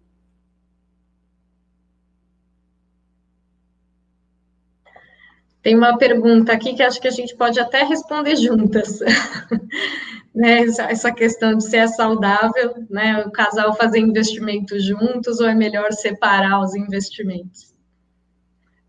Tem 5.61 5.75
uma 5.75 5.97
pergunta 5.97 6.53
aqui 6.53 6.75
que 6.75 6.83
acho 6.83 7.01
que 7.01 7.07
a 7.07 7.11
gente 7.11 7.35
pode 7.35 7.59
até 7.59 7.83
responder 7.83 8.35
juntas. 8.35 8.99
né, 10.35 10.65
essa 10.65 11.11
questão 11.11 11.55
de 11.55 11.63
se 11.63 11.77
é 11.77 11.87
saudável, 11.87 12.85
né, 12.89 13.23
o 13.25 13.31
casal 13.31 13.75
fazer 13.75 13.99
investimentos 13.99 14.83
juntos 14.83 15.39
ou 15.39 15.47
é 15.47 15.55
melhor 15.55 15.91
separar 15.93 16.61
os 16.61 16.75
investimentos? 16.75 17.73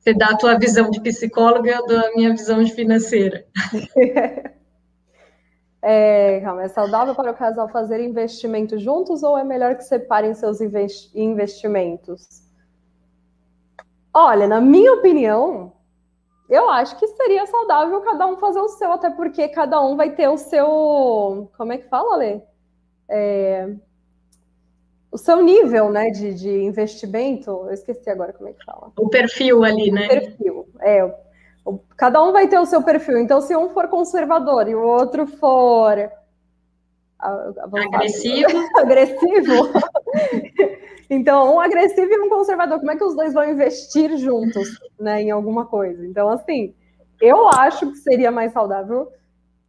Você 0.01 0.13
dá 0.13 0.27
a 0.27 0.37
tua 0.37 0.59
visão 0.59 0.91
de 0.91 1.01
psicóloga, 1.01 1.71
eu 1.71 1.87
dou 1.87 1.99
a 1.99 2.13
minha 2.15 2.31
visão 2.31 2.63
de 2.63 2.73
financeira. 2.73 3.47
É, 5.89 6.41
calma, 6.41 6.65
é 6.65 6.69
saudável 6.69 7.15
para 7.15 7.31
o 7.31 7.35
casal 7.37 7.69
fazer 7.69 8.01
investimentos 8.01 8.83
juntos 8.83 9.23
ou 9.23 9.39
é 9.39 9.45
melhor 9.45 9.77
que 9.77 9.85
separem 9.85 10.35
seus 10.35 10.59
investimentos? 11.15 12.27
Olha, 14.13 14.49
na 14.49 14.61
minha 14.61 14.95
opinião, 14.95 15.73
eu 16.51 16.69
acho 16.69 16.99
que 16.99 17.07
seria 17.07 17.47
saudável 17.47 18.01
cada 18.01 18.27
um 18.27 18.37
fazer 18.37 18.59
o 18.59 18.69
seu, 18.69 18.91
até 18.91 19.11
porque 19.11 19.47
cada 19.47 19.81
um 19.81 19.95
vai 19.95 20.11
ter 20.11 20.27
o 20.27 20.37
seu. 20.37 21.53
Como 21.57 21.73
é 21.73 21.79
que 21.79 21.89
fala, 21.89 22.17
Lê? 22.17 22.41
É, 23.09 23.73
o 25.13 25.17
seu 25.17 25.41
nível 25.41 25.89
né, 25.89 26.11
de, 26.11 26.35
de 26.35 26.65
investimento. 26.65 27.49
Eu 27.49 27.71
esqueci 27.71 28.11
agora 28.11 28.33
como 28.33 28.49
é 28.49 28.53
que 28.53 28.65
fala. 28.65 28.91
O 28.99 29.09
perfil 29.09 29.63
ali, 29.63 29.93
né? 29.93 30.07
O 30.07 30.09
perfil. 30.09 30.69
É, 30.81 31.26
Cada 31.97 32.23
um 32.23 32.33
vai 32.33 32.47
ter 32.49 32.59
o 32.59 32.67
seu 32.67 32.83
perfil. 32.83 33.19
Então, 33.19 33.41
se 33.41 33.57
um 33.57 33.71
for 33.71 33.89
conservador 33.89 34.69
e 34.69 34.75
o 34.75 34.83
outro 34.83 35.27
for 35.27 36.11
agressivo, 37.19 38.59
agressivo. 38.77 39.73
então, 41.11 41.55
um 41.55 41.61
agressivo 41.61 42.13
e 42.13 42.21
um 42.21 42.29
conservador, 42.29 42.79
como 42.79 42.91
é 42.91 42.97
que 42.97 43.05
os 43.05 43.17
dois 43.17 43.33
vão 43.33 43.49
investir 43.49 44.17
juntos, 44.17 44.79
né, 44.99 45.23
em 45.23 45.31
alguma 45.31 45.67
coisa? 45.67 46.07
Então, 46.07 46.29
assim, 46.29 46.75
eu 47.21 47.49
acho 47.49 47.91
que 47.91 47.97
seria 47.97 48.31
mais 48.31 48.53
saudável 48.53 49.11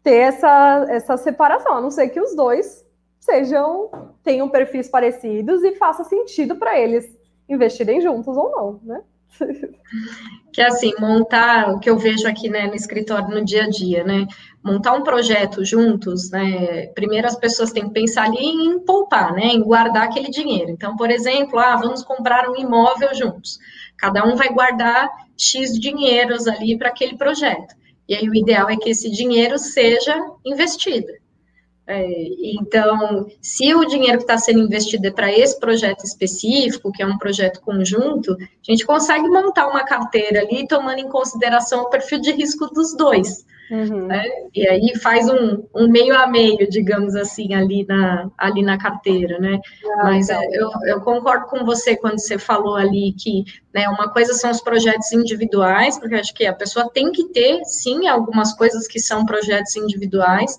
ter 0.04 0.18
essa, 0.18 0.86
essa 0.90 1.18
separação, 1.18 1.76
a 1.76 1.82
não 1.82 1.90
ser 1.90 2.10
que 2.10 2.20
os 2.20 2.36
dois 2.36 2.86
sejam 3.20 4.14
tenham 4.24 4.48
perfis 4.48 4.88
parecidos 4.88 5.64
e 5.64 5.76
faça 5.76 6.04
sentido 6.04 6.56
para 6.56 6.80
eles 6.80 7.18
investirem 7.50 8.00
juntos 8.02 8.38
ou 8.38 8.52
não, 8.52 8.80
né? 8.84 9.04
que 10.58 10.62
é 10.64 10.66
assim, 10.66 10.92
montar 11.00 11.70
o 11.70 11.80
que 11.80 11.88
eu 11.88 12.00
vejo 12.00 12.28
aqui 12.28 12.50
né, 12.50 12.66
no 12.66 12.74
escritório 12.74 13.30
no 13.30 13.46
dia 13.46 13.66
a 13.66 13.70
dia, 13.70 14.04
né? 14.04 14.26
Montar 14.64 14.94
um 14.94 15.04
projeto 15.04 15.64
juntos, 15.64 16.32
né? 16.32 16.88
Primeiro 16.96 17.28
as 17.28 17.36
pessoas 17.36 17.72
têm 17.72 17.84
que 17.84 17.94
pensar 17.94 18.24
ali 18.24 18.44
em 18.44 18.80
poupar, 18.80 19.34
né? 19.34 19.50
Em 19.50 19.62
guardar 19.62 20.06
aquele 20.06 20.32
dinheiro. 20.32 20.72
Então, 20.72 20.98
por 20.98 21.12
exemplo, 21.12 21.60
ah, 21.60 21.76
vamos 21.76 22.02
comprar 22.02 22.50
um 22.50 22.56
imóvel 22.56 23.14
juntos. 23.14 23.60
Cada 24.00 24.26
um 24.26 24.36
vai 24.36 24.50
guardar 24.50 25.08
X 25.38 25.80
dinheiros 25.80 26.48
ali 26.48 26.76
para 26.76 26.90
aquele 26.90 27.16
projeto. 27.16 27.76
E 28.10 28.16
aí 28.16 28.28
o 28.28 28.34
ideal 28.34 28.68
é 28.68 28.78
que 28.78 28.90
esse 28.90 29.12
dinheiro 29.12 29.60
seja 29.60 30.20
investido. 30.44 31.14
É, 31.88 32.06
então, 32.60 33.28
se 33.42 33.74
o 33.74 33.86
dinheiro 33.86 34.18
que 34.18 34.26
está 34.26 34.38
sendo 34.38 34.60
investido 34.60 35.08
é 35.08 35.12
para 35.12 35.32
esse 35.32 35.58
projeto 35.58 36.04
específico, 36.04 36.92
que 36.92 37.02
é 37.02 37.08
um 37.08 37.18
projeto 37.18 37.62
conjunto, 37.62 38.34
a 38.34 38.72
gente 38.72 38.86
consegue 38.86 39.28
montar 39.30 39.68
uma 39.68 39.86
carteira 39.86 40.42
ali, 40.42 40.68
tomando 40.68 41.00
em 41.00 41.08
consideração 41.08 41.84
o 41.84 41.90
perfil 41.90 42.20
de 42.20 42.32
risco 42.34 42.68
dos 42.68 42.96
dois. 42.96 43.46
Uhum. 43.70 44.08
Né? 44.08 44.24
E 44.56 44.68
aí 44.68 44.98
faz 44.98 45.30
um, 45.30 45.64
um, 45.76 45.90
meio 45.90 46.18
a 46.18 46.26
meio, 46.26 46.70
digamos 46.70 47.16
assim, 47.16 47.54
ali 47.54 47.86
na, 47.86 48.30
ali 48.38 48.64
na 48.64 48.78
carteira, 48.78 49.40
né? 49.40 49.60
Ah, 50.00 50.04
Mas 50.06 50.30
é, 50.30 50.40
eu, 50.54 50.70
eu, 50.86 51.02
concordo 51.02 51.48
com 51.48 51.66
você 51.66 51.96
quando 51.98 52.18
você 52.18 52.38
falou 52.38 52.76
ali 52.76 53.14
que 53.14 53.44
né, 53.74 53.88
uma 53.90 54.10
coisa 54.10 54.34
são 54.34 54.52
os 54.52 54.62
projetos 54.62 55.12
individuais, 55.12 56.00
porque 56.00 56.16
acho 56.16 56.34
que 56.34 56.46
a 56.46 56.54
pessoa 56.54 56.90
tem 56.90 57.12
que 57.12 57.26
ter, 57.26 57.62
sim, 57.66 58.08
algumas 58.08 58.54
coisas 58.54 58.88
que 58.88 59.00
são 59.00 59.26
projetos 59.26 59.76
individuais, 59.76 60.58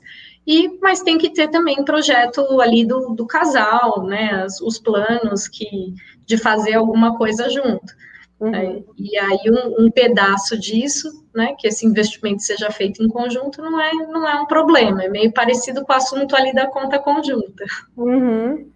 e, 0.49 0.79
mas 0.81 1.03
tem 1.03 1.19
que 1.19 1.29
ter 1.29 1.49
também 1.49 1.85
projeto 1.85 2.59
ali 2.59 2.83
do, 2.83 3.15
do 3.15 3.27
casal, 3.27 4.03
né? 4.05 4.31
As, 4.45 4.63
os 4.63 4.79
planos 4.79 5.47
que, 5.47 5.93
de 6.25 6.39
fazer 6.39 6.73
alguma 6.73 7.19
coisa 7.19 7.51
junto. 7.51 7.93
Uhum. 8.41 8.55
É, 8.55 8.83
e 8.97 9.19
aí 9.19 9.41
um, 9.51 9.85
um, 9.85 9.91
pedaço 9.91 10.59
disso, 10.59 11.23
né? 11.35 11.55
Que 11.59 11.69
esse 11.69 11.85
investimento 11.85 12.43
seja 12.43 12.71
feito 12.71 13.03
em 13.03 13.09
conjunto 13.09 13.61
não 13.61 13.79
é, 13.79 13.93
não 13.93 14.27
é 14.27 14.41
um 14.41 14.47
problema, 14.47 15.05
é 15.05 15.09
meio 15.11 15.31
parecido 15.35 15.85
com 15.85 15.93
o 15.93 15.97
assunto 15.97 16.35
ali 16.35 16.55
da 16.55 16.67
conta 16.67 16.99
conjunta. 16.99 17.67
Uhum. 17.95 18.71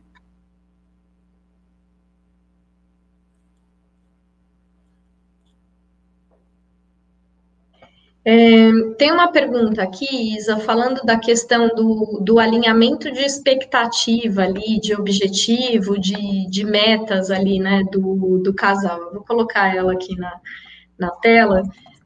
É, 8.25 8.71
tem 8.99 9.11
uma 9.11 9.33
pergunta 9.33 9.83
aqui, 9.83 10.37
Isa, 10.37 10.57
falando 10.59 11.03
da 11.05 11.19
questão 11.19 11.69
do, 11.69 12.21
do 12.23 12.39
alinhamento 12.39 13.11
de 13.11 13.21
expectativa 13.21 14.43
ali, 14.43 14.79
de 14.81 14.95
objetivo, 14.95 15.99
de, 15.99 16.49
de 16.49 16.65
metas 16.65 17.33
ali, 17.33 17.59
né, 17.59 17.83
do, 17.91 18.39
do 18.39 18.55
casal. 18.55 19.13
Vou 19.13 19.25
colocar 19.25 19.75
ela 19.75 19.93
aqui 19.93 20.17
na, 20.17 20.41
na 20.97 21.11
tela. 21.11 21.65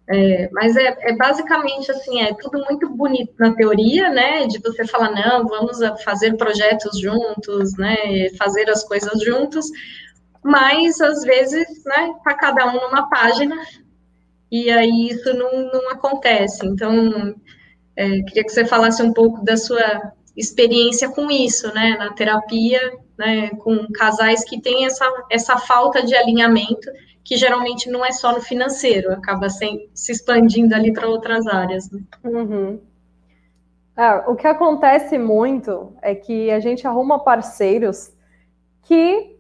É, 0.09 0.49
mas 0.53 0.75
é, 0.77 0.97
é, 1.01 1.17
basicamente 1.17 1.91
assim, 1.91 2.23
é 2.23 2.33
tudo 2.33 2.65
muito 2.65 2.89
bonito 2.89 3.35
na 3.39 3.53
teoria, 3.55 4.09
né? 4.09 4.47
De 4.47 4.59
você 4.59 4.87
falar, 4.87 5.11
não, 5.11 5.47
vamos 5.47 5.79
fazer 6.03 6.37
projetos 6.37 6.99
juntos, 6.99 7.77
né? 7.77 7.97
Fazer 8.39 8.71
as 8.71 8.85
coisas 8.85 9.21
juntos, 9.21 9.67
mas 10.43 11.01
às 11.01 11.23
vezes, 11.25 11.67
né, 11.85 12.15
tá 12.25 12.35
cada 12.35 12.67
um 12.69 12.81
numa 12.81 13.11
página 13.11 13.57
e 14.51 14.71
aí 14.71 15.09
isso 15.09 15.33
não, 15.35 15.71
não 15.73 15.91
acontece. 15.91 16.67
Então, 16.67 17.35
é, 17.97 18.23
queria 18.23 18.45
que 18.45 18.51
você 18.51 18.65
falasse 18.65 19.03
um 19.03 19.13
pouco 19.13 19.45
da 19.45 19.57
sua 19.57 20.13
experiência 20.37 21.09
com 21.09 21.31
isso, 21.31 21.73
né, 21.75 21.97
na 21.99 22.13
terapia, 22.13 22.81
né, 23.19 23.51
com 23.51 23.87
casais 23.93 24.45
que 24.45 24.61
têm 24.61 24.85
essa, 24.85 25.05
essa 25.31 25.57
falta 25.57 26.05
de 26.05 26.15
alinhamento, 26.15 26.91
que 27.25 27.37
geralmente 27.37 27.91
não 27.91 28.05
é 28.05 28.13
só 28.13 28.33
no 28.33 28.41
financeiro, 28.41 29.13
acaba 29.13 29.49
sem, 29.49 29.91
se 29.95 30.13
expandindo 30.13 30.75
ali 30.75 30.93
para 30.93 31.09
outras 31.09 31.47
áreas. 31.47 31.91
Né? 31.91 32.01
Uhum. 32.23 32.81
É, 33.97 34.31
o 34.31 34.37
que 34.37 34.47
acontece 34.47 35.19
muito 35.19 35.95
é 36.03 36.15
que 36.15 36.51
a 36.51 36.61
gente 36.61 36.87
arruma 36.87 37.25
parceiros 37.25 38.13
que 38.83 39.36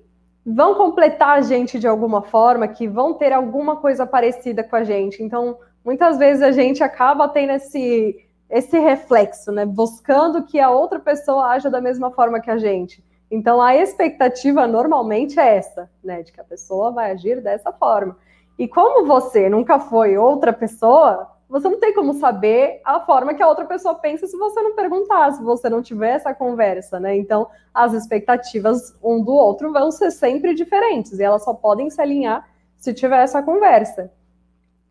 vão 0.46 0.76
completar 0.76 1.38
a 1.38 1.40
gente 1.40 1.76
de 1.76 1.88
alguma 1.88 2.22
forma, 2.22 2.68
que 2.68 2.86
vão 2.86 3.14
ter 3.14 3.32
alguma 3.32 3.76
coisa 3.76 4.06
parecida 4.06 4.62
com 4.62 4.76
a 4.76 4.84
gente. 4.84 5.20
Então, 5.20 5.58
muitas 5.84 6.18
vezes 6.18 6.40
a 6.40 6.52
gente 6.52 6.84
acaba 6.84 7.28
tendo 7.28 7.50
esse, 7.50 8.24
esse 8.48 8.78
reflexo, 8.78 9.50
né? 9.50 9.66
Buscando 9.66 10.44
que 10.44 10.60
a 10.60 10.70
outra 10.70 11.00
pessoa 11.00 11.48
haja 11.48 11.68
da 11.68 11.80
mesma 11.80 12.12
forma 12.12 12.40
que 12.40 12.50
a 12.50 12.58
gente. 12.58 13.04
Então, 13.28 13.60
a 13.60 13.74
expectativa 13.74 14.68
normalmente 14.68 15.40
é 15.40 15.56
essa, 15.56 15.90
né? 16.02 16.22
De 16.22 16.30
que 16.30 16.40
a 16.40 16.44
pessoa 16.44 16.92
vai 16.92 17.10
agir 17.10 17.40
dessa 17.40 17.72
forma. 17.72 18.16
E 18.56 18.68
como 18.68 19.04
você 19.04 19.48
nunca 19.48 19.80
foi 19.80 20.16
outra 20.16 20.52
pessoa, 20.52 21.28
você 21.48 21.68
não 21.68 21.78
tem 21.78 21.94
como 21.94 22.14
saber 22.14 22.80
a 22.84 23.00
forma 23.00 23.32
que 23.34 23.42
a 23.42 23.46
outra 23.46 23.64
pessoa 23.64 23.94
pensa 23.94 24.26
se 24.26 24.36
você 24.36 24.60
não 24.62 24.74
perguntar, 24.74 25.32
se 25.32 25.42
você 25.42 25.68
não 25.68 25.80
tiver 25.80 26.10
essa 26.10 26.34
conversa, 26.34 26.98
né? 26.98 27.16
Então, 27.16 27.46
as 27.72 27.92
expectativas 27.92 28.94
um 29.02 29.22
do 29.22 29.32
outro 29.32 29.72
vão 29.72 29.92
ser 29.92 30.10
sempre 30.10 30.54
diferentes 30.54 31.18
e 31.18 31.22
elas 31.22 31.44
só 31.44 31.54
podem 31.54 31.88
se 31.88 32.00
alinhar 32.00 32.48
se 32.76 32.92
tiver 32.92 33.22
essa 33.22 33.42
conversa. 33.42 34.10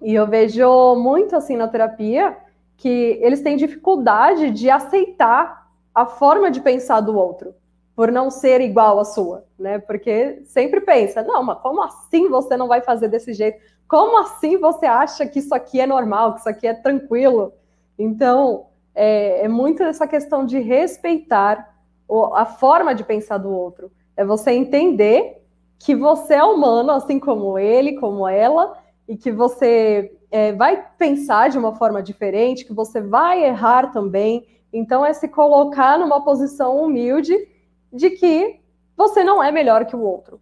E 0.02 0.14
eu 0.14 0.26
vejo 0.28 0.96
muito 0.96 1.36
assim 1.36 1.58
na 1.58 1.68
terapia 1.68 2.38
que 2.78 3.20
eles 3.22 3.42
têm 3.42 3.58
dificuldade 3.58 4.52
de 4.52 4.70
aceitar 4.70 5.70
a 5.94 6.06
forma 6.06 6.52
de 6.52 6.60
pensar 6.62 7.02
do 7.02 7.18
outro, 7.18 7.54
por 7.96 8.12
não 8.12 8.30
ser 8.30 8.60
igual 8.60 9.00
à 9.00 9.06
sua, 9.06 9.46
né? 9.58 9.80
Porque 9.80 10.42
sempre 10.46 10.82
pensa, 10.82 11.24
não, 11.24 11.42
mas 11.42 11.60
como 11.60 11.82
assim 11.82 12.28
você 12.28 12.58
não 12.58 12.68
vai 12.68 12.82
fazer 12.82 13.08
desse 13.08 13.34
jeito? 13.34 13.60
Como 13.88 14.20
assim 14.20 14.58
você 14.58 14.86
acha 14.86 15.26
que 15.26 15.40
isso 15.40 15.56
aqui 15.56 15.80
é 15.80 15.88
normal, 15.88 16.34
que 16.34 16.40
isso 16.42 16.50
aqui 16.50 16.68
é 16.68 16.74
tranquilo? 16.74 17.54
Então, 17.98 18.66
é, 18.94 19.46
é 19.46 19.48
muito 19.48 19.82
essa 19.82 20.06
questão 20.06 20.46
de 20.46 20.60
respeitar 20.60 21.74
a 22.34 22.46
forma 22.46 22.94
de 22.94 23.04
pensar 23.04 23.38
do 23.38 23.50
outro. 23.50 23.90
É 24.18 24.26
você 24.26 24.52
entender 24.52 25.42
que 25.80 25.96
você 25.96 26.36
é 26.36 26.44
humano, 26.44 26.92
assim 26.92 27.20
como 27.20 27.58
ele, 27.58 27.94
como 27.94 28.28
ela, 28.28 28.78
e 29.08 29.16
que 29.16 29.32
você 29.32 30.12
é, 30.30 30.52
vai 30.52 30.86
pensar 30.98 31.50
de 31.50 31.58
uma 31.58 31.76
forma 31.76 32.04
diferente, 32.04 32.66
que 32.66 32.74
você 32.74 33.00
vai 33.00 33.46
errar 33.46 33.92
também. 33.92 34.46
Então, 34.74 35.06
é 35.06 35.14
se 35.14 35.28
colocar 35.30 35.98
numa 35.98 36.24
posição 36.24 36.82
humilde 36.82 37.36
de 37.96 38.12
que 38.12 38.60
você 38.96 39.24
não 39.24 39.42
é 39.44 39.52
melhor 39.52 39.86
que 39.86 39.96
o 39.96 40.02
outro. 40.02 40.40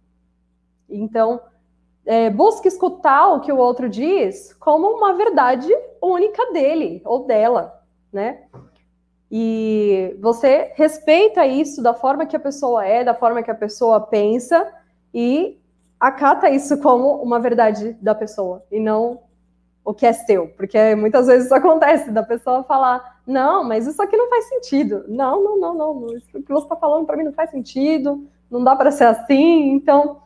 Então, 0.88 1.40
é, 2.04 2.28
busque 2.28 2.68
escutar 2.68 3.28
o 3.28 3.40
que 3.40 3.52
o 3.52 3.56
outro 3.56 3.88
diz 3.88 4.52
como 4.54 4.88
uma 4.88 5.14
verdade 5.14 5.68
única 6.02 6.52
dele 6.52 7.00
ou 7.04 7.26
dela, 7.26 7.82
né? 8.12 8.44
E 9.30 10.16
você 10.20 10.72
respeita 10.74 11.46
isso 11.46 11.82
da 11.82 11.94
forma 11.94 12.26
que 12.26 12.36
a 12.36 12.40
pessoa 12.40 12.84
é, 12.84 13.02
da 13.02 13.14
forma 13.14 13.42
que 13.42 13.50
a 13.50 13.54
pessoa 13.54 14.00
pensa 14.00 14.70
e 15.12 15.58
acata 15.98 16.50
isso 16.50 16.78
como 16.80 17.22
uma 17.22 17.40
verdade 17.40 17.94
da 18.00 18.14
pessoa 18.14 18.64
e 18.70 18.78
não 18.78 19.23
o 19.84 19.92
que 19.92 20.06
é 20.06 20.12
seu, 20.12 20.48
porque 20.48 20.94
muitas 20.94 21.26
vezes 21.26 21.46
isso 21.46 21.54
acontece 21.54 22.10
da 22.10 22.22
pessoa 22.22 22.64
falar: 22.64 23.20
"Não, 23.26 23.62
mas 23.62 23.86
isso 23.86 24.00
aqui 24.02 24.16
não 24.16 24.28
faz 24.30 24.48
sentido". 24.48 25.04
Não, 25.08 25.44
não, 25.44 25.58
não, 25.58 25.74
não, 25.74 26.16
isso 26.16 26.42
que 26.42 26.52
você 26.52 26.64
está 26.64 26.76
falando 26.76 27.06
para 27.06 27.16
mim 27.16 27.24
não 27.24 27.32
faz 27.32 27.50
sentido, 27.50 28.26
não 28.50 28.64
dá 28.64 28.74
para 28.74 28.90
ser 28.90 29.04
assim. 29.04 29.72
Então, 29.72 30.22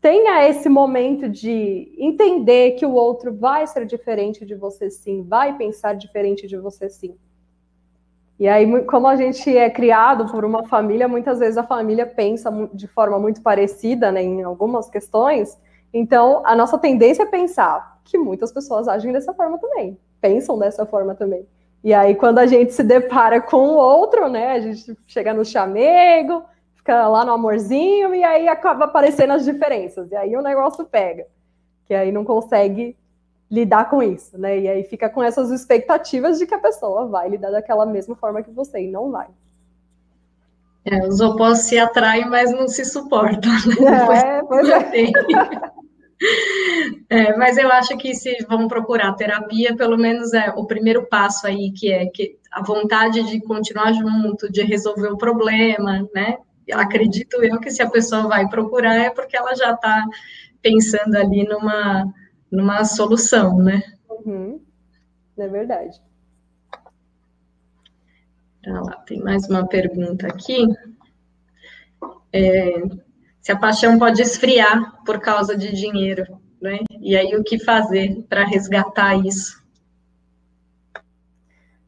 tenha 0.00 0.48
esse 0.48 0.68
momento 0.68 1.28
de 1.28 1.94
entender 1.98 2.72
que 2.72 2.86
o 2.86 2.92
outro 2.92 3.32
vai 3.34 3.66
ser 3.66 3.86
diferente 3.86 4.44
de 4.44 4.54
você 4.54 4.90
sim, 4.90 5.22
vai 5.22 5.56
pensar 5.56 5.94
diferente 5.94 6.46
de 6.46 6.56
você 6.56 6.88
sim. 6.88 7.14
E 8.38 8.48
aí, 8.48 8.84
como 8.86 9.06
a 9.06 9.16
gente 9.16 9.54
é 9.54 9.68
criado 9.68 10.32
por 10.32 10.46
uma 10.46 10.66
família, 10.66 11.06
muitas 11.06 11.38
vezes 11.38 11.58
a 11.58 11.62
família 11.62 12.06
pensa 12.06 12.50
de 12.72 12.88
forma 12.88 13.18
muito 13.18 13.42
parecida 13.42 14.10
né, 14.10 14.22
em 14.22 14.42
algumas 14.42 14.88
questões. 14.88 15.60
Então, 15.92 16.40
a 16.46 16.56
nossa 16.56 16.78
tendência 16.78 17.24
é 17.24 17.26
pensar 17.26 17.99
que 18.10 18.18
muitas 18.18 18.52
pessoas 18.52 18.88
agem 18.88 19.12
dessa 19.12 19.32
forma 19.32 19.56
também, 19.58 19.96
pensam 20.20 20.58
dessa 20.58 20.84
forma 20.84 21.14
também. 21.14 21.46
E 21.82 21.94
aí, 21.94 22.14
quando 22.14 22.38
a 22.38 22.46
gente 22.46 22.74
se 22.74 22.82
depara 22.82 23.40
com 23.40 23.68
o 23.68 23.76
outro, 23.76 24.28
né, 24.28 24.52
a 24.52 24.60
gente 24.60 24.96
chega 25.06 25.32
no 25.32 25.44
chamego, 25.44 26.42
fica 26.74 27.06
lá 27.08 27.24
no 27.24 27.32
amorzinho, 27.32 28.14
e 28.14 28.22
aí 28.22 28.48
acaba 28.48 28.86
aparecendo 28.86 29.32
as 29.32 29.44
diferenças. 29.44 30.10
E 30.10 30.16
aí 30.16 30.36
o 30.36 30.42
negócio 30.42 30.84
pega, 30.84 31.26
que 31.86 31.94
aí 31.94 32.10
não 32.10 32.24
consegue 32.24 32.96
lidar 33.50 33.88
com 33.88 34.02
isso, 34.02 34.36
né? 34.36 34.58
E 34.58 34.68
aí 34.68 34.84
fica 34.84 35.08
com 35.08 35.22
essas 35.22 35.50
expectativas 35.50 36.38
de 36.38 36.46
que 36.46 36.54
a 36.54 36.58
pessoa 36.58 37.06
vai 37.06 37.28
lidar 37.28 37.50
daquela 37.50 37.86
mesma 37.86 38.14
forma 38.16 38.42
que 38.42 38.50
você, 38.50 38.82
e 38.82 38.90
não 38.90 39.10
vai. 39.10 39.28
É, 40.84 41.06
os 41.06 41.20
opostos 41.20 41.66
se 41.66 41.78
atraem, 41.78 42.28
mas 42.28 42.50
não 42.50 42.66
se 42.66 42.84
suportam. 42.84 43.50
Né? 43.80 44.38
É, 44.38 44.42
pois 44.42 44.68
é. 44.68 44.90
é. 47.08 47.36
Mas 47.36 47.56
eu 47.56 47.70
acho 47.70 47.96
que 47.96 48.14
se 48.14 48.44
vão 48.48 48.68
procurar 48.68 49.14
terapia, 49.14 49.76
pelo 49.76 49.96
menos 49.96 50.32
é 50.32 50.50
o 50.50 50.66
primeiro 50.66 51.06
passo 51.06 51.46
aí, 51.46 51.72
que 51.72 51.92
é 51.92 52.06
que 52.06 52.38
a 52.52 52.62
vontade 52.62 53.22
de 53.22 53.40
continuar 53.40 53.92
junto, 53.92 54.50
de 54.50 54.62
resolver 54.62 55.08
o 55.08 55.18
problema, 55.18 56.08
né? 56.14 56.38
Acredito 56.72 57.42
eu 57.42 57.58
que 57.58 57.70
se 57.70 57.82
a 57.82 57.90
pessoa 57.90 58.28
vai 58.28 58.48
procurar 58.48 58.94
é 58.96 59.10
porque 59.10 59.36
ela 59.36 59.54
já 59.54 59.72
está 59.72 60.04
pensando 60.62 61.16
ali 61.16 61.44
numa 61.44 62.12
numa 62.50 62.84
solução, 62.84 63.58
né? 63.58 63.82
Uhum. 64.08 64.60
É 65.38 65.48
verdade. 65.48 66.00
Tá 68.62 68.80
lá, 68.82 68.96
tem 69.06 69.20
mais 69.20 69.48
uma 69.48 69.66
pergunta 69.66 70.26
aqui. 70.26 70.66
É, 72.32 72.82
se 73.50 73.52
a 73.52 73.58
paixão 73.58 73.98
pode 73.98 74.22
esfriar 74.22 75.02
por 75.04 75.18
causa 75.18 75.56
de 75.56 75.72
dinheiro, 75.74 76.24
né? 76.62 76.78
E 77.00 77.16
aí 77.16 77.34
o 77.34 77.42
que 77.42 77.58
fazer 77.58 78.24
para 78.28 78.44
resgatar 78.44 79.16
isso? 79.16 79.60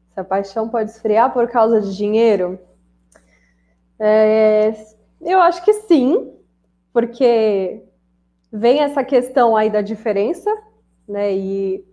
Se 0.09 0.19
a 0.19 0.25
paixão 0.25 0.67
pode 0.67 0.91
esfriar 0.91 1.31
por 1.31 1.47
causa 1.47 1.79
de 1.79 1.95
dinheiro? 1.95 2.59
É, 3.97 4.73
eu 5.21 5.39
acho 5.39 5.63
que 5.63 5.71
sim, 5.73 6.33
porque 6.91 7.81
vem 8.51 8.81
essa 8.81 9.01
questão 9.01 9.55
aí 9.55 9.69
da 9.69 9.81
diferença, 9.81 10.53
né? 11.07 11.33
E 11.33 11.85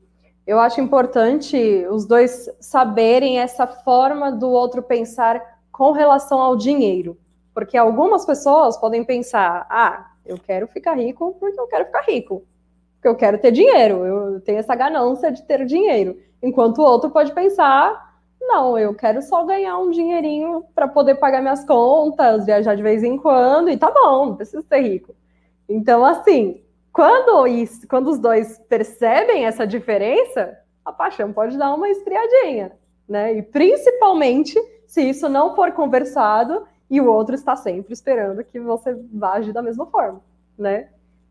eu 0.45 0.59
acho 0.59 0.81
importante 0.81 1.87
os 1.89 2.07
dois 2.07 2.51
saberem 2.59 3.39
essa 3.39 3.69
forma 3.69 4.33
do 4.33 4.51
outro 4.51 4.83
pensar 4.83 5.41
com 5.71 5.93
relação 5.93 6.41
ao 6.41 6.57
dinheiro. 6.57 7.17
Porque 7.61 7.77
algumas 7.77 8.25
pessoas 8.25 8.79
podem 8.79 9.05
pensar: 9.05 9.67
ah, 9.69 10.13
eu 10.25 10.39
quero 10.39 10.67
ficar 10.67 10.95
rico 10.95 11.37
porque 11.39 11.61
eu 11.61 11.67
quero 11.67 11.85
ficar 11.85 12.01
rico. 12.09 12.43
Porque 12.95 13.09
eu 13.09 13.15
quero 13.15 13.39
ter 13.39 13.51
dinheiro, 13.51 14.07
eu 14.07 14.41
tenho 14.41 14.59
essa 14.59 14.75
ganância 14.75 15.31
de 15.31 15.43
ter 15.43 15.67
dinheiro. 15.67 16.19
Enquanto 16.43 16.79
o 16.79 16.85
outro 16.85 17.11
pode 17.11 17.33
pensar: 17.35 18.15
não, 18.41 18.79
eu 18.79 18.95
quero 18.95 19.21
só 19.21 19.45
ganhar 19.45 19.77
um 19.79 19.91
dinheirinho 19.91 20.65
para 20.75 20.89
poder 20.89 21.17
pagar 21.17 21.43
minhas 21.43 21.63
contas, 21.67 22.47
viajar 22.47 22.75
de 22.75 22.83
vez 22.83 23.03
em 23.03 23.19
quando, 23.19 23.69
e 23.69 23.77
tá 23.77 23.91
bom, 23.91 24.27
não 24.27 24.37
preciso 24.37 24.65
ser 24.67 24.81
rico. 24.81 25.15
Então, 25.69 26.03
assim, 26.03 26.63
quando, 26.91 27.47
isso, 27.47 27.87
quando 27.87 28.09
os 28.09 28.19
dois 28.19 28.59
percebem 28.71 29.45
essa 29.45 29.67
diferença, 29.67 30.57
a 30.83 30.91
paixão 30.91 31.31
pode 31.31 31.59
dar 31.59 31.75
uma 31.75 31.91
esfriadinha, 31.91 32.73
né? 33.07 33.35
E 33.35 33.43
principalmente 33.43 34.59
se 34.87 35.03
isso 35.03 35.29
não 35.29 35.55
for 35.55 35.73
conversado 35.73 36.67
e 36.91 37.01
o 37.01 37.07
outro 37.11 37.35
está 37.35 37.55
sempre 37.55 37.93
esperando 37.93 38.43
que 38.43 38.59
você 38.59 38.95
vá 39.13 39.35
agir 39.35 39.53
da 39.53 39.63
mesma 39.63 39.87
forma, 39.87 40.21
né? 40.59 40.89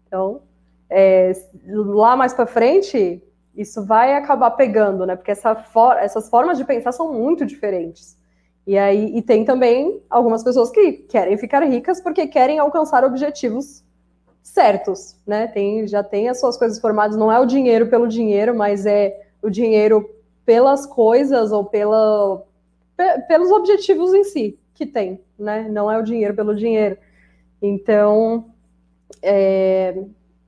Então, 0.08 0.42
é, 0.90 1.34
lá 1.68 2.16
mais 2.16 2.34
para 2.34 2.48
frente, 2.48 3.22
isso 3.56 3.86
vai 3.86 4.14
acabar 4.14 4.52
pegando, 4.52 5.06
né? 5.06 5.16
Porque 5.16 5.32
essa 5.32 5.54
for 5.56 5.98
essas 5.98 6.30
formas 6.30 6.58
de 6.58 6.64
pensar 6.64 6.94
são 6.94 7.12
muito 7.12 7.46
diferentes. 7.46 8.18
E 8.66 8.78
aí, 8.78 9.18
e 9.18 9.22
tem 9.22 9.44
também 9.44 10.02
algumas 10.10 10.44
pessoas 10.44 10.70
que 10.70 10.94
querem 10.94 11.38
ficar 11.38 11.64
ricas 11.64 12.00
porque 12.00 12.28
querem 12.28 12.60
alcançar 12.60 13.04
objetivos 13.04 13.84
certos, 14.42 15.18
né? 15.28 15.48
Tem, 15.48 15.88
já 15.88 16.04
tem 16.04 16.30
as 16.30 16.40
suas 16.40 16.58
coisas 16.58 16.80
formadas, 16.80 17.18
não 17.18 17.32
é 17.32 17.40
o 17.40 17.46
dinheiro 17.46 17.88
pelo 17.88 18.08
dinheiro, 18.08 18.56
mas 18.56 18.86
é 18.86 19.28
o 19.42 19.50
dinheiro 19.50 20.10
pelas 20.46 20.86
coisas 20.86 21.52
ou 21.52 21.66
pela, 21.66 22.44
pelos 23.28 23.52
objetivos 23.52 24.14
em 24.14 24.24
si 24.24 24.60
que 24.74 24.86
tem, 24.86 25.20
né? 25.40 25.68
Não 25.70 25.92
é 25.92 25.98
o 25.98 26.04
dinheiro 26.04 26.34
pelo 26.34 26.56
dinheiro. 26.56 26.98
Então, 27.62 28.52
é, 29.22 29.98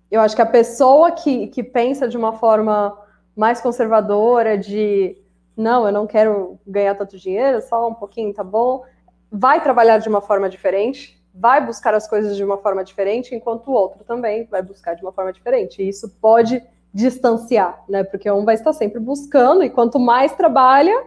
eu 0.10 0.21
acho 0.21 0.36
que 0.36 0.41
a 0.41 0.45
pessoa 0.45 1.12
que, 1.12 1.47
que 1.47 1.63
pensa 1.63 2.08
de 2.08 2.17
uma 2.17 2.34
forma 2.34 2.97
mais 3.36 3.62
conservadora, 3.62 4.58
de 4.58 5.17
não, 5.56 5.86
eu 5.86 5.91
não 5.91 6.06
quero 6.06 6.60
ganhar 6.65 6.95
tanto 6.95 7.17
dinheiro, 7.17 7.62
só 7.62 7.88
um 7.88 7.93
pouquinho, 7.93 8.34
tá 8.34 8.43
bom, 8.43 8.84
vai 9.32 9.62
trabalhar 9.62 9.97
de 9.99 10.10
uma 10.10 10.21
forma 10.21 10.49
diferente, 10.49 11.21
vai 11.34 11.65
buscar 11.65 11.93
as 11.93 12.08
coisas 12.08 12.36
de 12.36 12.43
uma 12.43 12.58
forma 12.58 12.84
diferente, 12.84 13.34
enquanto 13.34 13.67
o 13.69 13.73
outro 13.73 14.04
também 14.04 14.45
vai 14.45 14.62
buscar 14.62 14.95
de 14.95 15.01
uma 15.01 15.12
forma 15.12 15.32
diferente. 15.32 15.82
E 15.82 15.88
isso 15.88 16.10
pode 16.21 16.62
distanciar, 16.93 17.82
né? 17.88 18.04
Porque 18.04 18.30
um 18.30 18.43
vai 18.43 18.56
estar 18.56 18.73
sempre 18.73 18.99
buscando, 18.99 19.63
e 19.63 19.69
quanto 19.69 19.97
mais 19.97 20.34
trabalha, 20.34 21.06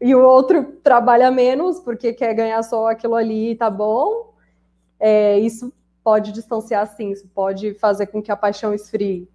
e 0.00 0.14
o 0.14 0.22
outro 0.22 0.64
trabalha 0.82 1.30
menos, 1.30 1.80
porque 1.80 2.12
quer 2.12 2.34
ganhar 2.34 2.62
só 2.62 2.88
aquilo 2.88 3.14
ali, 3.14 3.54
tá 3.56 3.70
bom? 3.70 4.34
É, 4.98 5.38
isso 5.38 5.72
pode 6.02 6.32
distanciar 6.32 6.86
sim, 6.86 7.10
isso 7.10 7.26
pode 7.34 7.74
fazer 7.74 8.06
com 8.08 8.22
que 8.22 8.30
a 8.30 8.36
paixão 8.36 8.74
esfrie. 8.74 9.28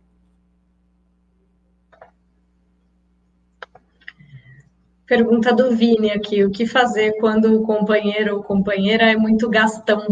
Pergunta 5.10 5.52
do 5.52 5.76
Vini 5.76 6.12
aqui: 6.12 6.46
o 6.46 6.52
que 6.52 6.68
fazer 6.68 7.14
quando 7.20 7.56
o 7.56 7.66
companheiro 7.66 8.38
ou 8.38 8.44
companheira 8.44 9.12
é 9.12 9.16
muito 9.16 9.50
gastão? 9.50 10.06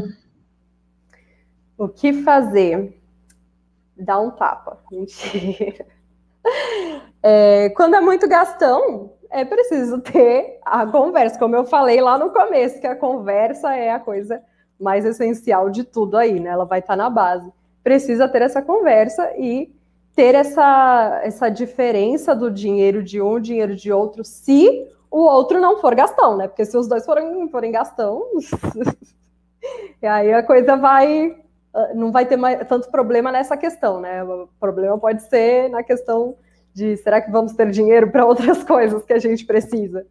O 1.78 1.88
que 1.88 2.24
fazer? 2.24 3.00
Dá 3.96 4.20
um 4.20 4.32
tapa. 4.32 4.82
Mentira. 4.90 5.86
É, 7.22 7.70
quando 7.72 7.96
é 7.96 8.02
muito 8.02 8.28
gastão, 8.28 9.14
é 9.30 9.46
preciso 9.46 10.00
ter 10.00 10.60
a 10.66 10.86
conversa, 10.86 11.38
como 11.40 11.56
eu 11.56 11.66
falei 11.66 12.02
lá 12.02 12.18
no 12.18 12.30
começo, 12.30 12.80
que 12.80 12.88
a 12.88 12.96
conversa 12.96 13.76
é 13.76 13.92
a 13.92 14.00
coisa 14.00 14.42
mais 14.80 15.06
essencial 15.06 15.70
de 15.70 15.84
tudo 15.84 16.18
aí, 16.18 16.40
né? 16.40 16.50
Ela 16.50 16.66
vai 16.66 16.80
estar 16.80 16.96
na 16.96 17.10
base. 17.10 17.52
Precisa 17.84 18.28
ter 18.28 18.42
essa 18.42 18.62
conversa 18.62 19.34
e 19.38 19.74
ter 20.16 20.36
essa, 20.36 21.22
essa 21.24 21.50
diferença 21.50 22.36
do 22.36 22.50
dinheiro 22.50 23.04
de 23.04 23.22
um, 23.22 23.40
dinheiro 23.40 23.76
de 23.76 23.92
outro, 23.92 24.24
se 24.24 24.88
o 25.10 25.20
outro 25.20 25.60
não 25.60 25.80
for 25.80 25.96
gastão, 25.96 26.36
né? 26.36 26.48
Porque 26.48 26.66
se 26.66 26.78
os 26.78 26.88
dois 26.88 27.06
forem, 27.06 27.48
forem 27.50 27.72
gastão, 27.72 28.24
e 30.02 30.06
aí 30.06 30.34
a 30.34 30.44
coisa 30.44 30.76
vai. 30.76 31.38
Ah, 31.74 31.94
não 31.94 32.12
vai 32.12 32.26
ter 32.26 32.38
mais, 32.38 32.68
tanto 32.68 32.90
problema 32.90 33.32
nessa 33.32 33.56
questão, 33.56 34.00
né? 34.00 34.24
O 34.24 34.50
problema 34.60 34.98
pode 34.98 35.22
ser 35.24 35.70
na 35.70 35.84
questão 35.84 36.36
de 36.78 36.96
será 36.98 37.20
que 37.20 37.32
vamos 37.32 37.54
ter 37.54 37.72
dinheiro 37.72 38.12
para 38.12 38.24
outras 38.24 38.62
coisas 38.64 39.04
que 39.04 39.12
a 39.12 39.18
gente 39.18 39.44
precisa, 39.44 40.06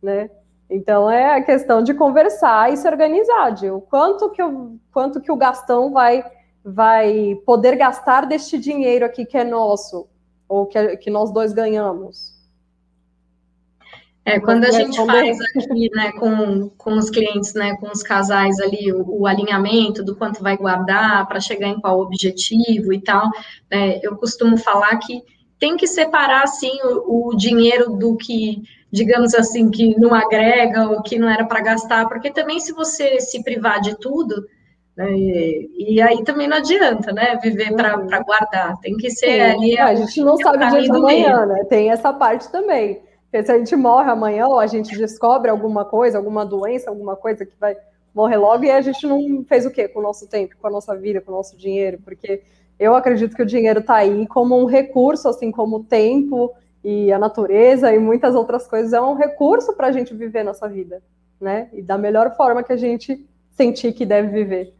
né? 0.00 0.30
Então 0.70 1.10
é 1.10 1.34
a 1.34 1.42
questão 1.42 1.82
de 1.82 1.92
conversar 1.92 2.72
e 2.72 2.76
se 2.76 2.86
organizar, 2.86 3.50
de 3.50 3.68
o 3.68 3.80
quanto 3.80 4.30
que, 4.30 4.40
o, 4.40 4.78
quanto 4.92 5.20
que 5.20 5.32
o 5.32 5.36
gastão 5.36 5.92
vai 5.92 6.24
vai 6.64 7.34
poder 7.44 7.76
gastar 7.76 8.26
deste 8.26 8.56
dinheiro 8.56 9.04
aqui 9.04 9.26
que 9.26 9.36
é 9.36 9.44
nosso, 9.44 10.06
ou 10.48 10.66
que, 10.66 10.96
que 10.98 11.10
nós 11.10 11.30
dois 11.30 11.52
ganhamos. 11.52 12.32
É, 14.24 14.40
quando 14.40 14.64
a 14.64 14.70
gente 14.70 14.96
faz 15.04 15.38
aqui, 15.38 15.90
né, 15.92 16.12
com, 16.12 16.70
com 16.78 16.96
os 16.96 17.10
clientes, 17.10 17.52
né, 17.52 17.76
com 17.76 17.90
os 17.90 18.02
casais 18.02 18.58
ali, 18.60 18.90
o, 18.90 19.20
o 19.20 19.26
alinhamento 19.26 20.02
do 20.02 20.16
quanto 20.16 20.42
vai 20.42 20.56
guardar 20.56 21.28
para 21.28 21.40
chegar 21.40 21.68
em 21.68 21.78
qual 21.78 22.00
objetivo 22.00 22.90
e 22.90 23.02
tal, 23.02 23.28
né, 23.70 24.00
eu 24.02 24.16
costumo 24.16 24.56
falar 24.56 24.96
que 24.96 25.22
tem 25.58 25.76
que 25.76 25.86
separar, 25.86 26.42
assim, 26.42 26.72
o, 26.82 27.28
o 27.28 27.36
dinheiro 27.36 27.90
do 27.90 28.16
que, 28.16 28.62
digamos 28.90 29.34
assim, 29.34 29.70
que 29.70 29.98
não 29.98 30.14
agrega 30.14 30.90
ou 30.90 31.02
que 31.02 31.18
não 31.18 31.28
era 31.28 31.44
para 31.44 31.60
gastar, 31.60 32.08
porque 32.08 32.30
também 32.30 32.60
se 32.60 32.72
você 32.72 33.20
se 33.20 33.42
privar 33.42 33.80
de 33.80 33.98
tudo, 33.98 34.46
né? 34.96 35.10
E, 35.12 35.94
e, 35.94 36.00
aí 36.00 36.22
também 36.22 36.46
não 36.46 36.56
adianta, 36.56 37.12
né? 37.12 37.38
Viver 37.42 37.74
para 37.74 37.98
uhum. 37.98 38.08
guardar. 38.24 38.78
Tem 38.80 38.96
que 38.96 39.10
ser 39.10 39.26
Sim. 39.26 39.40
ali. 39.40 39.78
A, 39.78 39.86
a 39.86 39.94
gente 39.94 40.20
não 40.22 40.36
sabe 40.36 40.64
o 40.64 40.70
dia 40.70 40.82
de 40.82 40.90
amanhã, 40.90 41.46
né? 41.46 41.64
Tem 41.68 41.90
essa 41.90 42.12
parte 42.12 42.48
também. 42.48 43.02
Porque 43.24 43.44
se 43.44 43.50
a 43.50 43.58
gente 43.58 43.74
morre 43.74 44.08
amanhã 44.10 44.46
ou 44.46 44.60
a 44.60 44.66
gente 44.68 44.96
descobre 44.96 45.50
alguma 45.50 45.84
coisa, 45.84 46.18
alguma 46.18 46.46
doença, 46.46 46.90
alguma 46.90 47.16
coisa 47.16 47.44
que 47.44 47.54
vai 47.58 47.76
morrer 48.14 48.36
logo 48.36 48.62
e 48.62 48.70
a 48.70 48.80
gente 48.80 49.04
não 49.08 49.44
fez 49.48 49.66
o 49.66 49.70
quê 49.72 49.88
com 49.88 49.98
o 49.98 50.02
nosso 50.02 50.28
tempo, 50.28 50.54
com 50.60 50.68
a 50.68 50.70
nossa 50.70 50.96
vida, 50.96 51.20
com 51.20 51.32
o 51.32 51.34
nosso 51.34 51.56
dinheiro? 51.56 51.98
Porque 52.04 52.42
Eu 52.78 52.94
acredito 52.94 53.36
que 53.36 53.42
o 53.42 53.46
dinheiro 53.46 53.80
está 53.80 53.96
aí 53.96 54.26
como 54.26 54.60
um 54.60 54.66
recurso, 54.66 55.28
assim 55.28 55.50
como 55.50 55.76
o 55.76 55.84
tempo 55.84 56.54
e 56.82 57.12
a 57.12 57.18
natureza 57.18 57.94
e 57.94 57.98
muitas 57.98 58.34
outras 58.34 58.66
coisas, 58.66 58.92
é 58.92 59.00
um 59.00 59.14
recurso 59.14 59.72
para 59.74 59.86
a 59.86 59.92
gente 59.92 60.14
viver 60.14 60.42
nossa 60.42 60.68
vida, 60.68 61.02
né? 61.40 61.68
E 61.72 61.80
da 61.80 61.96
melhor 61.96 62.36
forma 62.36 62.62
que 62.62 62.72
a 62.72 62.76
gente 62.76 63.24
sentir 63.52 63.92
que 63.92 64.04
deve 64.04 64.28
viver. 64.28 64.74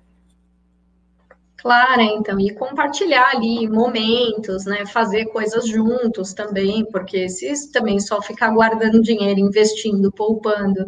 Claro, 1.57 2.03
então, 2.03 2.39
e 2.39 2.53
compartilhar 2.53 3.31
ali 3.35 3.67
momentos, 3.67 4.67
né? 4.67 4.85
Fazer 4.85 5.25
coisas 5.27 5.67
juntos 5.67 6.35
também, 6.35 6.85
porque 6.85 7.27
se 7.31 7.73
também 7.73 7.99
só 7.99 8.21
ficar 8.21 8.51
guardando 8.51 9.01
dinheiro, 9.01 9.41
investindo, 9.41 10.13
poupando, 10.13 10.85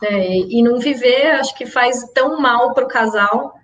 né, 0.00 0.36
e 0.48 0.62
não 0.62 0.78
viver, 0.78 1.32
acho 1.32 1.54
que 1.56 1.66
faz 1.66 2.04
tão 2.14 2.40
mal 2.40 2.72
para 2.72 2.84
o 2.84 2.88
casal 2.88 3.54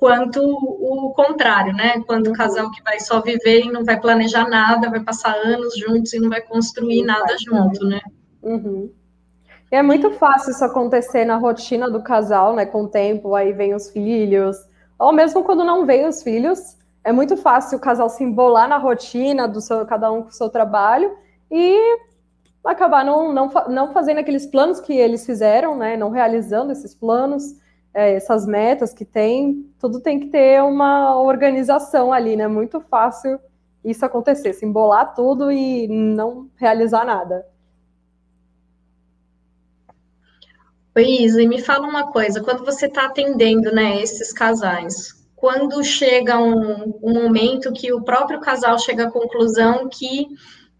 quanto 0.00 0.40
o 0.42 1.12
contrário, 1.14 1.74
né? 1.74 2.02
Quando 2.06 2.28
o 2.28 2.32
casal 2.32 2.70
que 2.70 2.82
vai 2.82 2.98
só 2.98 3.20
viver 3.20 3.66
e 3.66 3.70
não 3.70 3.84
vai 3.84 4.00
planejar 4.00 4.48
nada, 4.48 4.88
vai 4.88 5.00
passar 5.00 5.36
anos 5.36 5.76
juntos 5.76 6.14
e 6.14 6.18
não 6.18 6.30
vai 6.30 6.40
construir 6.40 7.02
nada 7.02 7.36
junto, 7.38 7.84
né? 7.84 8.00
Uhum. 8.42 8.90
E 9.70 9.76
é 9.76 9.82
muito 9.82 10.10
fácil 10.12 10.52
isso 10.52 10.64
acontecer 10.64 11.26
na 11.26 11.36
rotina 11.36 11.90
do 11.90 12.02
casal, 12.02 12.56
né? 12.56 12.64
Com 12.64 12.84
o 12.84 12.88
tempo, 12.88 13.34
aí 13.34 13.52
vem 13.52 13.74
os 13.74 13.90
filhos, 13.90 14.56
ou 14.98 15.12
mesmo 15.12 15.44
quando 15.44 15.64
não 15.64 15.84
vem 15.84 16.06
os 16.06 16.22
filhos, 16.22 16.78
é 17.04 17.12
muito 17.12 17.36
fácil 17.36 17.76
o 17.76 17.80
casal 17.80 18.08
se 18.08 18.24
embolar 18.24 18.66
na 18.66 18.78
rotina 18.78 19.46
do 19.46 19.60
seu, 19.60 19.84
cada 19.84 20.10
um 20.10 20.22
com 20.22 20.28
o 20.28 20.32
seu 20.32 20.48
trabalho 20.48 21.14
e 21.50 21.98
acabar 22.64 23.04
não, 23.04 23.32
não, 23.32 23.50
não 23.68 23.92
fazendo 23.92 24.18
aqueles 24.18 24.46
planos 24.46 24.80
que 24.80 24.94
eles 24.94 25.26
fizeram, 25.26 25.76
né? 25.76 25.94
Não 25.94 26.08
realizando 26.08 26.72
esses 26.72 26.94
planos, 26.94 27.42
é, 27.92 28.14
essas 28.14 28.46
metas 28.46 28.92
que 28.92 29.04
tem. 29.04 29.70
Tudo 29.78 30.00
tem 30.00 30.20
que 30.20 30.26
ter 30.28 30.62
uma 30.62 31.20
organização 31.20 32.12
ali, 32.12 32.36
né? 32.36 32.46
Muito 32.46 32.80
fácil 32.80 33.38
isso 33.84 34.04
acontecer, 34.04 34.52
se 34.52 34.66
embolar 34.66 35.14
tudo 35.14 35.50
e 35.50 35.88
não 35.88 36.50
realizar 36.56 37.04
nada. 37.04 37.46
Isa, 40.98 41.40
e 41.40 41.48
me 41.48 41.62
fala 41.62 41.86
uma 41.86 42.12
coisa, 42.12 42.42
quando 42.42 42.62
você 42.64 42.86
está 42.86 43.06
atendendo, 43.06 43.72
né, 43.72 44.02
esses 44.02 44.32
casais, 44.34 45.14
quando 45.34 45.82
chega 45.82 46.38
um, 46.38 46.98
um, 47.02 47.14
momento 47.14 47.72
que 47.72 47.90
o 47.90 48.02
próprio 48.02 48.38
casal 48.40 48.78
chega 48.78 49.06
à 49.06 49.10
conclusão 49.10 49.88
que, 49.88 50.26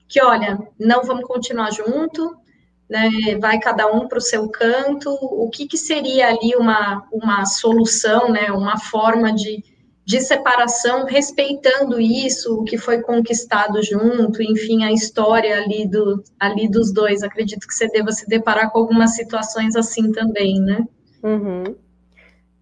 que 0.06 0.22
olha, 0.22 0.58
não 0.78 1.02
vamos 1.04 1.24
continuar 1.24 1.70
junto, 1.72 2.36
né, 2.90 3.08
vai 3.40 3.60
cada 3.60 3.86
um 3.86 4.08
para 4.08 4.18
o 4.18 4.20
seu 4.20 4.48
canto, 4.48 5.10
o 5.12 5.48
que, 5.48 5.68
que 5.68 5.78
seria 5.78 6.26
ali 6.26 6.56
uma, 6.56 7.06
uma 7.12 7.46
solução, 7.46 8.28
né, 8.28 8.50
uma 8.50 8.80
forma 8.80 9.32
de, 9.32 9.62
de 10.04 10.20
separação, 10.20 11.06
respeitando 11.06 12.00
isso, 12.00 12.52
o 12.58 12.64
que 12.64 12.76
foi 12.76 13.00
conquistado 13.00 13.80
junto, 13.80 14.42
enfim, 14.42 14.82
a 14.82 14.90
história 14.90 15.56
ali, 15.56 15.86
do, 15.86 16.20
ali 16.40 16.68
dos 16.68 16.92
dois. 16.92 17.22
Acredito 17.22 17.64
que 17.64 17.72
você 17.72 17.86
deva 17.86 18.10
se 18.10 18.26
deparar 18.26 18.72
com 18.72 18.80
algumas 18.80 19.14
situações 19.14 19.76
assim 19.76 20.10
também, 20.10 20.58
né? 20.60 20.84
Uhum. 21.22 21.76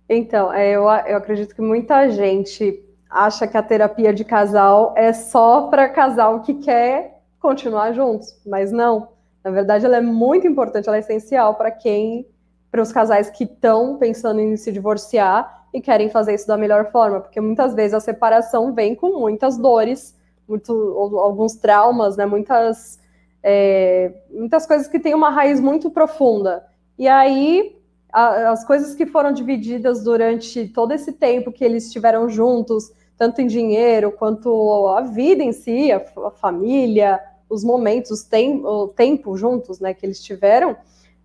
Então, 0.06 0.52
é, 0.52 0.72
eu, 0.72 0.82
eu 0.82 1.16
acredito 1.16 1.54
que 1.54 1.62
muita 1.62 2.06
gente 2.10 2.84
acha 3.08 3.46
que 3.46 3.56
a 3.56 3.62
terapia 3.62 4.12
de 4.12 4.24
casal 4.24 4.92
é 4.94 5.10
só 5.14 5.68
para 5.68 5.88
casal 5.88 6.42
que 6.42 6.52
quer 6.52 7.22
continuar 7.40 7.92
juntos, 7.92 8.38
mas 8.44 8.70
não. 8.70 9.16
Na 9.44 9.50
verdade, 9.50 9.86
ela 9.86 9.96
é 9.96 10.00
muito 10.00 10.46
importante, 10.46 10.88
ela 10.88 10.96
é 10.96 11.00
essencial 11.00 11.54
para 11.54 11.70
quem, 11.70 12.26
para 12.70 12.82
os 12.82 12.92
casais 12.92 13.30
que 13.30 13.44
estão 13.44 13.96
pensando 13.96 14.40
em 14.40 14.56
se 14.56 14.72
divorciar 14.72 15.66
e 15.72 15.80
querem 15.80 16.10
fazer 16.10 16.34
isso 16.34 16.46
da 16.46 16.56
melhor 16.56 16.90
forma, 16.90 17.20
porque 17.20 17.40
muitas 17.40 17.74
vezes 17.74 17.94
a 17.94 18.00
separação 18.00 18.74
vem 18.74 18.94
com 18.94 19.18
muitas 19.18 19.56
dores, 19.56 20.16
muito, 20.48 20.72
alguns 21.18 21.54
traumas, 21.56 22.16
né, 22.16 22.24
muitas, 22.24 22.98
é, 23.42 24.12
muitas 24.30 24.66
coisas 24.66 24.88
que 24.88 24.98
têm 24.98 25.14
uma 25.14 25.30
raiz 25.30 25.60
muito 25.60 25.90
profunda. 25.90 26.64
E 26.98 27.06
aí, 27.06 27.76
a, 28.12 28.50
as 28.50 28.64
coisas 28.64 28.94
que 28.94 29.06
foram 29.06 29.32
divididas 29.32 30.02
durante 30.02 30.68
todo 30.68 30.92
esse 30.92 31.12
tempo 31.12 31.52
que 31.52 31.64
eles 31.64 31.86
estiveram 31.86 32.28
juntos, 32.28 32.90
tanto 33.16 33.40
em 33.40 33.46
dinheiro 33.46 34.12
quanto 34.12 34.88
a 34.88 35.02
vida 35.02 35.42
em 35.42 35.52
si, 35.52 35.92
a, 35.92 36.02
a 36.26 36.30
família, 36.30 37.20
os 37.48 37.64
momentos, 37.64 38.22
tem, 38.22 38.64
o 38.64 38.88
tempo 38.88 39.36
juntos, 39.36 39.80
né, 39.80 39.94
que 39.94 40.04
eles 40.04 40.22
tiveram, 40.22 40.76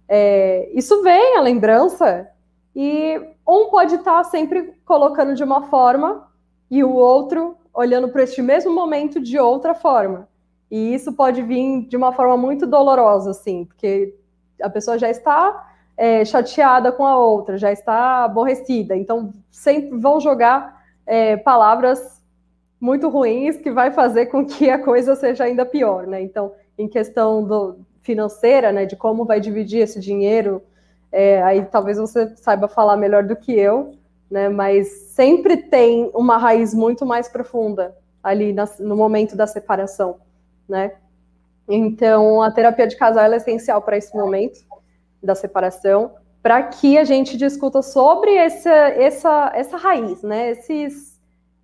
é, 0.08 0.70
isso 0.74 1.02
vem 1.04 1.38
a 1.38 1.42
lembrança 1.42 2.30
e 2.76 3.20
um 3.48 3.70
pode 3.70 3.96
estar 3.96 4.24
sempre 4.24 4.74
colocando 4.86 5.36
de 5.36 5.44
uma 5.44 5.64
forma 5.64 6.28
e 6.70 6.84
o 6.84 6.92
outro 6.92 7.56
olhando 7.74 8.10
para 8.10 8.24
este 8.24 8.42
mesmo 8.42 8.72
momento 8.72 9.20
de 9.20 9.40
outra 9.40 9.74
forma. 9.74 10.28
E 10.70 10.94
isso 10.94 11.14
pode 11.14 11.42
vir 11.42 11.88
de 11.88 11.96
uma 11.96 12.12
forma 12.12 12.38
muito 12.38 12.66
dolorosa, 12.66 13.32
assim, 13.32 13.66
porque 13.66 14.16
a 14.62 14.70
pessoa 14.70 14.98
já 14.98 15.10
está 15.10 15.72
é, 15.96 16.26
chateada 16.26 16.92
com 16.92 17.06
a 17.06 17.18
outra, 17.18 17.58
já 17.58 17.72
está 17.72 18.24
aborrecida. 18.24 18.96
Então, 18.96 19.32
sempre 19.52 19.98
vão 20.00 20.20
jogar 20.20 20.84
é, 21.06 21.38
palavras 21.38 22.23
muito 22.84 23.08
ruins 23.08 23.56
que 23.56 23.72
vai 23.72 23.92
fazer 23.92 24.26
com 24.26 24.46
que 24.46 24.70
a 24.70 24.78
coisa 24.78 25.16
seja 25.16 25.46
ainda 25.46 25.66
pior, 25.66 26.06
né? 26.06 26.22
Então, 26.22 26.52
em 26.78 26.86
questão 26.86 27.42
do, 27.42 27.78
financeira, 28.02 28.74
né, 28.74 28.86
de 28.86 28.98
como 28.98 29.24
vai 29.24 29.40
dividir 29.40 29.80
esse 29.80 30.02
dinheiro 30.02 30.62
é, 31.10 31.42
aí 31.44 31.64
talvez 31.64 31.98
você 31.98 32.36
saiba 32.36 32.68
falar 32.68 32.98
melhor 32.98 33.24
do 33.24 33.38
que 33.38 33.54
eu, 33.58 33.94
né? 34.30 34.50
Mas 34.50 34.88
sempre 35.12 35.56
tem 35.56 36.12
uma 36.14 36.38
raiz 36.38 36.74
muito 36.74 37.06
mais 37.06 37.30
profunda 37.30 37.96
ali 38.22 38.52
na, 38.52 38.68
no 38.80 38.98
momento 38.98 39.34
da 39.34 39.48
separação, 39.48 40.18
né? 40.68 40.92
Então 41.70 42.42
a 42.42 42.52
terapia 42.52 42.86
de 42.86 42.98
casal 42.98 43.32
é 43.32 43.38
essencial 43.38 43.82
para 43.82 43.96
esse 43.96 44.14
momento 44.14 44.60
da 45.22 45.36
separação, 45.36 46.16
para 46.42 46.64
que 46.64 46.98
a 46.98 47.06
gente 47.06 47.38
discuta 47.38 47.82
sobre 47.82 48.36
essa, 48.36 48.70
essa, 48.70 49.52
essa 49.56 49.78
raiz, 49.78 50.22
né? 50.22 50.50
Esses, 50.50 51.13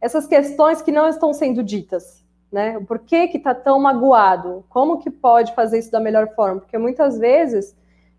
essas 0.01 0.25
questões 0.27 0.81
que 0.81 0.91
não 0.91 1.07
estão 1.07 1.33
sendo 1.33 1.63
ditas, 1.63 2.25
né? 2.51 2.79
Por 2.87 2.99
que 2.99 3.27
que 3.27 3.37
está 3.37 3.53
tão 3.53 3.79
magoado? 3.79 4.63
Como 4.69 4.99
que 4.99 5.09
pode 5.09 5.53
fazer 5.53 5.79
isso 5.79 5.91
da 5.91 5.99
melhor 5.99 6.33
forma? 6.35 6.61
Porque 6.61 6.77
muitas 6.77 7.17
vezes 7.17 7.75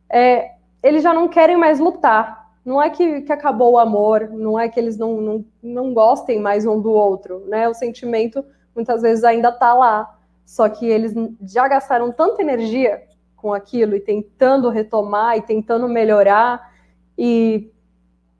é, 0.08 0.52
eles 0.82 1.02
já 1.02 1.14
não 1.14 1.28
querem 1.28 1.56
mais 1.56 1.80
lutar. 1.80 2.50
Não 2.64 2.80
é 2.80 2.90
que, 2.90 3.22
que 3.22 3.32
acabou 3.32 3.72
o 3.72 3.78
amor, 3.78 4.28
não 4.30 4.58
é 4.58 4.68
que 4.68 4.78
eles 4.78 4.98
não, 4.98 5.20
não, 5.20 5.44
não 5.62 5.94
gostem 5.94 6.38
mais 6.38 6.66
um 6.66 6.80
do 6.80 6.90
outro, 6.92 7.40
né? 7.46 7.68
O 7.68 7.74
sentimento 7.74 8.44
muitas 8.74 9.02
vezes 9.02 9.24
ainda 9.24 9.48
está 9.48 9.72
lá, 9.72 10.18
só 10.44 10.68
que 10.68 10.86
eles 10.86 11.14
já 11.42 11.66
gastaram 11.66 12.12
tanta 12.12 12.42
energia 12.42 13.02
com 13.34 13.54
aquilo 13.54 13.96
e 13.96 14.00
tentando 14.00 14.68
retomar 14.68 15.38
e 15.38 15.42
tentando 15.42 15.88
melhorar 15.88 16.70
e 17.16 17.72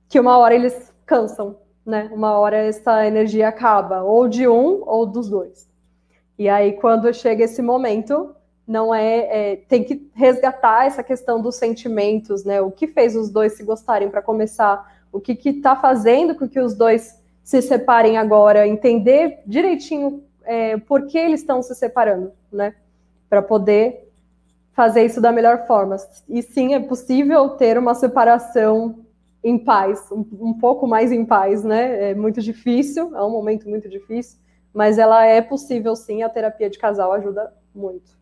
que 0.09 0.21
uma 0.21 0.37
hora 0.37 0.55
eles 0.55 0.93
cansam, 1.07 1.57
né? 1.85 2.11
Uma 2.13 2.39
hora 2.39 2.57
essa 2.57 3.07
energia 3.07 3.49
acaba, 3.49 4.03
ou 4.03 4.29
de 4.29 4.47
um 4.47 4.83
ou 4.87 5.07
dos 5.07 5.29
dois. 5.29 5.69
E 6.39 6.49
aí 6.49 6.73
quando 6.75 7.13
chega 7.13 7.45
esse 7.45 7.61
momento, 7.61 8.35
não 8.67 8.95
é, 8.95 9.53
é, 9.53 9.57
tem 9.57 9.83
que 9.83 10.09
resgatar 10.15 10.87
essa 10.87 11.03
questão 11.03 11.43
dos 11.43 11.57
sentimentos, 11.57 12.45
né? 12.45 12.61
O 12.61 12.71
que 12.71 12.87
fez 12.87 13.17
os 13.17 13.29
dois 13.29 13.55
se 13.55 13.65
gostarem 13.65 14.09
para 14.09 14.23
começar, 14.23 15.01
o 15.13 15.21
que 15.21 15.37
está 15.49 15.75
fazendo 15.75 16.35
com 16.35 16.49
que 16.49 16.61
os 16.61 16.75
dois 16.75 17.19
se 17.43 17.61
separem 17.61 18.17
agora, 18.17 18.69
entender 18.69 19.41
direitinho 19.45 20.23
é, 20.45 20.77
por 20.77 21.07
que 21.07 21.19
eles 21.19 21.41
estão 21.41 21.63
se 21.63 21.75
separando, 21.75 22.33
né? 22.53 22.75
Para 23.29 23.43
poder 23.43 24.09
fazer 24.73 25.05
isso 25.05 25.21
da 25.21 25.33
melhor 25.33 25.67
forma. 25.67 25.97
E 26.29 26.43
sim, 26.43 26.75
é 26.75 26.81
possível 26.81 27.51
ter 27.51 27.77
uma 27.77 27.95
separação 27.95 29.01
em 29.43 29.59
paz, 29.59 30.11
um, 30.13 30.25
um 30.41 30.55
pouco 30.55 30.87
mais 30.87 31.11
em 31.11 31.25
paz, 31.25 31.65
né? 31.65 32.11
É 32.11 32.15
muito 32.15 32.41
difícil, 32.41 33.17
é 33.17 33.23
um 33.23 33.31
momento 33.31 33.69
muito 33.69 33.89
difícil, 33.89 34.39
mas 34.73 34.99
ela 34.99 35.25
é 35.25 35.41
possível 35.41 35.97
sim, 35.97 36.23
a 36.23 36.29
terapia 36.29 36.69
de 36.69 36.79
casal 36.79 37.13
ajuda 37.13 37.53
muito. 37.75 38.21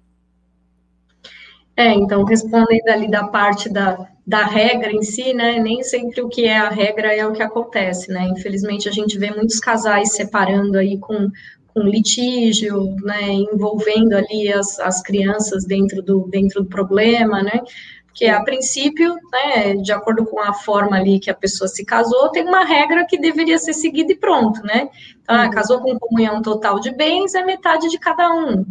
É, 1.77 1.95
então, 1.95 2.25
respondendo 2.25 2.89
ali 2.89 3.09
da 3.09 3.29
parte 3.29 3.73
da, 3.73 4.09
da 4.27 4.45
regra 4.45 4.91
em 4.91 5.03
si, 5.03 5.33
né, 5.33 5.61
nem 5.61 5.81
sempre 5.85 6.21
o 6.21 6.29
que 6.29 6.45
é 6.45 6.59
a 6.59 6.69
regra 6.69 7.15
é 7.15 7.25
o 7.25 7.33
que 7.33 7.41
acontece, 7.41 8.11
né, 8.11 8.29
infelizmente 8.37 8.89
a 8.89 8.93
gente 8.93 9.17
vê 9.17 9.31
muitos 9.31 9.61
casais 9.61 10.13
separando 10.13 10.77
aí 10.77 10.99
com, 10.99 11.31
com 11.69 11.81
litígio, 11.83 12.97
né, 13.05 13.31
envolvendo 13.31 14.15
ali 14.15 14.53
as, 14.53 14.81
as 14.81 15.01
crianças 15.01 15.65
dentro 15.65 16.03
do, 16.03 16.27
dentro 16.27 16.65
do 16.65 16.69
problema, 16.69 17.45
né, 17.45 17.61
porque 18.19 18.27
a 18.27 18.43
princípio, 18.43 19.15
né, 19.31 19.77
de 19.77 19.93
acordo 19.93 20.27
com 20.27 20.41
a 20.41 20.53
forma 20.53 20.97
ali 20.97 21.21
que 21.21 21.31
a 21.31 21.35
pessoa 21.35 21.69
se 21.69 21.85
casou, 21.85 22.31
tem 22.31 22.43
uma 22.43 22.65
regra 22.65 23.07
que 23.07 23.17
deveria 23.17 23.57
ser 23.59 23.73
seguida 23.73 24.13
e 24.13 24.17
pronto, 24.17 24.61
né, 24.65 24.89
então, 25.23 25.37
ah, 25.37 25.49
casou 25.49 25.81
com 25.81 25.97
comunhão 25.97 26.43
total 26.43 26.81
de 26.81 26.91
bens, 26.91 27.37
é 27.37 27.45
metade 27.45 27.89
de 27.89 27.97
cada 27.97 28.29
um, 28.35 28.67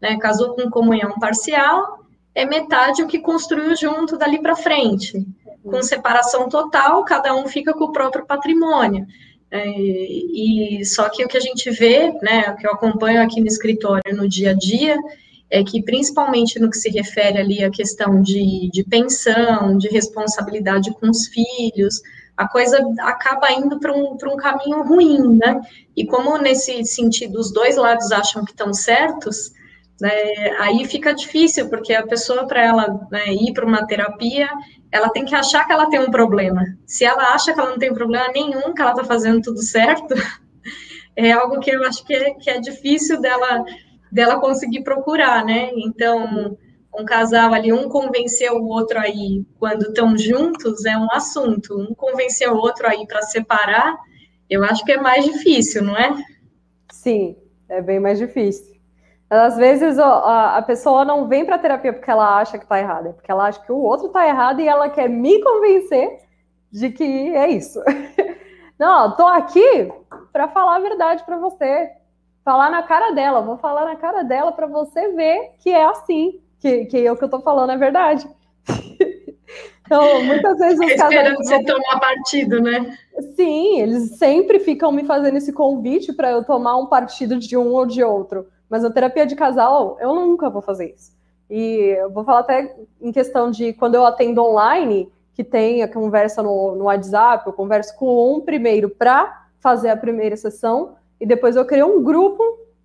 né, 0.00 0.16
casou 0.18 0.54
com 0.54 0.70
comunhão 0.70 1.14
parcial, 1.18 1.98
é 2.32 2.46
metade 2.46 3.02
o 3.02 3.08
que 3.08 3.18
construiu 3.18 3.74
junto 3.74 4.16
dali 4.16 4.40
para 4.40 4.54
frente. 4.54 5.26
Com 5.64 5.82
separação 5.82 6.48
total, 6.48 7.04
cada 7.04 7.34
um 7.34 7.46
fica 7.46 7.74
com 7.74 7.84
o 7.84 7.92
próprio 7.92 8.24
patrimônio. 8.24 9.06
É, 9.50 9.68
e 9.68 10.84
só 10.84 11.08
que 11.08 11.24
o 11.24 11.28
que 11.28 11.36
a 11.36 11.40
gente 11.40 11.70
vê, 11.70 12.12
né, 12.22 12.50
o 12.50 12.56
que 12.56 12.66
eu 12.66 12.72
acompanho 12.72 13.20
aqui 13.20 13.40
no 13.40 13.46
escritório 13.46 14.16
no 14.16 14.28
dia 14.28 14.52
a 14.52 14.54
dia, 14.54 14.96
é 15.52 15.62
que 15.62 15.82
principalmente 15.82 16.58
no 16.58 16.70
que 16.70 16.78
se 16.78 16.88
refere 16.88 17.38
ali 17.38 17.62
à 17.62 17.70
questão 17.70 18.22
de, 18.22 18.70
de 18.72 18.82
pensão, 18.84 19.76
de 19.76 19.86
responsabilidade 19.88 20.90
com 20.94 21.10
os 21.10 21.28
filhos, 21.28 22.00
a 22.34 22.48
coisa 22.48 22.78
acaba 23.00 23.52
indo 23.52 23.78
para 23.78 23.92
um, 23.92 24.16
um 24.16 24.36
caminho 24.36 24.82
ruim, 24.82 25.36
né? 25.36 25.60
E 25.94 26.06
como 26.06 26.38
nesse 26.38 26.82
sentido 26.86 27.38
os 27.38 27.52
dois 27.52 27.76
lados 27.76 28.10
acham 28.10 28.42
que 28.46 28.52
estão 28.52 28.72
certos, 28.72 29.52
né, 30.00 30.10
aí 30.58 30.86
fica 30.86 31.14
difícil, 31.14 31.68
porque 31.68 31.94
a 31.94 32.06
pessoa, 32.06 32.46
para 32.46 32.64
ela 32.64 33.06
né, 33.10 33.32
ir 33.32 33.52
para 33.52 33.66
uma 33.66 33.86
terapia, 33.86 34.48
ela 34.90 35.10
tem 35.10 35.24
que 35.24 35.34
achar 35.34 35.66
que 35.66 35.72
ela 35.72 35.88
tem 35.90 36.00
um 36.00 36.10
problema. 36.10 36.64
Se 36.86 37.04
ela 37.04 37.34
acha 37.34 37.52
que 37.52 37.60
ela 37.60 37.70
não 37.70 37.78
tem 37.78 37.92
problema 37.92 38.28
nenhum, 38.34 38.72
que 38.72 38.80
ela 38.80 38.92
está 38.92 39.04
fazendo 39.04 39.42
tudo 39.42 39.62
certo, 39.62 40.14
é 41.14 41.30
algo 41.30 41.60
que 41.60 41.70
eu 41.70 41.84
acho 41.84 42.04
que 42.04 42.14
é, 42.14 42.34
que 42.34 42.50
é 42.50 42.58
difícil 42.58 43.20
dela, 43.20 43.64
dela 44.12 44.38
conseguir 44.38 44.84
procurar, 44.84 45.44
né? 45.44 45.70
Então, 45.74 46.56
um 46.94 47.04
casal 47.04 47.54
ali, 47.54 47.72
um 47.72 47.88
convencer 47.88 48.52
o 48.52 48.66
outro 48.66 48.98
aí 48.98 49.46
quando 49.58 49.86
estão 49.86 50.16
juntos 50.16 50.84
é 50.84 50.96
um 50.96 51.08
assunto, 51.10 51.74
um 51.80 51.94
convencer 51.94 52.52
o 52.52 52.56
outro 52.56 52.86
aí 52.86 53.06
para 53.06 53.22
separar, 53.22 53.96
eu 54.50 54.62
acho 54.62 54.84
que 54.84 54.92
é 54.92 55.00
mais 55.00 55.24
difícil, 55.24 55.82
não 55.82 55.96
é? 55.96 56.14
Sim, 56.92 57.36
é 57.70 57.80
bem 57.80 57.98
mais 57.98 58.18
difícil. 58.18 58.72
Às 59.30 59.56
vezes 59.56 59.98
a, 59.98 60.58
a 60.58 60.62
pessoa 60.62 61.06
não 61.06 61.26
vem 61.26 61.46
para 61.46 61.56
terapia 61.56 61.94
porque 61.94 62.10
ela 62.10 62.36
acha 62.38 62.58
que 62.58 62.64
está 62.64 62.78
errada, 62.78 63.08
é 63.08 63.12
porque 63.14 63.32
ela 63.32 63.46
acha 63.46 63.62
que 63.62 63.72
o 63.72 63.78
outro 63.78 64.08
está 64.08 64.28
errado 64.28 64.60
e 64.60 64.68
ela 64.68 64.90
quer 64.90 65.08
me 65.08 65.42
convencer 65.42 66.18
de 66.70 66.90
que 66.90 67.02
é 67.02 67.48
isso. 67.48 67.82
Não, 68.78 69.16
tô 69.16 69.26
aqui 69.26 69.90
para 70.32 70.48
falar 70.48 70.76
a 70.76 70.80
verdade 70.80 71.24
para 71.24 71.38
você, 71.38 71.90
falar 72.44 72.70
na 72.70 72.82
cara 72.82 73.12
dela, 73.12 73.40
vou 73.40 73.56
falar 73.56 73.84
na 73.84 73.96
cara 73.96 74.22
dela 74.22 74.52
para 74.52 74.66
você 74.66 75.08
ver 75.12 75.52
que 75.58 75.70
é 75.70 75.84
assim, 75.84 76.40
que, 76.58 76.86
que 76.86 77.10
o 77.10 77.16
que 77.16 77.24
eu 77.24 77.30
tô 77.30 77.40
falando 77.40 77.72
é 77.72 77.76
verdade. 77.76 78.28
então, 79.86 80.24
muitas 80.24 80.58
vezes 80.58 80.80
os 80.80 80.96
tá 80.96 81.08
Esperando 81.08 81.36
você 81.36 81.64
tomar 81.64 82.00
partido, 82.00 82.60
né? 82.60 82.96
Sim, 83.34 83.80
eles 83.80 84.16
sempre 84.16 84.60
ficam 84.60 84.92
me 84.92 85.04
fazendo 85.04 85.36
esse 85.36 85.52
convite 85.52 86.12
para 86.12 86.30
eu 86.30 86.44
tomar 86.44 86.76
um 86.76 86.86
partido 86.86 87.38
de 87.38 87.56
um 87.56 87.72
ou 87.72 87.86
de 87.86 88.02
outro. 88.02 88.46
Mas 88.68 88.82
na 88.82 88.90
terapia 88.90 89.26
de 89.26 89.36
casal, 89.36 89.98
eu 90.00 90.14
nunca 90.14 90.48
vou 90.48 90.62
fazer 90.62 90.94
isso. 90.94 91.12
E 91.50 91.96
eu 91.98 92.10
vou 92.10 92.24
falar 92.24 92.40
até 92.40 92.74
em 93.00 93.12
questão 93.12 93.50
de 93.50 93.74
quando 93.74 93.94
eu 93.94 94.06
atendo 94.06 94.42
online, 94.42 95.12
que 95.34 95.44
tem 95.44 95.82
a 95.82 95.88
conversa 95.88 96.42
no, 96.42 96.74
no 96.74 96.84
WhatsApp, 96.84 97.46
eu 97.46 97.52
converso 97.52 97.94
com 97.96 98.34
um 98.34 98.40
primeiro 98.40 98.88
para 98.88 99.46
fazer 99.58 99.90
a 99.90 99.96
primeira 99.96 100.36
sessão, 100.36 100.94
e 101.22 101.26
depois 101.26 101.54
eu 101.54 101.64
crio 101.64 101.86
um 101.86 102.02
grupo 102.02 102.42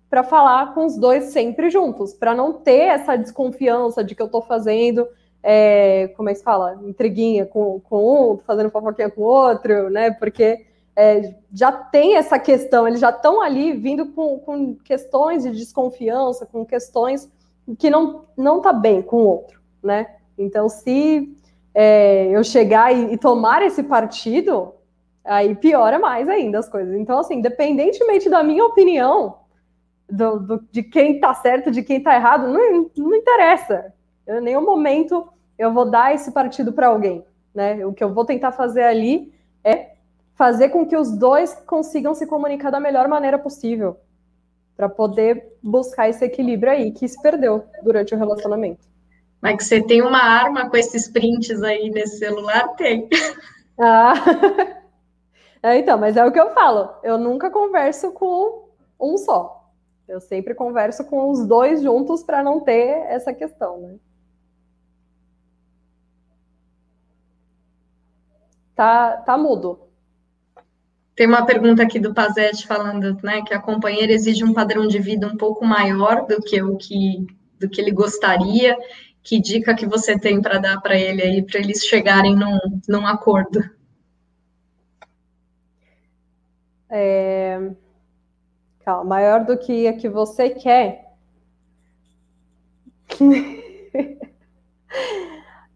para 0.08 0.22
falar 0.22 0.72
com 0.72 0.86
os 0.86 0.96
dois 0.96 1.24
sempre 1.24 1.68
juntos, 1.70 2.14
para 2.14 2.32
não 2.32 2.52
ter 2.52 2.84
essa 2.84 3.16
desconfiança 3.16 4.04
de 4.04 4.14
que 4.14 4.22
eu 4.22 4.26
estou 4.26 4.40
fazendo, 4.40 5.08
é, 5.42 6.06
como 6.16 6.28
é 6.28 6.32
que 6.32 6.38
se 6.38 6.44
fala, 6.44 6.78
intriguinha 6.84 7.44
com, 7.44 7.80
com 7.80 8.34
um, 8.34 8.38
fazendo 8.38 8.70
fofoquinha 8.70 9.10
com 9.10 9.22
o 9.22 9.24
outro, 9.24 9.90
né? 9.90 10.12
Porque 10.12 10.64
é, 10.94 11.34
já 11.52 11.72
tem 11.72 12.14
essa 12.14 12.38
questão, 12.38 12.86
eles 12.86 13.00
já 13.00 13.10
estão 13.10 13.42
ali 13.42 13.72
vindo 13.72 14.06
com, 14.12 14.38
com, 14.38 14.76
questões 14.76 15.42
de 15.42 15.50
desconfiança, 15.50 16.46
com 16.46 16.64
questões 16.64 17.28
que 17.76 17.90
não 17.90 18.22
não 18.36 18.60
tá 18.62 18.72
bem 18.72 19.02
com 19.02 19.16
o 19.16 19.26
outro, 19.26 19.60
né? 19.82 20.14
Então, 20.38 20.68
se 20.68 21.36
é, 21.74 22.28
eu 22.28 22.44
chegar 22.44 22.94
e, 22.94 23.14
e 23.14 23.18
tomar 23.18 23.62
esse 23.62 23.82
partido, 23.82 24.74
aí 25.28 25.54
piora 25.54 25.98
mais 25.98 26.28
ainda 26.28 26.58
as 26.58 26.68
coisas. 26.68 26.94
Então, 26.94 27.18
assim, 27.18 27.36
independentemente 27.36 28.28
da 28.28 28.42
minha 28.42 28.64
opinião, 28.64 29.36
do, 30.10 30.38
do, 30.40 30.68
de 30.72 30.82
quem 30.82 31.20
tá 31.20 31.34
certo, 31.34 31.70
de 31.70 31.82
quem 31.82 32.02
tá 32.02 32.14
errado, 32.14 32.48
não, 32.48 32.90
não 32.96 33.14
interessa. 33.14 33.92
Eu, 34.26 34.38
em 34.38 34.42
nenhum 34.42 34.64
momento 34.64 35.28
eu 35.58 35.72
vou 35.72 35.90
dar 35.90 36.14
esse 36.14 36.32
partido 36.32 36.72
para 36.72 36.86
alguém, 36.86 37.24
né? 37.54 37.84
O 37.84 37.92
que 37.92 38.02
eu 38.02 38.14
vou 38.14 38.24
tentar 38.24 38.52
fazer 38.52 38.84
ali 38.84 39.32
é 39.62 39.92
fazer 40.34 40.70
com 40.70 40.86
que 40.86 40.96
os 40.96 41.10
dois 41.10 41.54
consigam 41.66 42.14
se 42.14 42.26
comunicar 42.26 42.70
da 42.70 42.80
melhor 42.80 43.08
maneira 43.08 43.38
possível, 43.38 43.98
para 44.76 44.88
poder 44.88 45.56
buscar 45.60 46.08
esse 46.08 46.24
equilíbrio 46.24 46.72
aí 46.72 46.92
que 46.92 47.08
se 47.08 47.20
perdeu 47.20 47.64
durante 47.82 48.14
o 48.14 48.18
relacionamento. 48.18 48.86
Mas 49.40 49.56
que 49.56 49.64
você 49.64 49.82
tem 49.82 50.00
uma 50.00 50.22
arma 50.22 50.70
com 50.70 50.76
esses 50.76 51.08
prints 51.08 51.62
aí 51.62 51.90
nesse 51.90 52.18
celular? 52.18 52.68
Tem. 52.76 53.08
Ah, 53.80 54.14
é, 55.62 55.78
então, 55.78 55.98
mas 55.98 56.16
é 56.16 56.24
o 56.24 56.32
que 56.32 56.40
eu 56.40 56.50
falo. 56.50 56.90
Eu 57.02 57.18
nunca 57.18 57.50
converso 57.50 58.12
com 58.12 58.68
um 58.98 59.16
só. 59.16 59.70
Eu 60.06 60.20
sempre 60.20 60.54
converso 60.54 61.04
com 61.04 61.30
os 61.30 61.46
dois 61.46 61.82
juntos 61.82 62.22
para 62.22 62.42
não 62.42 62.60
ter 62.60 63.04
essa 63.08 63.32
questão, 63.32 63.78
né? 63.78 63.96
Tá, 68.74 69.16
tá 69.18 69.36
mudo. 69.36 69.80
Tem 71.14 71.26
uma 71.26 71.44
pergunta 71.44 71.82
aqui 71.82 71.98
do 71.98 72.14
Pazete 72.14 72.64
falando, 72.64 73.18
né, 73.24 73.42
que 73.42 73.52
a 73.52 73.60
companheira 73.60 74.12
exige 74.12 74.44
um 74.44 74.54
padrão 74.54 74.86
de 74.86 75.00
vida 75.00 75.26
um 75.26 75.36
pouco 75.36 75.66
maior 75.66 76.24
do 76.26 76.40
que 76.40 76.62
o 76.62 76.76
que 76.76 77.26
do 77.58 77.68
que 77.68 77.80
ele 77.80 77.90
gostaria. 77.90 78.76
Que 79.20 79.40
dica 79.40 79.74
que 79.74 79.84
você 79.84 80.16
tem 80.16 80.40
para 80.40 80.58
dar 80.58 80.80
para 80.80 80.96
ele 80.96 81.20
aí 81.20 81.42
para 81.42 81.58
eles 81.58 81.84
chegarem 81.84 82.36
num, 82.36 82.56
num 82.88 83.04
acordo? 83.04 83.77
É 86.90 87.70
Calma, 88.88 89.04
maior 89.04 89.44
do 89.44 89.58
que 89.58 89.86
a 89.86 89.92
que 89.92 90.08
você 90.08 90.48
quer. 90.48 91.12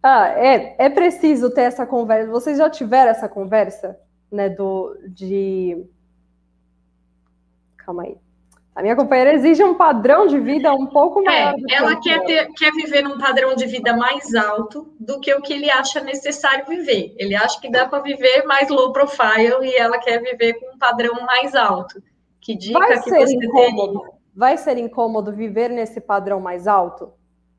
ah, 0.02 0.28
é, 0.28 0.76
é 0.78 0.88
preciso 0.88 1.50
ter 1.50 1.64
essa 1.64 1.84
conversa. 1.86 2.30
Vocês 2.30 2.56
já 2.56 2.70
tiveram 2.70 3.10
essa 3.10 3.28
conversa, 3.28 4.00
né? 4.30 4.48
Do 4.48 4.96
de. 5.06 5.84
Calma 7.76 8.04
aí. 8.04 8.16
A 8.74 8.80
minha 8.80 8.96
companheira 8.96 9.34
exige 9.34 9.62
um 9.62 9.74
padrão 9.74 10.26
de 10.26 10.40
vida 10.40 10.72
um 10.72 10.86
pouco 10.86 11.20
é, 11.20 11.24
maior. 11.24 11.54
É, 11.70 11.74
ela 11.74 12.00
quer, 12.00 12.24
ter, 12.24 12.48
quer 12.54 12.72
viver 12.72 13.02
num 13.02 13.18
padrão 13.18 13.54
de 13.54 13.66
vida 13.66 13.94
mais 13.94 14.34
alto 14.34 14.94
do 14.98 15.20
que 15.20 15.34
o 15.34 15.42
que 15.42 15.52
ele 15.52 15.70
acha 15.70 16.00
necessário 16.00 16.64
viver. 16.66 17.14
Ele 17.18 17.34
acha 17.34 17.60
que 17.60 17.70
dá 17.70 17.86
para 17.86 18.02
viver 18.02 18.44
mais 18.44 18.70
low 18.70 18.90
profile 18.90 19.66
e 19.66 19.76
ela 19.76 19.98
quer 19.98 20.22
viver 20.22 20.54
com 20.54 20.74
um 20.74 20.78
padrão 20.78 21.20
mais 21.26 21.54
alto. 21.54 22.02
Que 22.40 22.56
dica 22.56 22.78
vai 22.78 22.98
que 23.02 23.10
ser 23.10 23.28
incômodo, 23.28 24.00
teria? 24.00 24.14
Vai 24.34 24.56
ser 24.56 24.78
incômodo 24.78 25.32
viver 25.32 25.68
nesse 25.68 26.00
padrão 26.00 26.40
mais 26.40 26.66
alto? 26.66 27.12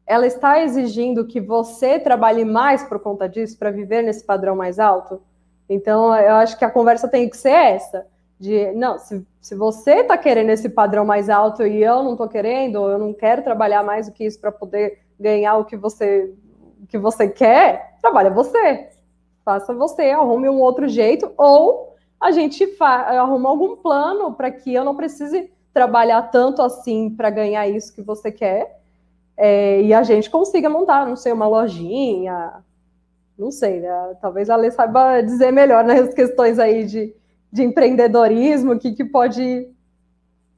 Ela 0.08 0.26
está 0.26 0.62
exigindo 0.62 1.28
que 1.28 1.40
você 1.40 2.00
trabalhe 2.00 2.44
mais 2.44 2.84
por 2.84 3.00
conta 3.00 3.30
disso 3.30 3.58
para 3.58 3.70
viver 3.70 4.02
nesse 4.02 4.26
padrão 4.26 4.56
mais 4.56 4.80
alto? 4.80 5.22
Então, 5.70 6.14
eu 6.16 6.36
acho 6.36 6.58
que 6.58 6.66
a 6.66 6.72
conversa 6.72 7.08
tem 7.08 7.30
que 7.30 7.38
ser 7.38 7.52
essa. 7.52 8.06
De, 8.40 8.72
não, 8.74 8.98
se, 8.98 9.26
se 9.40 9.56
você 9.56 10.02
está 10.02 10.18
querendo 10.18 10.50
esse 10.50 10.70
padrão 10.70 11.06
mais 11.06 11.30
alto 11.30 11.66
e 11.66 11.84
eu 11.84 12.04
não 12.04 12.14
estou 12.14 12.28
querendo, 12.28 12.90
eu 12.90 12.98
não 12.98 13.14
quero 13.14 13.44
trabalhar 13.44 13.84
mais 13.84 14.08
do 14.08 14.14
que 14.14 14.26
isso 14.26 14.40
para 14.40 14.52
poder 14.52 15.00
ganhar 15.20 15.58
o 15.58 15.66
que 15.66 15.78
você, 15.78 16.34
o 16.82 16.88
que 16.88 16.98
você 16.98 17.28
quer, 17.30 17.98
trabalha 18.02 18.30
você. 18.30 18.90
Faça 19.46 19.74
você, 19.74 20.10
arrume 20.10 20.50
um 20.50 20.60
outro 20.60 20.88
jeito, 20.88 21.32
ou 21.38 21.96
a 22.20 22.32
gente 22.32 22.66
arruma 22.80 23.50
algum 23.50 23.76
plano 23.76 24.34
para 24.34 24.50
que 24.50 24.74
eu 24.74 24.86
não 24.86 24.96
precise 24.96 25.52
trabalhar 25.74 26.22
tanto 26.24 26.62
assim 26.62 27.10
para 27.10 27.30
ganhar 27.30 27.68
isso 27.68 27.94
que 27.94 28.02
você 28.02 28.32
quer. 28.32 28.80
É, 29.36 29.82
e 29.82 29.94
a 29.94 30.04
gente 30.04 30.30
consiga 30.30 30.70
montar, 30.70 31.06
não 31.06 31.16
sei, 31.16 31.34
uma 31.34 31.48
lojinha, 31.48 32.64
não 33.38 33.52
sei, 33.52 33.82
né? 33.82 34.16
talvez 34.22 34.50
a 34.50 34.56
Lê 34.56 34.70
saiba 34.70 35.22
dizer 35.22 35.52
melhor 35.52 35.84
nas 35.84 36.14
questões 36.14 36.60
aí 36.60 36.86
de, 36.86 37.14
de 37.54 37.62
empreendedorismo, 37.62 38.74
o 38.74 38.80
que, 38.80 38.94
que 38.94 39.06
pode 39.06 39.70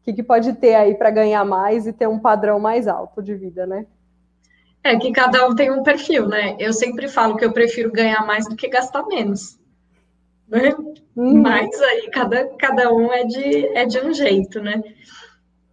que, 0.01 0.13
que 0.13 0.23
pode 0.23 0.53
ter 0.53 0.75
aí 0.75 0.95
para 0.95 1.09
ganhar 1.09 1.43
mais 1.43 1.85
e 1.85 1.91
ter 1.91 2.07
um 2.07 2.19
padrão 2.19 2.57
mais 2.57 2.87
alto 2.87 3.21
de 3.21 3.35
vida, 3.35 3.65
né? 3.65 3.85
É 4.81 4.95
que 4.97 5.11
cada 5.11 5.45
um 5.45 5.55
tem 5.55 5.71
um 5.71 5.83
perfil, 5.83 6.27
né? 6.27 6.55
Eu 6.57 6.71
sempre 6.71 7.09
falo 7.09 7.35
que 7.35 7.43
eu 7.43 7.51
prefiro 7.51 7.91
ganhar 7.91 8.25
mais 8.25 8.47
do 8.47 8.55
que 8.55 8.69
gastar 8.69 9.05
menos. 9.07 9.59
Né? 10.47 10.73
Uhum. 11.15 11.41
Mas 11.41 11.81
aí 11.81 12.09
cada, 12.11 12.45
cada 12.55 12.93
um 12.93 13.11
é 13.11 13.25
de, 13.25 13.67
é 13.75 13.85
de 13.85 13.99
um 13.99 14.13
jeito, 14.13 14.61
né? 14.61 14.81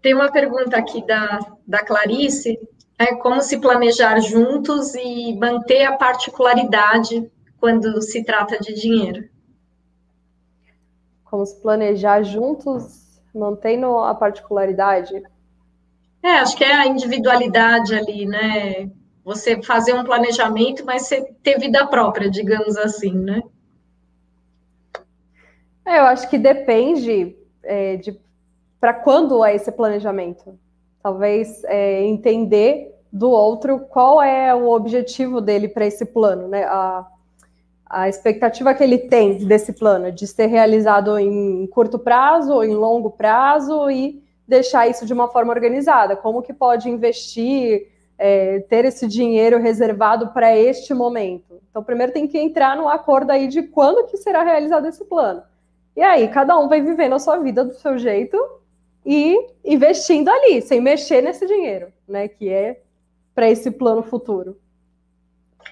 Tem 0.00 0.14
uma 0.14 0.32
pergunta 0.32 0.76
aqui 0.76 1.06
da, 1.06 1.38
da 1.66 1.84
Clarice, 1.84 2.58
é 2.98 3.14
como 3.14 3.42
se 3.42 3.60
planejar 3.60 4.18
juntos 4.20 4.94
e 4.94 5.36
manter 5.36 5.84
a 5.84 5.92
particularidade 5.92 7.30
quando 7.60 8.00
se 8.00 8.24
trata 8.24 8.58
de 8.58 8.72
dinheiro. 8.72 9.28
Como 11.32 11.46
se 11.46 11.58
planejar 11.62 12.22
juntos, 12.22 13.22
mantendo 13.34 13.96
a 13.96 14.14
particularidade? 14.14 15.14
É, 16.22 16.32
acho 16.32 16.54
que 16.54 16.62
é 16.62 16.74
a 16.74 16.86
individualidade 16.86 17.94
ali, 17.94 18.26
né? 18.26 18.90
Você 19.24 19.62
fazer 19.62 19.94
um 19.94 20.04
planejamento, 20.04 20.84
mas 20.84 21.06
você 21.06 21.22
ter 21.42 21.58
vida 21.58 21.86
própria, 21.86 22.28
digamos 22.28 22.76
assim, 22.76 23.14
né? 23.14 23.42
É, 25.86 26.00
eu 26.00 26.04
acho 26.04 26.28
que 26.28 26.36
depende 26.36 27.34
é, 27.62 27.96
de 27.96 28.20
para 28.78 28.92
quando 28.92 29.42
é 29.42 29.54
esse 29.54 29.72
planejamento. 29.72 30.58
Talvez 31.02 31.64
é, 31.64 32.04
entender 32.04 32.94
do 33.10 33.30
outro 33.30 33.78
qual 33.78 34.20
é 34.20 34.54
o 34.54 34.68
objetivo 34.68 35.40
dele 35.40 35.66
para 35.66 35.86
esse 35.86 36.04
plano, 36.04 36.46
né? 36.46 36.64
A, 36.64 37.06
a 37.92 38.08
expectativa 38.08 38.72
que 38.72 38.82
ele 38.82 38.96
tem 38.96 39.36
desse 39.36 39.74
plano, 39.74 40.10
de 40.10 40.26
ser 40.26 40.46
realizado 40.46 41.18
em 41.18 41.66
curto 41.66 41.98
prazo 41.98 42.54
ou 42.54 42.64
em 42.64 42.74
longo 42.74 43.10
prazo 43.10 43.90
e 43.90 44.24
deixar 44.48 44.88
isso 44.88 45.04
de 45.04 45.12
uma 45.12 45.28
forma 45.28 45.52
organizada. 45.52 46.16
Como 46.16 46.40
que 46.40 46.54
pode 46.54 46.88
investir, 46.88 47.88
é, 48.16 48.60
ter 48.60 48.86
esse 48.86 49.06
dinheiro 49.06 49.58
reservado 49.58 50.28
para 50.28 50.56
este 50.56 50.94
momento? 50.94 51.60
Então, 51.68 51.84
primeiro 51.84 52.14
tem 52.14 52.26
que 52.26 52.38
entrar 52.38 52.78
no 52.78 52.88
acordo 52.88 53.30
aí 53.30 53.46
de 53.46 53.62
quando 53.62 54.06
que 54.06 54.16
será 54.16 54.42
realizado 54.42 54.88
esse 54.88 55.04
plano. 55.04 55.42
E 55.94 56.00
aí, 56.00 56.28
cada 56.28 56.58
um 56.58 56.70
vai 56.70 56.80
vivendo 56.80 57.14
a 57.14 57.18
sua 57.18 57.36
vida 57.40 57.62
do 57.62 57.74
seu 57.74 57.98
jeito 57.98 58.38
e 59.04 59.48
investindo 59.62 60.30
ali, 60.30 60.62
sem 60.62 60.80
mexer 60.80 61.20
nesse 61.20 61.46
dinheiro, 61.46 61.88
né? 62.08 62.26
Que 62.26 62.48
é 62.48 62.80
para 63.34 63.50
esse 63.50 63.70
plano 63.70 64.02
futuro. 64.02 64.56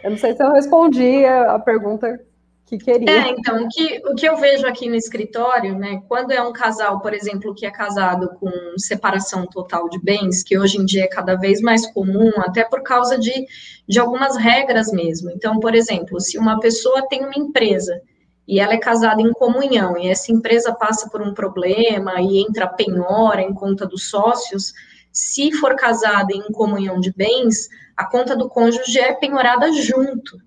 Eu 0.02 0.10
não 0.10 0.18
sei 0.18 0.34
se 0.34 0.42
eu 0.42 0.52
respondi 0.52 1.24
a, 1.24 1.58
pergunta 1.58 2.20
que 2.66 2.78
queria. 2.78 3.10
É, 3.10 3.30
então, 3.30 3.64
o 3.64 3.68
que, 3.68 4.00
o 4.06 4.14
que 4.14 4.26
eu 4.26 4.36
vejo 4.36 4.66
aqui 4.66 4.88
no 4.88 4.94
escritório, 4.94 5.76
né, 5.76 6.02
quando 6.08 6.30
é 6.30 6.42
um 6.42 6.52
casal, 6.52 7.00
por 7.00 7.12
exemplo, 7.12 7.54
que 7.54 7.66
é 7.66 7.70
casado 7.70 8.30
com 8.38 8.50
separação 8.78 9.46
total 9.46 9.88
de 9.88 9.98
bens, 9.98 10.42
que 10.42 10.58
hoje 10.58 10.78
em 10.78 10.84
dia 10.84 11.04
é 11.04 11.08
cada 11.08 11.34
vez 11.34 11.60
mais 11.60 11.86
comum, 11.92 12.30
até 12.38 12.64
por 12.64 12.82
causa 12.82 13.18
de, 13.18 13.46
de 13.88 13.98
algumas 13.98 14.36
regras 14.36 14.92
mesmo. 14.92 15.30
Então, 15.30 15.58
por 15.58 15.74
exemplo, 15.74 16.20
se 16.20 16.38
uma 16.38 16.60
pessoa 16.60 17.06
tem 17.08 17.24
uma 17.24 17.36
empresa 17.36 18.00
e 18.46 18.58
ela 18.58 18.72
é 18.72 18.78
casada 18.78 19.20
em 19.20 19.32
comunhão, 19.32 19.96
e 19.96 20.08
essa 20.08 20.32
empresa 20.32 20.72
passa 20.72 21.08
por 21.08 21.22
um 21.22 21.32
problema 21.32 22.20
e 22.20 22.40
entra 22.40 22.66
penhora 22.66 23.42
em 23.42 23.54
conta 23.54 23.86
dos 23.86 24.08
sócios, 24.10 24.72
se 25.12 25.52
for 25.52 25.76
casada 25.76 26.32
em 26.32 26.52
comunhão 26.52 26.98
de 26.98 27.12
bens, 27.12 27.68
a 28.00 28.06
conta 28.06 28.34
do 28.34 28.48
cônjuge 28.48 28.98
é 28.98 29.12
penhorada 29.12 29.70
junto. 29.72 30.38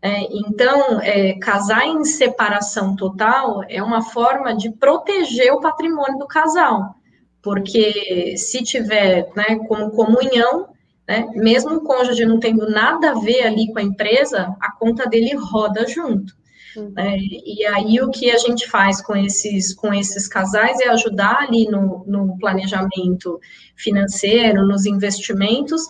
É, 0.00 0.22
então, 0.32 0.98
é, 1.00 1.34
casar 1.34 1.86
em 1.86 2.04
separação 2.04 2.96
total 2.96 3.62
é 3.68 3.82
uma 3.82 4.02
forma 4.02 4.56
de 4.56 4.70
proteger 4.70 5.52
o 5.52 5.60
patrimônio 5.60 6.18
do 6.18 6.26
casal, 6.26 6.96
porque 7.40 8.34
se 8.36 8.62
tiver 8.64 9.28
né, 9.36 9.60
como 9.68 9.90
comunhão, 9.90 10.70
né, 11.06 11.28
mesmo 11.34 11.76
o 11.76 11.82
cônjuge 11.82 12.24
não 12.24 12.40
tendo 12.40 12.68
nada 12.68 13.10
a 13.10 13.20
ver 13.20 13.46
ali 13.46 13.70
com 13.70 13.78
a 13.78 13.82
empresa, 13.82 14.56
a 14.58 14.72
conta 14.72 15.06
dele 15.06 15.36
roda 15.36 15.86
junto. 15.86 16.34
Uhum. 16.76 16.94
É, 16.96 17.18
e 17.18 17.66
aí 17.66 18.00
o 18.00 18.10
que 18.10 18.30
a 18.30 18.38
gente 18.38 18.66
faz 18.68 19.00
com 19.02 19.14
esses, 19.14 19.74
com 19.74 19.92
esses 19.92 20.26
casais 20.26 20.80
é 20.80 20.88
ajudar 20.88 21.42
ali 21.42 21.66
no, 21.66 22.02
no 22.06 22.38
planejamento 22.38 23.38
financeiro, 23.76 24.66
nos 24.66 24.86
investimentos, 24.86 25.82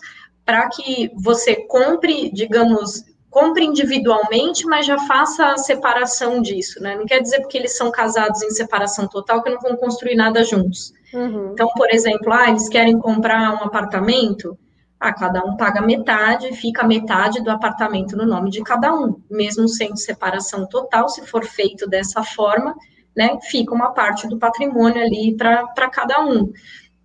para 0.45 0.67
que 0.69 1.11
você 1.15 1.55
compre, 1.67 2.31
digamos, 2.31 3.03
compre 3.29 3.65
individualmente, 3.65 4.65
mas 4.65 4.85
já 4.85 4.97
faça 4.99 5.47
a 5.47 5.57
separação 5.57 6.41
disso, 6.41 6.81
né? 6.81 6.95
Não 6.95 7.05
quer 7.05 7.19
dizer 7.19 7.41
porque 7.41 7.57
eles 7.57 7.75
são 7.75 7.91
casados 7.91 8.43
em 8.43 8.51
separação 8.51 9.07
total 9.07 9.41
que 9.41 9.49
não 9.49 9.59
vão 9.59 9.75
construir 9.75 10.15
nada 10.15 10.43
juntos. 10.43 10.93
Uhum. 11.13 11.51
Então, 11.53 11.67
por 11.75 11.89
exemplo, 11.91 12.31
ah, 12.31 12.49
eles 12.49 12.69
querem 12.69 12.99
comprar 12.99 13.53
um 13.53 13.63
apartamento, 13.63 14.57
ah, 14.99 15.11
cada 15.11 15.43
um 15.43 15.57
paga 15.57 15.81
metade, 15.81 16.53
fica 16.53 16.85
metade 16.85 17.43
do 17.43 17.49
apartamento 17.49 18.15
no 18.15 18.25
nome 18.25 18.51
de 18.51 18.61
cada 18.61 18.93
um, 18.93 19.19
mesmo 19.29 19.67
sendo 19.67 19.97
separação 19.97 20.67
total, 20.67 21.09
se 21.09 21.25
for 21.25 21.43
feito 21.43 21.87
dessa 21.87 22.23
forma, 22.23 22.75
né, 23.15 23.37
fica 23.49 23.73
uma 23.73 23.91
parte 23.91 24.27
do 24.27 24.37
patrimônio 24.37 25.01
ali 25.01 25.35
para 25.35 25.89
cada 25.89 26.21
um. 26.21 26.51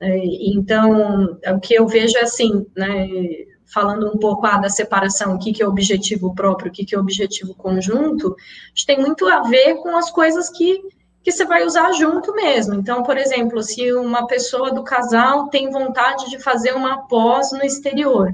É, 0.01 0.21
então, 0.25 1.39
o 1.47 1.61
que 1.61 1.75
eu 1.75 1.87
vejo 1.87 2.17
é 2.19 2.23
assim, 2.23 2.67
né, 2.77 3.09
falando 3.67 4.09
um 4.09 4.19
pouco 4.19 4.47
ah, 4.47 4.59
da 4.59 4.69
separação, 4.69 5.35
o 5.35 5.39
que, 5.39 5.53
que 5.53 5.63
é 5.63 5.67
objetivo 5.67 6.35
próprio, 6.35 6.71
o 6.71 6.73
que, 6.73 6.85
que 6.85 6.95
é 6.95 6.99
objetivo 6.99 7.55
conjunto, 7.55 8.35
tem 8.87 9.01
muito 9.01 9.27
a 9.27 9.43
ver 9.43 9.77
com 9.77 9.97
as 9.97 10.11
coisas 10.11 10.49
que 10.49 10.81
que 11.21 11.33
você 11.33 11.45
vai 11.45 11.65
usar 11.65 11.93
junto 11.93 12.33
mesmo. 12.35 12.75
Então, 12.75 13.03
por 13.03 13.19
exemplo, 13.19 13.63
se 13.63 13.93
uma 13.93 14.27
pessoa 14.27 14.73
do 14.73 14.83
casal 14.83 15.49
tem 15.49 15.71
vontade 15.71 16.31
de 16.31 16.39
fazer 16.39 16.73
uma 16.73 17.07
pós 17.07 17.53
no 17.53 17.63
exterior, 17.63 18.33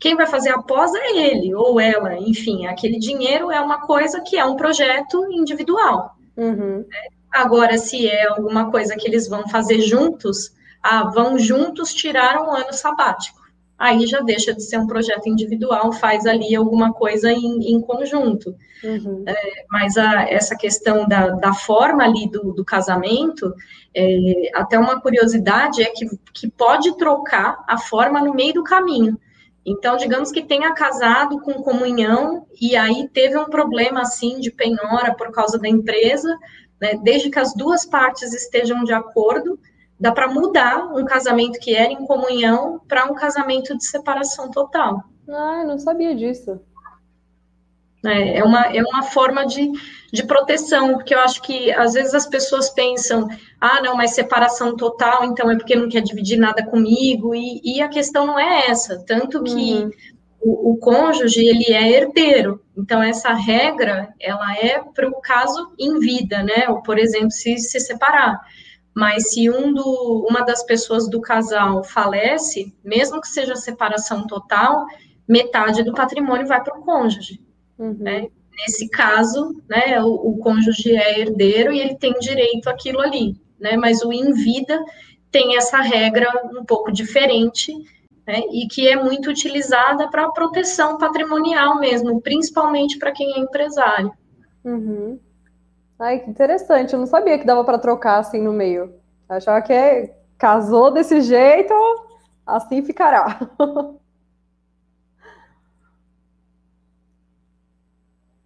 quem 0.00 0.16
vai 0.16 0.26
fazer 0.26 0.50
a 0.50 0.60
pós 0.60 0.92
é 0.94 1.16
ele 1.16 1.54
ou 1.54 1.78
ela, 1.78 2.18
enfim, 2.18 2.66
aquele 2.66 2.98
dinheiro 2.98 3.52
é 3.52 3.60
uma 3.60 3.86
coisa 3.86 4.20
que 4.20 4.36
é 4.36 4.44
um 4.44 4.56
projeto 4.56 5.24
individual. 5.30 6.16
Uhum. 6.36 6.84
Agora, 7.32 7.78
se 7.78 8.08
é 8.08 8.26
alguma 8.26 8.70
coisa 8.70 8.96
que 8.96 9.06
eles 9.06 9.28
vão 9.28 9.48
fazer 9.48 9.80
juntos, 9.80 10.52
ah, 10.84 11.10
vão 11.10 11.38
juntos 11.38 11.94
tirar 11.94 12.40
um 12.42 12.54
ano 12.54 12.72
sabático 12.72 13.44
aí 13.78 14.06
já 14.06 14.20
deixa 14.20 14.54
de 14.54 14.62
ser 14.62 14.78
um 14.78 14.86
projeto 14.86 15.28
individual, 15.28 15.92
faz 15.92 16.26
ali 16.26 16.54
alguma 16.54 16.92
coisa 16.92 17.30
em, 17.30 17.74
em 17.74 17.80
conjunto. 17.80 18.54
Uhum. 18.82 19.24
É, 19.26 19.64
mas 19.70 19.96
a, 19.96 20.22
essa 20.22 20.56
questão 20.56 21.06
da, 21.08 21.30
da 21.30 21.52
forma 21.52 22.04
ali 22.04 22.28
do, 22.30 22.52
do 22.52 22.64
casamento, 22.64 23.52
é, 23.94 24.50
até 24.54 24.78
uma 24.78 25.00
curiosidade 25.00 25.82
é 25.82 25.90
que, 25.90 26.06
que 26.32 26.50
pode 26.50 26.96
trocar 26.96 27.62
a 27.68 27.78
forma 27.78 28.20
no 28.20 28.34
meio 28.34 28.54
do 28.54 28.64
caminho. 28.64 29.18
Então, 29.66 29.96
digamos 29.96 30.30
que 30.30 30.42
tenha 30.42 30.74
casado 30.74 31.40
com 31.40 31.54
comunhão 31.54 32.46
e 32.60 32.76
aí 32.76 33.08
teve 33.12 33.36
um 33.38 33.46
problema 33.46 34.02
assim 34.02 34.38
de 34.38 34.50
penhora 34.50 35.14
por 35.14 35.32
causa 35.32 35.58
da 35.58 35.66
empresa, 35.66 36.28
né, 36.80 37.00
desde 37.02 37.30
que 37.30 37.38
as 37.38 37.54
duas 37.54 37.86
partes 37.86 38.34
estejam 38.34 38.84
de 38.84 38.92
acordo, 38.92 39.58
dá 40.04 40.12
para 40.12 40.28
mudar 40.28 40.84
um 40.94 41.02
casamento 41.06 41.58
que 41.58 41.74
era 41.74 41.90
em 41.90 42.04
comunhão 42.04 42.78
para 42.86 43.06
um 43.06 43.14
casamento 43.14 43.74
de 43.74 43.86
separação 43.86 44.50
total. 44.50 45.02
Ah, 45.26 45.60
eu 45.62 45.66
não 45.66 45.78
sabia 45.78 46.14
disso. 46.14 46.60
É, 48.04 48.36
é, 48.36 48.44
uma, 48.44 48.66
é 48.66 48.82
uma 48.82 49.02
forma 49.02 49.46
de, 49.46 49.66
de 50.12 50.26
proteção, 50.26 50.92
porque 50.92 51.14
eu 51.14 51.20
acho 51.20 51.40
que 51.40 51.72
às 51.72 51.94
vezes 51.94 52.12
as 52.12 52.26
pessoas 52.26 52.68
pensam, 52.68 53.26
ah, 53.58 53.80
não, 53.80 53.96
mas 53.96 54.10
separação 54.10 54.76
total, 54.76 55.24
então 55.24 55.50
é 55.50 55.56
porque 55.56 55.74
não 55.74 55.88
quer 55.88 56.02
dividir 56.02 56.36
nada 56.36 56.62
comigo, 56.66 57.34
e, 57.34 57.62
e 57.64 57.80
a 57.80 57.88
questão 57.88 58.26
não 58.26 58.38
é 58.38 58.66
essa, 58.66 59.02
tanto 59.06 59.42
que 59.42 59.54
uhum. 59.54 59.90
o, 60.38 60.72
o, 60.72 60.76
cônjuge, 60.76 61.46
ele 61.46 61.72
é 61.72 61.92
herdeiro, 61.92 62.60
então 62.76 63.02
essa 63.02 63.32
regra, 63.32 64.10
ela 64.20 64.54
é 64.54 64.80
para 64.80 65.08
o 65.08 65.18
caso 65.22 65.72
em 65.78 65.98
vida, 65.98 66.42
né, 66.42 66.68
ou, 66.68 66.82
por 66.82 66.98
exemplo, 66.98 67.30
se 67.30 67.56
se 67.56 67.80
separar, 67.80 68.38
mas 68.94 69.32
se 69.32 69.50
um 69.50 69.72
do, 69.72 70.26
uma 70.28 70.42
das 70.42 70.62
pessoas 70.62 71.08
do 71.08 71.20
casal 71.20 71.82
falece, 71.82 72.72
mesmo 72.84 73.20
que 73.20 73.28
seja 73.28 73.56
separação 73.56 74.26
total, 74.26 74.86
metade 75.26 75.82
do 75.82 75.92
patrimônio 75.92 76.46
vai 76.46 76.62
para 76.62 76.78
o 76.78 76.82
cônjuge. 76.82 77.40
Uhum. 77.78 77.96
Né? 77.98 78.28
Nesse 78.56 78.88
caso, 78.88 79.60
né, 79.68 80.00
o, 80.00 80.12
o, 80.12 80.38
cônjuge 80.38 80.94
é 80.94 81.20
herdeiro 81.20 81.72
e 81.72 81.80
ele 81.80 81.96
tem 81.96 82.12
direito 82.20 82.68
àquilo 82.68 83.00
ali, 83.00 83.36
né? 83.58 83.76
Mas 83.76 84.02
o 84.02 84.12
em 84.12 84.32
vida 84.32 84.80
tem 85.28 85.56
essa 85.56 85.80
regra 85.80 86.30
um 86.56 86.64
pouco 86.64 86.92
diferente, 86.92 87.72
né, 88.24 88.42
e 88.52 88.68
que 88.68 88.86
é 88.86 88.94
muito 88.94 89.28
utilizada 89.28 90.08
para 90.08 90.30
proteção 90.30 90.96
patrimonial 90.96 91.80
mesmo, 91.80 92.20
principalmente 92.20 92.96
para 92.96 93.10
quem 93.10 93.34
é 93.34 93.40
empresário. 93.40 94.12
Uhum. 94.64 95.18
Ai, 96.04 96.18
que 96.18 96.28
interessante. 96.28 96.92
Eu 96.92 96.98
não 96.98 97.06
sabia 97.06 97.38
que 97.38 97.46
dava 97.46 97.64
para 97.64 97.78
trocar 97.78 98.18
assim 98.18 98.38
no 98.38 98.52
meio. 98.52 98.94
Eu 99.26 99.36
achava 99.36 99.62
que 99.62 99.72
é, 99.72 100.14
casou 100.36 100.90
desse 100.90 101.22
jeito, 101.22 101.72
assim 102.46 102.82
ficará. 102.82 103.40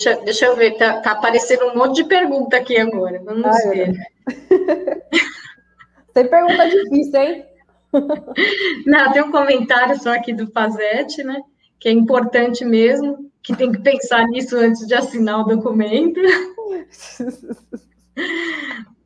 Deixa, 0.01 0.21
deixa, 0.23 0.47
eu 0.47 0.55
ver, 0.55 0.79
tá, 0.79 1.01
tá, 1.01 1.11
aparecendo 1.11 1.65
um 1.65 1.77
monte 1.77 1.97
de 1.97 2.05
pergunta 2.05 2.57
aqui 2.57 2.79
agora. 2.79 3.21
Vamos 3.25 3.45
Ai, 3.45 3.69
ver. 3.69 3.97
Tem 6.15 6.29
pergunta 6.29 6.69
difícil, 6.69 7.21
hein? 7.21 7.45
Não, 8.87 9.13
tem 9.13 9.23
um 9.25 9.33
comentário 9.33 10.01
só 10.01 10.15
aqui 10.15 10.33
do 10.33 10.49
Pazete, 10.53 11.25
né? 11.25 11.43
Que 11.81 11.89
é 11.89 11.93
importante 11.93 12.65
mesmo, 12.65 13.29
que 13.43 13.57
tem 13.57 13.73
que 13.73 13.81
pensar 13.81 14.25
nisso 14.29 14.57
antes 14.57 14.87
de 14.87 14.95
assinar 14.95 15.41
o 15.41 15.57
documento. 15.57 16.21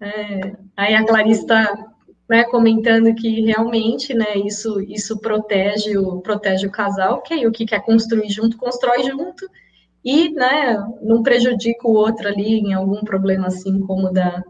É, 0.00 0.56
aí 0.76 0.94
a 0.94 1.06
Clarice 1.06 1.42
está 1.42 1.92
né, 2.28 2.44
comentando 2.44 3.14
que 3.14 3.42
realmente 3.42 4.12
né, 4.14 4.36
isso, 4.38 4.80
isso 4.80 5.18
protege, 5.20 5.96
o, 5.96 6.20
protege 6.20 6.66
o 6.66 6.70
casal, 6.70 7.22
que 7.22 7.34
aí 7.34 7.46
o 7.46 7.52
que 7.52 7.66
quer 7.66 7.84
construir 7.84 8.28
junto, 8.30 8.56
constrói 8.56 9.04
junto, 9.04 9.46
e 10.04 10.30
né, 10.30 10.82
não 11.02 11.22
prejudica 11.22 11.86
o 11.86 11.92
outro 11.92 12.26
ali 12.26 12.58
em 12.58 12.72
algum 12.72 13.02
problema 13.04 13.46
assim 13.46 13.78
como 13.80 14.08
o 14.08 14.12
da, 14.12 14.42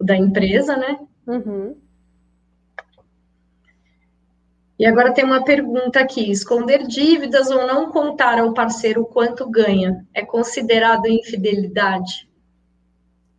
o 0.00 0.04
da 0.04 0.16
empresa, 0.16 0.76
né? 0.76 0.98
Uhum. 1.26 1.76
E 4.78 4.86
agora 4.86 5.12
tem 5.12 5.24
uma 5.24 5.44
pergunta 5.44 6.00
aqui: 6.00 6.30
esconder 6.30 6.86
dívidas 6.86 7.50
ou 7.50 7.66
não 7.66 7.90
contar 7.90 8.38
ao 8.38 8.54
parceiro 8.54 9.04
quanto 9.04 9.48
ganha 9.48 10.06
é 10.14 10.24
considerado 10.24 11.06
infidelidade? 11.06 12.27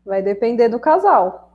Vai 0.10 0.24
depender 0.24 0.70
do 0.70 0.80
casal. 0.80 1.52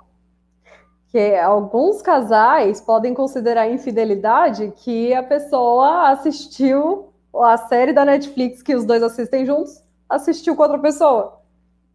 Que 1.08 1.34
alguns 1.34 2.00
casais 2.00 2.80
podem 2.80 3.12
considerar 3.12 3.68
infidelidade 3.68 4.72
que 4.76 5.12
a 5.12 5.24
pessoa 5.24 6.10
assistiu 6.10 7.08
a 7.34 7.56
série 7.56 7.92
da 7.92 8.04
Netflix 8.04 8.62
que 8.62 8.76
os 8.76 8.84
dois 8.84 9.02
assistem 9.02 9.44
juntos, 9.44 9.82
assistiu 10.08 10.54
com 10.54 10.62
outra 10.62 10.78
pessoa. 10.78 11.40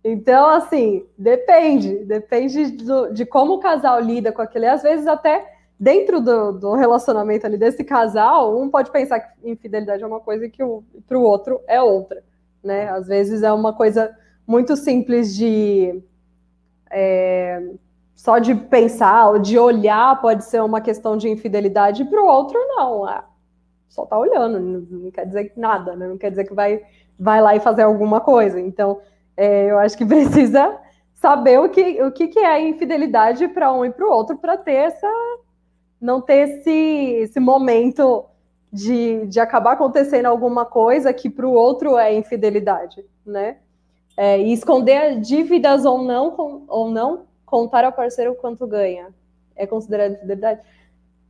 Então, 0.03 0.49
assim, 0.49 1.05
depende, 1.17 2.03
depende 2.03 2.71
do, 2.71 3.13
de 3.13 3.25
como 3.25 3.53
o 3.53 3.59
casal 3.59 4.01
lida 4.01 4.33
com 4.33 4.41
aquele. 4.41 4.65
Às 4.65 4.83
vezes, 4.83 5.07
até 5.07 5.53
dentro 5.79 6.19
do, 6.19 6.51
do, 6.51 6.73
relacionamento 6.73 7.45
ali 7.45 7.55
desse 7.55 7.85
casal, 7.85 8.59
um 8.59 8.69
pode 8.69 8.91
pensar 8.91 9.21
que 9.21 9.49
infidelidade 9.49 10.03
é 10.03 10.07
uma 10.07 10.19
coisa 10.19 10.45
e 10.45 10.49
que 10.49 10.61
para 11.07 11.17
o 11.17 11.23
outro 11.23 11.61
é 11.67 11.81
outra, 11.81 12.21
né? 12.61 12.89
Às 12.89 13.07
vezes 13.07 13.43
é 13.43 13.51
uma 13.53 13.71
coisa 13.71 14.13
muito 14.45 14.75
simples 14.75 15.33
de 15.33 16.03
é, 16.91 17.61
só 18.15 18.39
de 18.39 18.53
pensar 18.53 19.29
ou 19.29 19.39
de 19.39 19.57
olhar 19.57 20.19
pode 20.21 20.43
ser 20.43 20.61
uma 20.61 20.81
questão 20.81 21.17
de 21.17 21.29
infidelidade, 21.29 22.05
para 22.05 22.21
o 22.21 22.25
outro 22.25 22.59
não, 22.67 23.05
ah, 23.05 23.25
só 23.87 24.05
tá 24.05 24.17
olhando, 24.17 24.59
não 24.59 25.11
quer 25.11 25.25
dizer 25.25 25.53
nada, 25.55 25.95
né? 25.95 26.07
Não 26.07 26.17
quer 26.17 26.29
dizer 26.29 26.45
que 26.45 26.53
vai 26.53 26.81
vai 27.19 27.41
lá 27.41 27.55
e 27.55 27.59
fazer 27.59 27.81
alguma 27.81 28.21
coisa. 28.21 28.59
Então, 28.61 29.01
é, 29.35 29.69
eu 29.69 29.77
acho 29.77 29.97
que 29.97 30.05
precisa 30.05 30.77
saber 31.13 31.59
o 31.59 31.69
que, 31.69 32.01
o 32.01 32.11
que, 32.11 32.27
que 32.29 32.39
é 32.39 32.61
infidelidade 32.61 33.47
para 33.49 33.73
um 33.73 33.83
e 33.83 33.91
para 33.91 34.05
o 34.05 34.11
outro 34.11 34.37
para 34.37 34.55
ter 34.57 34.73
essa 34.73 35.07
não 35.99 36.21
ter 36.21 36.47
esse, 36.47 36.71
esse 36.71 37.39
momento 37.41 38.25
de, 38.71 39.25
de 39.27 39.39
acabar 39.39 39.73
acontecendo 39.73 40.27
alguma 40.27 40.65
coisa 40.65 41.11
que 41.11 41.29
para 41.29 41.45
o 41.45 41.51
outro 41.51 41.97
é 41.97 42.13
infidelidade, 42.15 43.03
né? 43.25 43.57
É, 44.21 44.37
e 44.37 44.51
esconder 44.51 45.21
dívidas 45.21 45.85
ou 45.85 46.03
não, 46.03 46.31
com, 46.31 46.65
ou 46.67 46.91
não, 46.91 47.25
contar 47.45 47.85
ao 47.85 47.93
parceiro 47.93 48.35
quanto 48.35 48.67
ganha. 48.67 49.15
É 49.55 49.65
considerado 49.65 50.11
infidelidade? 50.11 50.59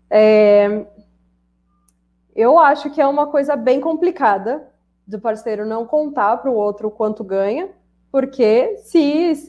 É, 0.10 0.88
eu 2.36 2.58
acho 2.58 2.90
que 2.90 3.00
é 3.00 3.06
uma 3.06 3.28
coisa 3.28 3.56
bem 3.56 3.80
complicada 3.80 4.68
do 5.06 5.20
parceiro 5.20 5.68
não 5.68 5.86
contar 5.86 6.38
para 6.38 6.50
o 6.50 6.56
outro 6.56 6.90
quanto 6.90 7.24
ganha, 7.24 7.70
porque 8.12 8.78
se 8.78 9.00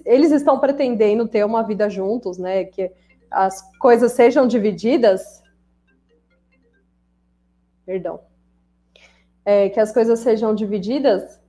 eles 0.04 0.32
estão 0.32 0.58
pretendendo 0.58 1.26
ter 1.26 1.42
uma 1.42 1.62
vida 1.62 1.88
juntos, 1.88 2.36
né, 2.36 2.64
que 2.64 2.92
as 3.30 3.62
coisas 3.78 4.12
sejam 4.12 4.46
divididas, 4.46 5.42
perdão, 7.86 8.20
é, 9.46 9.70
que 9.70 9.80
as 9.80 9.90
coisas 9.92 10.18
sejam 10.18 10.54
divididas, 10.54 11.39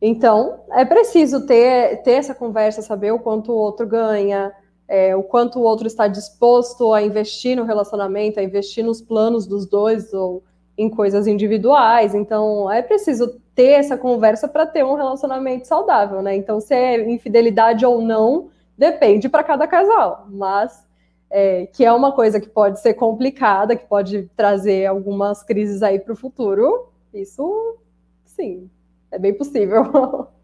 então 0.00 0.60
é 0.70 0.84
preciso 0.84 1.46
ter, 1.46 2.02
ter 2.02 2.12
essa 2.12 2.34
conversa, 2.34 2.80
saber 2.80 3.12
o 3.12 3.18
quanto 3.18 3.52
o 3.52 3.56
outro 3.56 3.86
ganha, 3.86 4.52
é, 4.88 5.14
o 5.14 5.22
quanto 5.22 5.58
o 5.58 5.62
outro 5.62 5.86
está 5.86 6.08
disposto 6.08 6.92
a 6.92 7.02
investir 7.02 7.56
no 7.56 7.64
relacionamento, 7.64 8.40
a 8.40 8.42
investir 8.42 8.84
nos 8.84 9.00
planos 9.00 9.46
dos 9.46 9.66
dois 9.66 10.12
ou 10.12 10.42
em 10.76 10.88
coisas 10.88 11.26
individuais. 11.26 12.14
Então 12.14 12.70
é 12.70 12.80
preciso 12.80 13.40
ter 13.54 13.72
essa 13.72 13.96
conversa 13.96 14.48
para 14.48 14.66
ter 14.66 14.84
um 14.84 14.94
relacionamento 14.94 15.68
saudável, 15.68 16.22
né? 16.22 16.34
Então 16.34 16.60
se 16.60 16.74
é 16.74 17.10
infidelidade 17.10 17.84
ou 17.84 18.00
não 18.00 18.48
depende 18.76 19.28
para 19.28 19.44
cada 19.44 19.66
casal, 19.66 20.26
mas 20.30 20.88
é, 21.30 21.66
que 21.66 21.84
é 21.84 21.92
uma 21.92 22.12
coisa 22.12 22.40
que 22.40 22.48
pode 22.48 22.80
ser 22.80 22.94
complicada, 22.94 23.76
que 23.76 23.86
pode 23.86 24.30
trazer 24.34 24.86
algumas 24.86 25.42
crises 25.42 25.82
aí 25.82 25.98
para 25.98 26.14
o 26.14 26.16
futuro, 26.16 26.88
isso 27.12 27.76
sim, 28.24 28.68
é 29.12 29.18
bem 29.18 29.34
possível. 29.34 30.28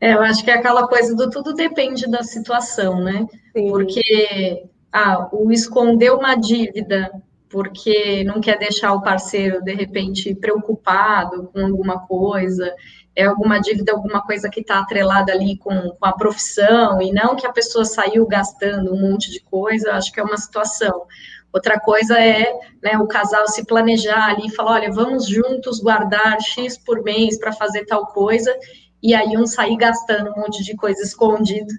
É, 0.00 0.14
eu 0.14 0.20
acho 0.20 0.44
que 0.44 0.50
é 0.52 0.54
aquela 0.54 0.86
coisa 0.86 1.12
do 1.16 1.28
tudo 1.28 1.52
depende 1.52 2.08
da 2.08 2.22
situação, 2.22 3.02
né? 3.02 3.26
Sim. 3.52 3.68
Porque 3.68 4.62
ah, 4.92 5.28
o 5.32 5.50
esconder 5.50 6.12
uma 6.12 6.36
dívida 6.36 7.10
porque 7.48 8.22
não 8.24 8.40
quer 8.40 8.58
deixar 8.58 8.92
o 8.92 9.02
parceiro, 9.02 9.62
de 9.62 9.74
repente, 9.74 10.34
preocupado 10.34 11.48
com 11.52 11.64
alguma 11.64 12.06
coisa, 12.06 12.74
é 13.16 13.24
alguma 13.24 13.58
dívida, 13.58 13.92
alguma 13.92 14.22
coisa 14.22 14.48
que 14.48 14.60
está 14.60 14.78
atrelada 14.78 15.32
ali 15.32 15.56
com, 15.56 15.90
com 15.90 16.06
a 16.06 16.12
profissão, 16.12 17.00
e 17.00 17.10
não 17.10 17.34
que 17.34 17.46
a 17.46 17.52
pessoa 17.52 17.84
saiu 17.84 18.26
gastando 18.26 18.94
um 18.94 19.00
monte 19.00 19.30
de 19.30 19.40
coisa, 19.40 19.94
acho 19.94 20.12
que 20.12 20.20
é 20.20 20.22
uma 20.22 20.36
situação. 20.36 21.06
Outra 21.52 21.80
coisa 21.80 22.18
é 22.18 22.52
né, 22.82 22.98
o 22.98 23.06
casal 23.06 23.46
se 23.48 23.64
planejar 23.64 24.30
ali 24.30 24.46
e 24.46 24.54
falar: 24.54 24.72
olha, 24.72 24.92
vamos 24.92 25.26
juntos 25.26 25.80
guardar 25.80 26.40
X 26.40 26.76
por 26.78 27.02
mês 27.02 27.38
para 27.38 27.52
fazer 27.52 27.86
tal 27.86 28.06
coisa, 28.06 28.54
e 29.02 29.14
aí 29.14 29.36
um 29.36 29.46
sair 29.46 29.76
gastando 29.76 30.30
um 30.30 30.40
monte 30.40 30.62
de 30.62 30.76
coisa 30.76 31.02
escondido, 31.02 31.72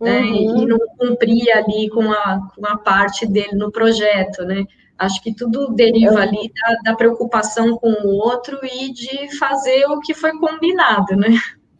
né, 0.00 0.20
uhum. 0.20 0.62
e 0.62 0.66
não 0.66 0.78
cumprir 0.96 1.50
ali 1.50 1.88
com 1.90 2.12
a, 2.12 2.40
com 2.54 2.66
a 2.66 2.78
parte 2.78 3.26
dele 3.26 3.56
no 3.56 3.72
projeto, 3.72 4.44
né? 4.44 4.64
Acho 4.96 5.22
que 5.22 5.32
tudo 5.32 5.72
deriva 5.74 6.20
ali 6.20 6.52
da, 6.52 6.90
da, 6.90 6.96
preocupação 6.96 7.76
com 7.78 7.88
o 7.88 8.16
outro 8.16 8.58
e 8.64 8.92
de 8.92 9.38
fazer 9.38 9.86
o 9.86 10.00
que 10.00 10.12
foi 10.12 10.36
combinado, 10.38 11.14
né? 11.14 11.38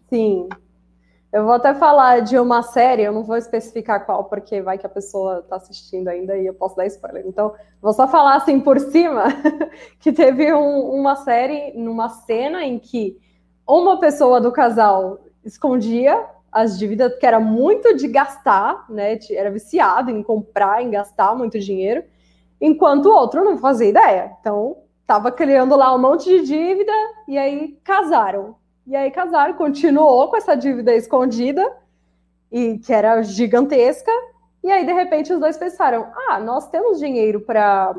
Sim. 0.09 0.49
Eu 1.33 1.45
vou 1.45 1.53
até 1.53 1.75
falar 1.75 2.21
de 2.21 2.39
uma 2.39 2.63
série, 2.63 3.03
eu 3.03 3.13
não 3.13 3.23
vou 3.23 3.37
especificar 3.37 4.07
qual, 4.07 4.25
porque 4.25 4.63
vai 4.63 4.79
que 4.79 4.87
a 4.87 4.89
pessoa 4.89 5.41
está 5.41 5.57
assistindo 5.57 6.09
ainda 6.09 6.37
e 6.37 6.47
eu 6.47 6.55
posso 6.55 6.75
dar 6.75 6.87
spoiler. 6.87 7.25
Então, 7.27 7.55
vou 7.83 7.93
só 7.93 8.09
falar 8.09 8.37
assim 8.37 8.59
por 8.61 8.81
cima 8.81 9.25
que 10.01 10.11
teve 10.11 10.53
um, 10.55 10.91
uma 10.91 11.17
série, 11.17 11.73
numa 11.77 12.09
cena 12.09 12.65
em 12.65 12.79
que 12.79 13.19
uma 13.67 14.01
pessoa 14.01 14.41
do 14.41 14.51
casal 14.51 15.21
escondia 15.45 16.25
as 16.51 16.79
dívidas, 16.79 17.15
que 17.19 17.27
era 17.27 17.39
muito 17.39 17.95
de 17.95 18.09
gastar, 18.09 18.87
né? 18.89 19.19
Era 19.31 19.51
viciado 19.51 20.11
em 20.11 20.23
comprar, 20.23 20.83
em 20.83 20.91
gastar 20.91 21.35
muito 21.37 21.59
dinheiro 21.59 22.05
enquanto 22.61 23.07
o 23.07 23.13
outro 23.13 23.45
não 23.45 23.59
fazia 23.59 23.89
ideia. 23.89 24.33
Então, 24.41 24.79
tava 25.07 25.31
criando 25.31 25.77
lá 25.77 25.95
um 25.95 25.99
monte 25.99 26.25
de 26.25 26.47
dívida 26.47 26.93
e 27.27 27.39
aí 27.39 27.79
casaram. 27.85 28.57
E 28.89 28.97
aí 28.97 29.11
casaram, 29.11 29.53
continuou 29.53 30.29
com 30.29 30.37
essa 30.39 30.57
dívida 30.57 30.95
escondida 30.95 31.77
e 32.51 32.79
que 32.79 32.91
era 32.91 33.23
gigantesca. 33.23 34.11
E 34.65 34.73
aí 34.73 34.87
de 34.87 34.93
repente 34.95 35.31
os 35.31 35.39
dois 35.39 35.59
pensaram: 35.59 36.07
"Ah, 36.27 36.41
nós 36.41 36.71
temos 36.71 36.99
dinheiro 36.99 37.43
para 37.43 37.95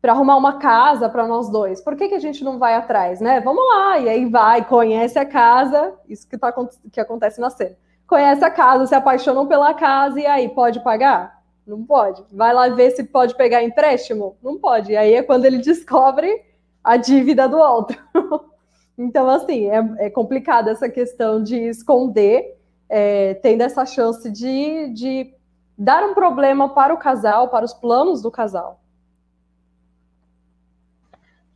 para 0.00 0.12
arrumar 0.12 0.36
uma 0.36 0.58
casa 0.60 1.08
para 1.08 1.26
nós 1.26 1.48
dois. 1.50 1.80
Por 1.80 1.96
que, 1.96 2.08
que 2.08 2.14
a 2.14 2.20
gente 2.20 2.44
não 2.44 2.56
vai 2.56 2.74
atrás, 2.74 3.20
né? 3.20 3.40
Vamos 3.40 3.66
lá". 3.66 3.98
E 3.98 4.08
aí 4.08 4.26
vai, 4.26 4.64
conhece 4.64 5.18
a 5.18 5.26
casa, 5.26 5.92
isso 6.08 6.28
que 6.28 6.38
tá 6.38 6.54
que 6.92 7.00
acontece 7.00 7.40
na 7.40 7.50
cena. 7.50 7.76
Conhece 8.06 8.44
a 8.44 8.50
casa, 8.50 8.86
se 8.86 8.94
apaixonam 8.94 9.48
pela 9.48 9.74
casa 9.74 10.20
e 10.20 10.26
aí 10.26 10.48
pode 10.48 10.78
pagar? 10.84 11.42
Não 11.66 11.84
pode. 11.84 12.24
Vai 12.32 12.54
lá 12.54 12.68
ver 12.68 12.92
se 12.92 13.02
pode 13.02 13.34
pegar 13.34 13.64
empréstimo? 13.64 14.36
Não 14.40 14.56
pode. 14.56 14.92
E 14.92 14.96
aí 14.96 15.14
é 15.14 15.22
quando 15.24 15.46
ele 15.46 15.58
descobre 15.58 16.44
a 16.84 16.96
dívida 16.96 17.48
do 17.48 17.58
outro. 17.58 17.98
então, 18.98 19.28
assim, 19.28 19.68
é, 19.68 20.06
é 20.06 20.10
complicado 20.10 20.68
essa 20.68 20.88
questão 20.88 21.42
de 21.42 21.56
esconder, 21.56 22.56
é, 22.88 23.34
tendo 23.34 23.62
essa 23.62 23.84
chance 23.84 24.30
de, 24.30 24.88
de 24.92 25.34
dar 25.76 26.02
um 26.04 26.14
problema 26.14 26.72
para 26.74 26.94
o 26.94 26.98
casal, 26.98 27.48
para 27.48 27.64
os 27.64 27.74
planos 27.74 28.22
do 28.22 28.30
casal. 28.30 28.80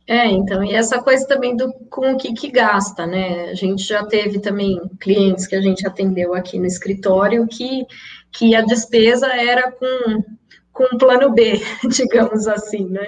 É, 0.07 0.27
então, 0.27 0.63
e 0.63 0.73
essa 0.73 1.01
coisa 1.01 1.25
também 1.25 1.55
do 1.55 1.71
com 1.89 2.11
o 2.13 2.17
que, 2.17 2.33
que 2.33 2.51
gasta, 2.51 3.07
né? 3.07 3.49
A 3.49 3.53
gente 3.53 3.83
já 3.83 4.05
teve 4.05 4.39
também 4.39 4.79
clientes 4.99 5.47
que 5.47 5.55
a 5.55 5.61
gente 5.61 5.87
atendeu 5.87 6.33
aqui 6.33 6.59
no 6.59 6.65
escritório 6.65 7.47
que 7.47 7.85
que 8.31 8.55
a 8.55 8.61
despesa 8.61 9.27
era 9.27 9.71
com, 9.71 10.23
com 10.71 10.83
um 10.93 10.97
plano 10.97 11.31
B, 11.31 11.61
digamos 11.89 12.47
assim, 12.47 12.85
né? 12.87 13.07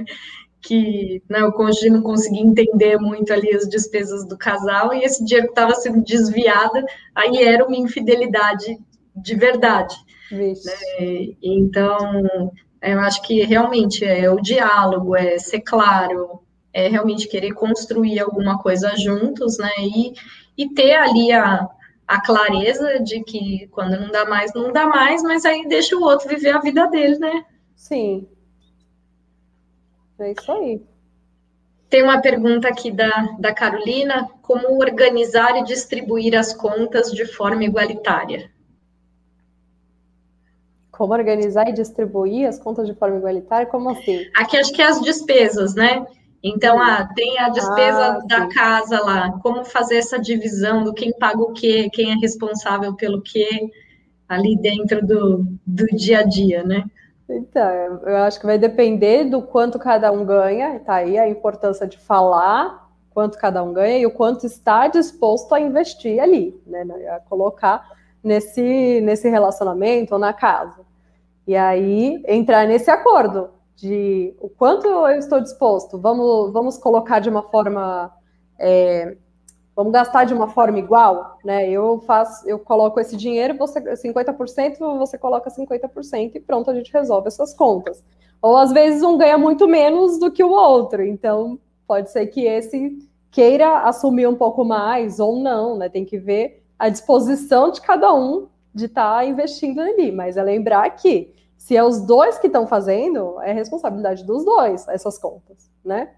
Que 0.63 1.21
né, 1.29 1.43
o 1.43 1.51
cônjuge 1.51 1.89
não 1.89 2.01
conseguia 2.01 2.41
entender 2.41 2.97
muito 2.97 3.33
ali 3.33 3.53
as 3.53 3.67
despesas 3.67 4.25
do 4.25 4.37
casal 4.37 4.93
e 4.93 5.03
esse 5.03 5.23
dinheiro 5.25 5.47
que 5.47 5.51
estava 5.51 5.75
sendo 5.75 6.03
desviado, 6.03 6.83
aí 7.13 7.43
era 7.43 7.65
uma 7.65 7.75
infidelidade 7.75 8.77
de 9.15 9.35
verdade. 9.35 9.95
Né? 10.65 11.35
Então, 11.41 11.97
eu 12.81 12.99
acho 12.99 13.21
que 13.23 13.43
realmente 13.43 14.03
é 14.03 14.29
o 14.29 14.41
diálogo, 14.41 15.15
é 15.15 15.37
ser 15.37 15.61
claro, 15.61 16.41
é 16.73 16.87
realmente 16.87 17.27
querer 17.27 17.53
construir 17.53 18.19
alguma 18.19 18.57
coisa 18.57 18.95
juntos, 18.97 19.57
né? 19.57 19.71
E, 19.79 20.13
e 20.57 20.69
ter 20.73 20.93
ali 20.93 21.31
a, 21.31 21.67
a 22.07 22.21
clareza 22.21 22.99
de 22.99 23.23
que 23.23 23.67
quando 23.71 23.99
não 23.99 24.09
dá 24.09 24.25
mais, 24.25 24.53
não 24.53 24.71
dá 24.71 24.87
mais, 24.87 25.21
mas 25.21 25.45
aí 25.45 25.67
deixa 25.67 25.95
o 25.95 26.01
outro 26.01 26.27
viver 26.27 26.49
a 26.49 26.59
vida 26.59 26.87
dele, 26.87 27.17
né? 27.19 27.45
Sim. 27.75 28.27
É 30.19 30.31
isso 30.31 30.51
aí. 30.51 30.81
Tem 31.89 32.01
uma 32.01 32.21
pergunta 32.21 32.67
aqui 32.67 32.91
da, 32.91 33.35
da 33.39 33.53
Carolina: 33.53 34.29
como 34.41 34.79
organizar 34.79 35.57
e 35.57 35.63
distribuir 35.63 36.35
as 36.35 36.53
contas 36.53 37.11
de 37.11 37.25
forma 37.25 37.63
igualitária? 37.63 38.51
Como 40.91 41.13
organizar 41.13 41.67
e 41.67 41.73
distribuir 41.73 42.47
as 42.47 42.59
contas 42.59 42.87
de 42.87 42.93
forma 42.93 43.17
igualitária? 43.17 43.65
Como 43.65 43.89
assim? 43.89 44.25
Aqui 44.35 44.57
acho 44.57 44.71
que 44.73 44.81
é 44.81 44.85
as 44.85 45.01
despesas, 45.01 45.75
né? 45.75 46.05
Então, 46.43 46.77
ah, 46.77 47.07
tem 47.15 47.39
a 47.39 47.49
despesa 47.49 48.17
ah, 48.17 48.19
da 48.27 48.47
casa 48.49 48.99
lá, 48.99 49.31
como 49.41 49.63
fazer 49.63 49.97
essa 49.97 50.19
divisão 50.19 50.83
do 50.83 50.93
quem 50.93 51.13
paga 51.17 51.41
o 51.41 51.53
quê, 51.53 51.89
quem 51.93 52.11
é 52.11 52.15
responsável 52.15 52.95
pelo 52.95 53.21
quê. 53.21 53.69
ali 54.27 54.57
dentro 54.57 55.05
do, 55.05 55.45
do 55.65 55.85
dia 55.95 56.19
a 56.19 56.23
dia, 56.23 56.63
né? 56.63 56.85
Então, 57.29 58.01
eu 58.05 58.17
acho 58.17 58.39
que 58.39 58.45
vai 58.45 58.57
depender 58.57 59.25
do 59.25 59.41
quanto 59.41 59.79
cada 59.79 60.11
um 60.11 60.25
ganha, 60.25 60.79
tá 60.81 60.95
aí 60.95 61.17
a 61.17 61.27
importância 61.27 61.87
de 61.87 61.97
falar 61.97 62.89
quanto 63.11 63.37
cada 63.37 63.63
um 63.63 63.71
ganha 63.71 63.99
e 63.99 64.05
o 64.05 64.11
quanto 64.11 64.45
está 64.45 64.87
disposto 64.87 65.53
a 65.53 65.59
investir 65.59 66.19
ali, 66.19 66.59
né, 66.65 66.83
a 67.09 67.19
colocar 67.21 67.87
nesse, 68.23 69.01
nesse 69.01 69.29
relacionamento 69.29 70.13
ou 70.13 70.19
na 70.19 70.33
casa. 70.33 70.81
E 71.45 71.55
aí 71.55 72.23
entrar 72.27 72.67
nesse 72.67 72.89
acordo 72.89 73.49
de 73.75 74.33
o 74.39 74.49
quanto 74.49 74.87
eu 74.87 75.07
estou 75.17 75.39
disposto, 75.39 75.99
vamos, 75.99 76.51
vamos 76.51 76.77
colocar 76.77 77.19
de 77.19 77.29
uma 77.29 77.43
forma 77.43 78.11
é, 78.57 79.17
vamos 79.75 79.91
gastar 79.91 80.25
de 80.25 80.33
uma 80.33 80.47
forma 80.47 80.79
igual, 80.79 81.37
né? 81.43 81.69
Eu 81.69 81.99
faço, 82.05 82.47
eu 82.47 82.59
coloco 82.59 82.99
esse 82.99 83.15
dinheiro, 83.15 83.57
você 83.57 83.81
50%, 83.81 84.77
você 84.97 85.17
coloca 85.17 85.49
50% 85.49 86.35
e 86.35 86.39
pronto, 86.39 86.69
a 86.69 86.75
gente 86.75 86.91
resolve 86.93 87.27
essas 87.27 87.53
contas. 87.53 88.03
Ou 88.41 88.57
às 88.57 88.71
vezes 88.71 89.01
um 89.01 89.17
ganha 89.17 89.37
muito 89.37 89.67
menos 89.67 90.19
do 90.19 90.31
que 90.31 90.43
o 90.43 90.51
outro, 90.51 91.03
então 91.03 91.57
pode 91.87 92.11
ser 92.11 92.27
que 92.27 92.45
esse 92.45 92.97
queira 93.31 93.79
assumir 93.79 94.27
um 94.27 94.35
pouco 94.35 94.63
mais 94.63 95.19
ou 95.19 95.37
não, 95.37 95.77
né? 95.77 95.89
Tem 95.89 96.05
que 96.05 96.17
ver 96.17 96.63
a 96.77 96.89
disposição 96.89 97.71
de 97.71 97.81
cada 97.81 98.13
um 98.13 98.47
de 98.73 98.85
estar 98.85 99.17
tá 99.17 99.25
investindo 99.25 99.79
ali, 99.79 100.11
mas 100.11 100.37
é 100.37 100.43
lembrar 100.43 100.89
que 100.91 101.33
se 101.57 101.77
é 101.77 101.83
os 101.83 102.01
dois 102.01 102.37
que 102.37 102.47
estão 102.47 102.67
fazendo, 102.67 103.41
é 103.41 103.53
responsabilidade 103.53 104.25
dos 104.25 104.43
dois 104.43 104.87
essas 104.87 105.17
contas, 105.17 105.71
né? 105.83 106.09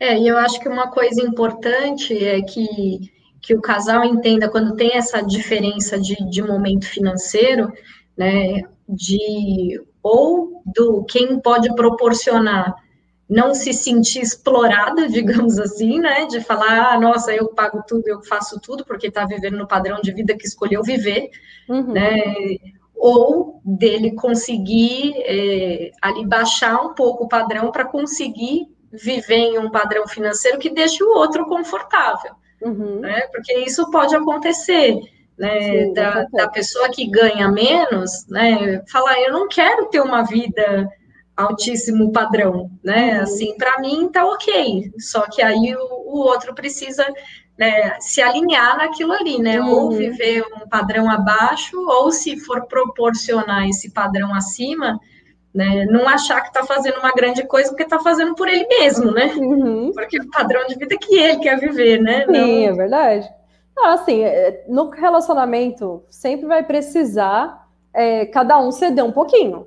É, 0.00 0.16
e 0.16 0.28
eu 0.28 0.38
acho 0.38 0.60
que 0.60 0.68
uma 0.68 0.90
coisa 0.90 1.20
importante 1.22 2.16
é 2.24 2.40
que, 2.42 3.10
que 3.40 3.54
o 3.54 3.60
casal 3.60 4.04
entenda 4.04 4.48
quando 4.48 4.76
tem 4.76 4.96
essa 4.96 5.20
diferença 5.20 5.98
de, 5.98 6.14
de 6.30 6.42
momento 6.42 6.86
financeiro, 6.86 7.72
né, 8.16 8.62
de 8.88 9.80
ou 10.02 10.62
do 10.64 11.04
quem 11.04 11.40
pode 11.40 11.74
proporcionar 11.74 12.74
não 13.28 13.54
se 13.54 13.72
sentir 13.74 14.20
explorada, 14.20 15.06
digamos 15.10 15.58
assim, 15.58 15.98
né, 15.98 16.26
de 16.26 16.40
falar, 16.40 16.94
ah, 16.94 17.00
nossa, 17.00 17.32
eu 17.34 17.48
pago 17.48 17.82
tudo, 17.86 18.04
eu 18.06 18.22
faço 18.22 18.58
tudo, 18.60 18.84
porque 18.84 19.08
está 19.08 19.26
vivendo 19.26 19.58
no 19.58 19.68
padrão 19.68 20.00
de 20.00 20.12
vida 20.12 20.36
que 20.36 20.46
escolheu 20.46 20.82
viver, 20.82 21.28
uhum. 21.68 21.92
né, 21.92 22.18
ou 22.94 23.60
dele 23.64 24.12
conseguir 24.12 25.12
é, 25.18 25.90
ali 26.00 26.26
baixar 26.26 26.80
um 26.80 26.94
pouco 26.94 27.24
o 27.24 27.28
padrão 27.28 27.70
para 27.70 27.84
conseguir 27.84 28.66
viver 28.92 29.36
em 29.36 29.58
um 29.58 29.70
padrão 29.70 30.06
financeiro 30.06 30.58
que 30.58 30.70
deixe 30.70 31.02
o 31.02 31.10
outro 31.10 31.46
confortável, 31.46 32.32
uhum. 32.62 33.00
né? 33.00 33.22
Porque 33.32 33.52
isso 33.58 33.90
pode 33.90 34.14
acontecer, 34.14 34.98
né? 35.38 35.60
Sim, 35.60 35.92
da, 35.92 36.26
da, 36.32 36.48
pessoa 36.48 36.88
que 36.90 37.08
ganha 37.10 37.48
menos, 37.48 38.26
né? 38.28 38.82
Falar, 38.90 39.20
eu 39.20 39.32
não 39.32 39.48
quero 39.48 39.86
ter 39.86 40.00
uma 40.00 40.22
vida 40.22 40.88
altíssimo 41.36 42.10
padrão, 42.12 42.70
né? 42.82 43.16
Uhum. 43.16 43.22
Assim, 43.22 43.56
para 43.56 43.78
mim 43.80 44.08
tá 44.08 44.24
ok. 44.24 44.90
Só 44.98 45.22
que 45.30 45.42
aí 45.42 45.74
o, 45.76 46.14
o 46.14 46.18
outro 46.18 46.54
precisa 46.54 47.06
né, 47.58 47.98
se 48.00 48.22
alinhar 48.22 48.76
naquilo 48.76 49.12
ali, 49.12 49.38
né? 49.38 49.60
Uhum. 49.60 49.68
Ou 49.68 49.90
viver 49.90 50.44
um 50.56 50.68
padrão 50.68 51.10
abaixo, 51.10 51.76
ou 51.76 52.10
se 52.12 52.38
for 52.38 52.66
proporcionar 52.66 53.68
esse 53.68 53.90
padrão 53.90 54.32
acima, 54.34 54.98
né? 55.54 55.86
Não 55.86 56.08
achar 56.08 56.40
que 56.42 56.48
está 56.48 56.64
fazendo 56.64 56.98
uma 56.98 57.12
grande 57.12 57.44
coisa 57.44 57.70
porque 57.70 57.82
está 57.82 57.98
fazendo 57.98 58.34
por 58.34 58.48
ele 58.48 58.66
mesmo, 58.66 59.10
né? 59.10 59.32
Uhum. 59.36 59.92
Porque 59.92 60.20
o 60.20 60.30
padrão 60.30 60.66
de 60.66 60.74
vida 60.76 60.96
que 60.98 61.16
ele 61.16 61.38
quer 61.38 61.58
viver, 61.58 62.00
né? 62.00 62.26
Sim, 62.26 62.32
Não... 62.66 62.72
é 62.72 62.72
verdade. 62.72 63.28
Ah, 63.78 63.92
assim, 63.94 64.22
é, 64.22 64.64
no 64.68 64.90
relacionamento 64.90 66.02
sempre 66.10 66.46
vai 66.46 66.64
precisar 66.64 67.68
é, 67.94 68.26
cada 68.26 68.58
um 68.58 68.72
ceder 68.72 69.04
um 69.04 69.12
pouquinho. 69.12 69.66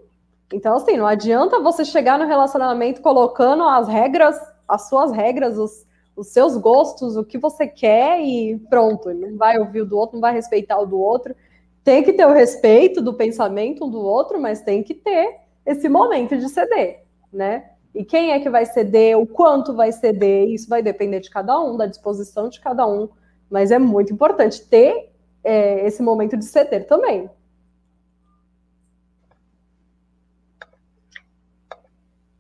Então, 0.54 0.76
assim, 0.76 0.98
não 0.98 1.08
adianta 1.08 1.62
você 1.62 1.86
chegar 1.86 2.20
no 2.20 2.28
relacionamento 2.28 3.02
colocando 3.02 3.64
as 3.64 3.88
regras, 3.88 4.38
as 4.68 4.90
suas 4.90 5.12
regras, 5.14 5.58
os, 5.58 5.86
os 6.16 6.28
seus 6.28 6.58
gostos, 6.58 7.16
o 7.16 7.24
que 7.24 7.38
você 7.38 7.66
quer 7.66 8.22
e 8.22 8.60
pronto. 8.70 9.10
Ele 9.10 9.28
não 9.28 9.38
vai 9.38 9.58
ouvir 9.58 9.82
o 9.82 9.86
do 9.86 9.98
outro, 9.98 10.16
não 10.16 10.22
vai 10.22 10.34
respeitar 10.34 10.78
o 10.78 10.86
do 10.86 11.00
outro. 11.00 11.34
Tem 11.84 12.04
que 12.04 12.14
ter 12.14 12.26
o 12.26 12.34
respeito 12.34 13.02
do 13.02 13.14
pensamento 13.14 13.86
um 13.86 13.90
do 13.90 14.02
outro, 14.02 14.40
mas 14.40 14.62
tem 14.62 14.84
que 14.84 14.94
ter 14.94 15.41
esse 15.66 15.88
momento 15.88 16.38
de 16.38 16.50
ceder, 16.50 17.04
né? 17.32 17.72
E 17.94 18.06
quem 18.06 18.32
é 18.32 18.40
que 18.40 18.50
vai 18.50 18.66
ceder, 18.66 19.18
o 19.18 19.28
quanto 19.28 19.76
vai 19.76 19.92
ceder, 19.92 20.50
isso 20.50 20.70
vai 20.70 20.82
depender 20.82 21.20
de 21.20 21.30
cada 21.30 21.60
um, 21.60 21.76
da 21.76 21.86
disposição 21.86 22.48
de 22.48 22.60
cada 22.60 22.88
um, 22.88 23.10
mas 23.50 23.72
é 23.72 23.78
muito 23.78 24.14
importante 24.14 24.66
ter 24.66 25.12
é, 25.44 25.86
esse 25.86 26.02
momento 26.02 26.38
de 26.38 26.46
ceder 26.46 26.88
também. 26.88 27.30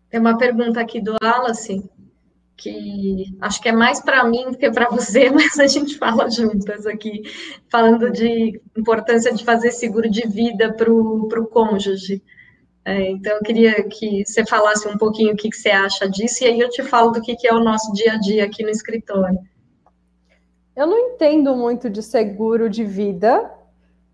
Tem 0.10 0.20
uma 0.20 0.38
pergunta 0.38 0.80
aqui 0.80 1.02
do 1.02 1.16
Wallace, 1.22 1.90
que 2.58 3.36
acho 3.42 3.62
que 3.62 3.70
é 3.70 3.72
mais 3.72 4.00
para 4.02 4.24
mim 4.26 4.52
do 4.52 4.58
que 4.58 4.70
para 4.70 4.90
você, 4.90 5.30
mas 5.32 5.58
a 5.60 5.68
gente 5.68 5.98
fala 5.98 6.30
juntas 6.30 6.86
aqui, 6.86 7.24
falando 7.70 8.12
de 8.12 8.62
importância 8.78 9.34
de 9.34 9.44
fazer 9.44 9.72
seguro 9.72 10.10
de 10.10 10.28
vida 10.28 10.74
para 10.74 10.92
o 10.92 11.48
cônjuge. 11.48 12.22
É, 12.84 13.10
então, 13.12 13.34
eu 13.34 13.42
queria 13.42 13.84
que 13.84 14.26
você 14.26 14.46
falasse 14.46 14.88
um 14.88 14.98
pouquinho 14.98 15.34
o 15.34 15.38
que, 15.38 15.50
que, 15.50 15.56
você 15.56 15.70
acha 15.70 16.10
disso, 16.10 16.44
e 16.44 16.48
aí 16.48 16.60
eu 16.60 16.70
te 16.70 16.82
falo 16.82 17.12
do 17.12 17.22
que, 17.22 17.36
que 17.36 17.48
é 17.48 17.54
o 17.54 17.64
nosso 17.64 17.94
dia 17.94 18.14
a 18.14 18.18
dia 18.18 18.46
aqui 18.46 18.64
no 18.64 18.70
escritório. 18.70 19.40
Eu 20.76 20.88
não 20.88 20.98
entendo 20.98 21.56
muito 21.56 21.90
de 21.90 22.02
seguro 22.02 22.70
de 22.70 22.84
vida, 22.84 23.52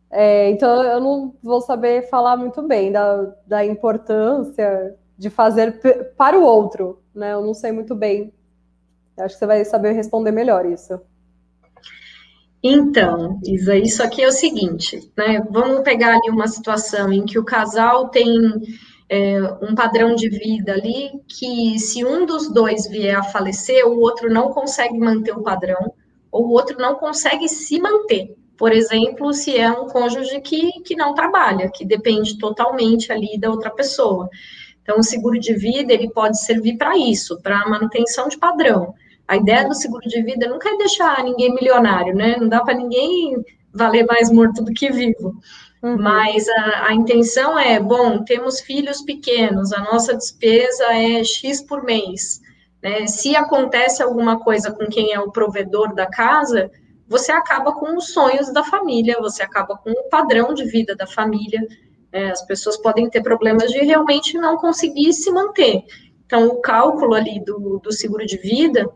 é, 0.09 0.49
então 0.49 0.83
eu 0.83 0.99
não 0.99 1.33
vou 1.41 1.61
saber 1.61 2.09
falar 2.09 2.35
muito 2.35 2.61
bem 2.61 2.91
da, 2.91 3.33
da 3.45 3.65
importância 3.65 4.95
de 5.17 5.29
fazer 5.29 5.79
para 6.17 6.37
o 6.37 6.43
outro, 6.43 7.01
né? 7.13 7.33
Eu 7.33 7.41
não 7.41 7.53
sei 7.53 7.71
muito 7.71 7.95
bem. 7.95 8.33
Acho 9.17 9.35
que 9.35 9.39
você 9.39 9.45
vai 9.47 9.65
saber 9.65 9.93
responder 9.93 10.31
melhor 10.31 10.65
isso. 10.65 10.99
Então, 12.63 13.39
Isa, 13.45 13.77
isso 13.77 14.01
aqui 14.01 14.23
é 14.23 14.27
o 14.27 14.31
seguinte, 14.31 15.11
né? 15.15 15.41
Vamos 15.49 15.81
pegar 15.81 16.15
ali 16.15 16.29
uma 16.29 16.47
situação 16.47 17.11
em 17.13 17.23
que 17.23 17.37
o 17.37 17.45
casal 17.45 18.09
tem 18.09 18.27
é, 19.09 19.41
um 19.61 19.75
padrão 19.75 20.15
de 20.15 20.27
vida 20.27 20.73
ali 20.73 21.11
que, 21.27 21.77
se 21.79 22.03
um 22.03 22.25
dos 22.25 22.51
dois 22.51 22.87
vier 22.87 23.15
a 23.15 23.23
falecer, 23.23 23.85
o 23.85 23.99
outro 23.99 24.29
não 24.29 24.49
consegue 24.49 24.97
manter 24.97 25.31
o 25.31 25.43
padrão, 25.43 25.93
ou 26.31 26.47
o 26.47 26.51
outro 26.51 26.77
não 26.77 26.95
consegue 26.95 27.47
se 27.47 27.79
manter. 27.79 28.35
Por 28.57 28.71
exemplo, 28.71 29.31
se 29.33 29.55
é 29.55 29.69
um 29.69 29.87
cônjuge 29.87 30.41
que, 30.41 30.81
que 30.81 30.95
não 30.95 31.13
trabalha, 31.13 31.69
que 31.69 31.85
depende 31.85 32.39
totalmente 32.39 33.11
ali 33.11 33.39
da 33.39 33.51
outra 33.51 33.69
pessoa. 33.69 34.27
Então, 34.81 34.99
o 34.99 35.03
seguro 35.03 35.39
de 35.39 35.53
vida 35.53 35.93
ele 35.93 36.09
pode 36.09 36.41
servir 36.41 36.75
para 36.75 36.97
isso, 36.97 37.39
para 37.41 37.69
manutenção 37.69 38.27
de 38.27 38.37
padrão. 38.37 38.95
A 39.27 39.35
ideia 39.35 39.67
do 39.67 39.75
seguro 39.75 40.07
de 40.07 40.21
vida 40.21 40.47
nunca 40.47 40.69
é 40.69 40.77
deixar 40.77 41.23
ninguém 41.23 41.53
milionário, 41.53 42.15
né? 42.15 42.37
Não 42.39 42.47
dá 42.47 42.61
para 42.61 42.75
ninguém 42.75 43.35
valer 43.73 44.05
mais 44.05 44.31
morto 44.31 44.63
do 44.63 44.73
que 44.73 44.89
vivo. 44.89 45.35
Uhum. 45.83 45.97
Mas 45.97 46.47
a, 46.47 46.87
a, 46.87 46.93
intenção 46.93 47.57
é, 47.59 47.79
bom, 47.79 48.23
temos 48.23 48.61
filhos 48.61 49.01
pequenos, 49.01 49.71
a 49.71 49.81
nossa 49.81 50.15
despesa 50.15 50.85
é 50.93 51.23
X 51.23 51.61
por 51.61 51.83
mês. 51.83 52.41
Né? 52.81 53.05
Se 53.05 53.35
acontece 53.35 54.01
alguma 54.01 54.39
coisa 54.39 54.71
com 54.71 54.87
quem 54.87 55.13
é 55.13 55.19
o 55.19 55.31
provedor 55.31 55.93
da 55.93 56.07
casa, 56.07 56.71
você 57.07 57.31
acaba 57.31 57.73
com 57.73 57.95
os 57.95 58.11
sonhos 58.11 58.51
da 58.51 58.63
família, 58.63 59.17
você 59.19 59.43
acaba 59.43 59.77
com 59.77 59.91
o 59.91 60.09
padrão 60.09 60.53
de 60.53 60.65
vida 60.65 60.95
da 60.95 61.05
família. 61.05 61.61
Né? 62.11 62.31
As 62.31 62.43
pessoas 62.45 62.77
podem 62.77 63.09
ter 63.09 63.21
problemas 63.21 63.71
de 63.71 63.79
realmente 63.79 64.37
não 64.37 64.57
conseguir 64.57 65.13
se 65.13 65.31
manter. 65.31 65.83
Então, 66.25 66.47
o 66.47 66.59
cálculo 66.59 67.13
ali 67.13 67.39
do, 67.43 67.79
do 67.79 67.91
seguro 67.91 68.25
de 68.25 68.37
vida 68.37 68.89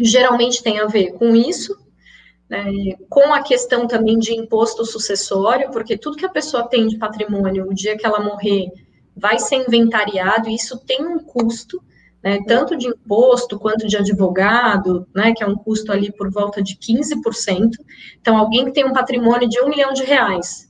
geralmente 0.00 0.62
tem 0.62 0.80
a 0.80 0.86
ver 0.86 1.12
com 1.12 1.34
isso, 1.34 1.76
né, 2.48 2.64
com 3.08 3.32
a 3.32 3.42
questão 3.42 3.86
também 3.86 4.18
de 4.18 4.34
imposto 4.34 4.84
sucessório, 4.84 5.70
porque 5.70 5.96
tudo 5.96 6.16
que 6.16 6.26
a 6.26 6.30
pessoa 6.30 6.68
tem 6.68 6.86
de 6.86 6.98
patrimônio, 6.98 7.68
o 7.68 7.74
dia 7.74 7.96
que 7.96 8.06
ela 8.06 8.20
morrer, 8.20 8.70
vai 9.16 9.38
ser 9.38 9.56
inventariado, 9.56 10.48
e 10.48 10.54
isso 10.54 10.78
tem 10.78 11.04
um 11.06 11.18
custo, 11.18 11.82
né, 12.22 12.38
tanto 12.46 12.76
de 12.76 12.86
imposto 12.88 13.58
quanto 13.58 13.86
de 13.86 13.96
advogado, 13.96 15.06
né, 15.14 15.32
que 15.34 15.42
é 15.42 15.46
um 15.46 15.56
custo 15.56 15.90
ali 15.92 16.12
por 16.12 16.30
volta 16.30 16.62
de 16.62 16.76
15%. 16.76 17.70
Então, 18.20 18.36
alguém 18.36 18.66
que 18.66 18.72
tem 18.72 18.84
um 18.84 18.92
patrimônio 18.92 19.48
de 19.48 19.60
um 19.60 19.68
milhão 19.68 19.92
de 19.92 20.04
reais, 20.04 20.68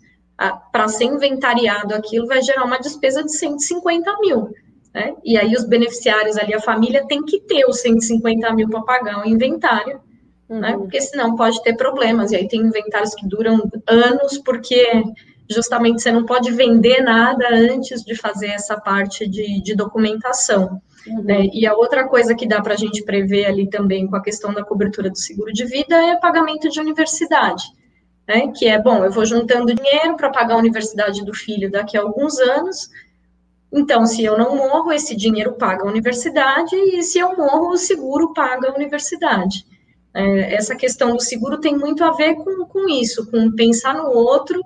para 0.73 0.89
ser 0.89 1.05
inventariado 1.05 1.95
aquilo, 1.95 2.27
vai 2.27 2.43
gerar 2.43 2.65
uma 2.65 2.79
despesa 2.79 3.23
de 3.23 3.33
150 3.37 4.19
mil. 4.19 4.53
Né? 4.95 5.15
E 5.25 5.39
aí 5.39 5.55
os 5.55 5.65
beneficiários 5.65 6.37
ali, 6.37 6.55
a 6.55 6.61
família 6.61 7.07
tem 7.07 7.25
que 7.25 7.41
ter 7.41 7.65
os 7.67 7.81
150 7.81 8.53
mil 8.53 8.69
para 8.69 8.83
pagar 8.83 9.25
o 9.25 9.29
inventário, 9.29 10.01
né? 10.49 10.55
uhum. 10.55 10.61
né? 10.61 10.73
Porque 10.77 11.01
senão 11.01 11.35
pode 11.35 11.63
ter 11.63 11.75
problemas. 11.77 12.31
E 12.31 12.37
aí 12.37 12.47
tem 12.47 12.61
inventários 12.61 13.15
que 13.15 13.27
duram 13.27 13.63
anos, 13.87 14.39
porque 14.39 15.03
justamente 15.51 16.03
você 16.03 16.13
não 16.13 16.25
pode 16.25 16.51
vender 16.53 17.03
nada 17.03 17.47
antes 17.51 18.03
de 18.03 18.15
fazer 18.15 18.49
essa 18.49 18.79
parte 18.79 19.27
de, 19.27 19.63
de 19.63 19.75
documentação. 19.75 20.81
Uhum. 21.07 21.23
Né? 21.23 21.49
E 21.53 21.67
a 21.67 21.75
outra 21.75 22.07
coisa 22.07 22.35
que 22.35 22.47
dá 22.47 22.61
para 22.61 22.75
a 22.75 22.77
gente 22.77 23.03
prever 23.03 23.47
ali 23.47 23.69
também 23.69 24.07
com 24.07 24.17
a 24.17 24.23
questão 24.23 24.53
da 24.53 24.63
cobertura 24.63 25.11
do 25.11 25.19
seguro 25.19 25.53
de 25.53 25.65
vida 25.65 25.97
é 25.97 26.17
pagamento 26.17 26.69
de 26.69 26.81
universidade. 26.81 27.65
né? 28.29 28.53
Que 28.55 28.69
é 28.69 28.81
bom, 28.81 29.05
eu 29.05 29.11
vou 29.11 29.25
juntando 29.25 29.75
dinheiro 29.75 30.17
para 30.17 30.31
pagar 30.31 30.55
a 30.55 30.59
universidade 30.59 31.25
do 31.25 31.35
filho 31.35 31.71
daqui 31.71 31.97
a 31.97 32.03
alguns 32.03 32.39
anos. 32.39 32.91
Então, 33.73 34.05
se 34.05 34.23
eu 34.23 34.37
não 34.37 34.57
morro, 34.57 34.93
esse 34.93 35.17
dinheiro 35.17 35.55
paga 35.55 35.85
a 35.85 35.91
universidade, 35.91 36.77
e 36.77 37.03
se 37.03 37.19
eu 37.19 37.37
morro, 37.37 37.71
o 37.71 37.79
seguro 37.79 38.35
paga 38.35 38.69
a 38.69 38.75
universidade. 38.75 39.65
É, 40.15 40.55
essa 40.55 40.77
questão 40.77 41.17
do 41.17 41.23
seguro 41.23 41.59
tem 41.59 41.77
muito 41.77 42.05
a 42.05 42.13
ver 42.13 42.35
com, 42.35 42.67
com 42.67 42.89
isso, 42.89 43.31
com 43.31 43.51
pensar 43.53 43.95
no 43.95 44.11
outro 44.11 44.61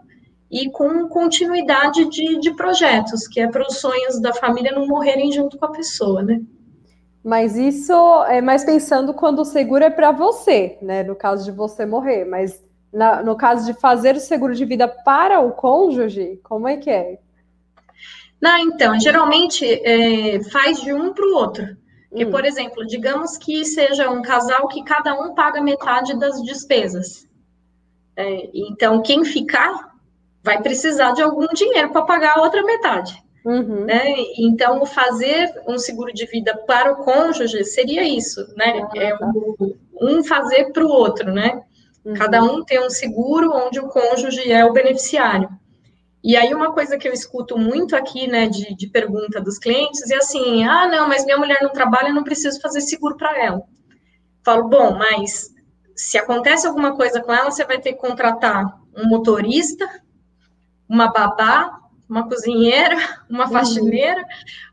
e 0.50 0.68
com 0.70 1.08
continuidade 1.08 2.08
de, 2.10 2.40
de 2.40 2.52
projetos, 2.54 3.28
que 3.28 3.40
é 3.40 3.46
para 3.46 3.66
os 3.66 3.78
sonhos 3.78 4.20
da 4.20 4.34
família 4.34 4.72
não 4.72 4.88
morrerem 4.88 5.30
junto 5.30 5.56
com 5.56 5.66
a 5.66 5.70
pessoa, 5.70 6.22
né? 6.22 6.40
Mas 7.22 7.56
isso 7.56 7.92
é 8.28 8.40
mais 8.40 8.64
pensando 8.64 9.12
quando 9.14 9.40
o 9.40 9.44
seguro 9.44 9.84
é 9.84 9.90
para 9.90 10.12
você, 10.12 10.78
né? 10.82 11.02
No 11.02 11.14
caso 11.16 11.44
de 11.44 11.50
você 11.50 11.84
morrer. 11.84 12.24
Mas 12.24 12.64
na, 12.92 13.22
no 13.22 13.36
caso 13.36 13.66
de 13.66 13.78
fazer 13.78 14.14
o 14.14 14.20
seguro 14.20 14.54
de 14.54 14.64
vida 14.64 14.86
para 14.86 15.40
o 15.40 15.52
cônjuge, 15.52 16.40
como 16.44 16.68
é 16.68 16.76
que 16.76 16.88
é? 16.88 17.18
Não, 18.40 18.58
então, 18.58 18.98
geralmente 19.00 19.64
é, 19.64 20.42
faz 20.44 20.80
de 20.80 20.92
um 20.92 21.12
para 21.12 21.26
o 21.26 21.34
outro. 21.34 21.76
Porque, 22.08 22.24
hum. 22.24 22.30
por 22.30 22.44
exemplo, 22.44 22.86
digamos 22.86 23.36
que 23.36 23.64
seja 23.64 24.10
um 24.10 24.22
casal 24.22 24.68
que 24.68 24.82
cada 24.84 25.14
um 25.14 25.34
paga 25.34 25.60
metade 25.60 26.18
das 26.18 26.42
despesas. 26.42 27.26
É, 28.16 28.48
então, 28.54 29.02
quem 29.02 29.24
ficar 29.24 29.94
vai 30.42 30.62
precisar 30.62 31.12
de 31.12 31.22
algum 31.22 31.48
dinheiro 31.48 31.90
para 31.90 32.02
pagar 32.02 32.38
a 32.38 32.42
outra 32.42 32.62
metade. 32.62 33.22
Uhum. 33.44 33.84
Né? 33.84 34.14
Então, 34.38 34.84
fazer 34.86 35.52
um 35.68 35.78
seguro 35.78 36.12
de 36.12 36.26
vida 36.26 36.56
para 36.66 36.92
o 36.92 36.96
cônjuge 36.96 37.64
seria 37.64 38.02
isso, 38.02 38.44
né? 38.56 38.88
Ah, 38.90 38.98
é 38.98 39.16
tá. 39.16 39.30
um 40.00 40.24
fazer 40.24 40.72
para 40.72 40.84
o 40.84 40.88
outro, 40.88 41.32
né? 41.32 41.62
Uhum. 42.04 42.14
Cada 42.14 42.42
um 42.42 42.64
tem 42.64 42.84
um 42.84 42.90
seguro 42.90 43.52
onde 43.52 43.78
o 43.78 43.88
cônjuge 43.88 44.50
é 44.50 44.64
o 44.64 44.72
beneficiário. 44.72 45.48
E 46.26 46.34
aí, 46.36 46.52
uma 46.52 46.72
coisa 46.72 46.98
que 46.98 47.06
eu 47.06 47.12
escuto 47.12 47.56
muito 47.56 47.94
aqui, 47.94 48.26
né, 48.26 48.48
de, 48.48 48.74
de 48.74 48.88
pergunta 48.88 49.40
dos 49.40 49.60
clientes 49.60 50.10
é 50.10 50.16
assim: 50.16 50.64
ah, 50.64 50.88
não, 50.88 51.08
mas 51.08 51.24
minha 51.24 51.38
mulher 51.38 51.60
não 51.62 51.70
trabalha, 51.70 52.08
eu 52.08 52.14
não 52.14 52.24
preciso 52.24 52.60
fazer 52.60 52.80
seguro 52.80 53.16
para 53.16 53.40
ela. 53.40 53.62
Falo, 54.44 54.68
bom, 54.68 54.98
mas 54.98 55.54
se 55.94 56.18
acontece 56.18 56.66
alguma 56.66 56.96
coisa 56.96 57.20
com 57.22 57.32
ela, 57.32 57.48
você 57.48 57.64
vai 57.64 57.80
ter 57.80 57.92
que 57.92 58.00
contratar 58.00 58.76
um 58.96 59.08
motorista, 59.08 59.88
uma 60.88 61.12
babá, 61.12 61.78
uma 62.08 62.28
cozinheira, 62.28 62.96
uma 63.30 63.44
uhum. 63.44 63.52
faxineira, 63.52 64.20
uhum. 64.20 64.26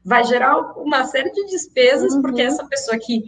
vai 0.04 0.24
gerar 0.24 0.58
uma 0.76 1.06
série 1.06 1.32
de 1.32 1.46
despesas, 1.46 2.16
uhum. 2.16 2.24
porque 2.24 2.42
essa 2.42 2.66
pessoa 2.66 2.98
que 2.98 3.22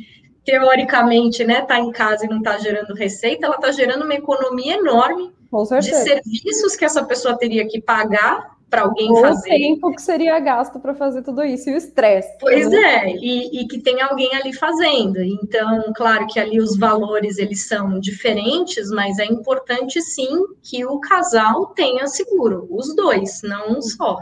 teoricamente 0.43 1.43
né, 1.43 1.59
está 1.59 1.79
em 1.79 1.91
casa 1.91 2.25
e 2.25 2.27
não 2.27 2.39
está 2.39 2.57
gerando 2.57 2.95
receita, 2.95 3.45
ela 3.45 3.57
está 3.57 3.71
gerando 3.71 4.03
uma 4.03 4.15
economia 4.15 4.77
enorme 4.77 5.31
de 5.79 5.95
serviços 5.95 6.75
que 6.75 6.85
essa 6.85 7.03
pessoa 7.03 7.37
teria 7.37 7.67
que 7.67 7.81
pagar 7.81 8.55
para 8.69 8.81
alguém 8.81 9.09
Ou 9.09 9.21
fazer. 9.21 9.49
O 9.49 9.57
tempo 9.57 9.91
que 9.91 10.01
seria 10.01 10.39
gasto 10.39 10.79
para 10.79 10.93
fazer 10.93 11.21
tudo 11.21 11.43
isso 11.43 11.69
e 11.69 11.73
o 11.73 11.77
estresse. 11.77 12.37
Pois 12.39 12.69
né? 12.69 12.77
é, 12.77 13.15
e, 13.15 13.61
e, 13.61 13.67
que 13.67 13.79
tem 13.79 14.01
alguém 14.01 14.35
ali 14.35 14.53
fazendo. 14.53 15.21
Então, 15.21 15.93
claro 15.95 16.27
que 16.27 16.39
ali 16.39 16.59
os 16.59 16.77
valores 16.77 17.37
eles 17.37 17.67
são 17.67 17.99
diferentes, 17.99 18.89
mas 18.89 19.19
é 19.19 19.25
importante 19.25 20.01
sim 20.01 20.45
que 20.61 20.85
o 20.85 20.99
casal 20.99 21.67
tenha 21.67 22.07
seguro, 22.07 22.67
os 22.69 22.95
dois, 22.95 23.41
não 23.43 23.77
um 23.77 23.81
só. 23.81 24.17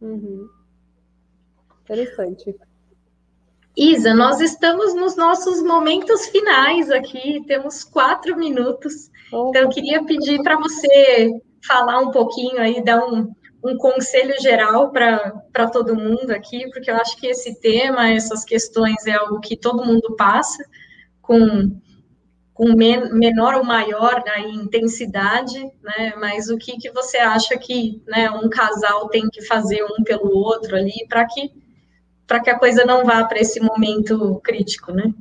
Uhum. 0.00 0.48
Interessante. 1.82 2.54
Isa, 3.82 4.12
nós 4.12 4.42
estamos 4.42 4.94
nos 4.94 5.16
nossos 5.16 5.62
momentos 5.62 6.26
finais 6.26 6.90
aqui, 6.90 7.42
temos 7.46 7.82
quatro 7.82 8.36
minutos. 8.36 9.10
Então, 9.28 9.62
eu 9.62 9.70
queria 9.70 10.04
pedir 10.04 10.42
para 10.42 10.58
você 10.58 11.30
falar 11.66 11.98
um 12.00 12.10
pouquinho 12.10 12.60
aí, 12.60 12.84
dar 12.84 13.02
um, 13.02 13.32
um 13.64 13.78
conselho 13.78 14.34
geral 14.42 14.90
para 14.90 15.70
todo 15.72 15.96
mundo 15.96 16.30
aqui, 16.30 16.68
porque 16.70 16.90
eu 16.90 16.96
acho 16.96 17.16
que 17.16 17.28
esse 17.28 17.58
tema, 17.58 18.10
essas 18.10 18.44
questões, 18.44 19.06
é 19.06 19.12
algo 19.12 19.40
que 19.40 19.56
todo 19.56 19.82
mundo 19.82 20.14
passa 20.14 20.62
com, 21.22 21.74
com 22.52 22.74
men 22.74 23.10
menor 23.14 23.54
ou 23.54 23.64
maior 23.64 24.22
né, 24.26 24.40
intensidade, 24.40 25.58
né? 25.82 26.12
Mas 26.18 26.50
o 26.50 26.58
que, 26.58 26.76
que 26.76 26.90
você 26.90 27.16
acha 27.16 27.56
que 27.56 28.02
né, 28.06 28.30
um 28.30 28.50
casal 28.50 29.08
tem 29.08 29.26
que 29.30 29.40
fazer 29.46 29.82
um 29.84 30.04
pelo 30.04 30.36
outro 30.36 30.76
ali 30.76 31.06
para 31.08 31.24
que, 31.24 31.50
que 32.38 32.50
a 32.50 32.58
coisa 32.58 32.84
não 32.84 33.04
vá 33.04 33.24
para 33.24 33.40
esse 33.40 33.58
momento 33.60 34.40
crítico, 34.44 34.92
né? 34.92 35.12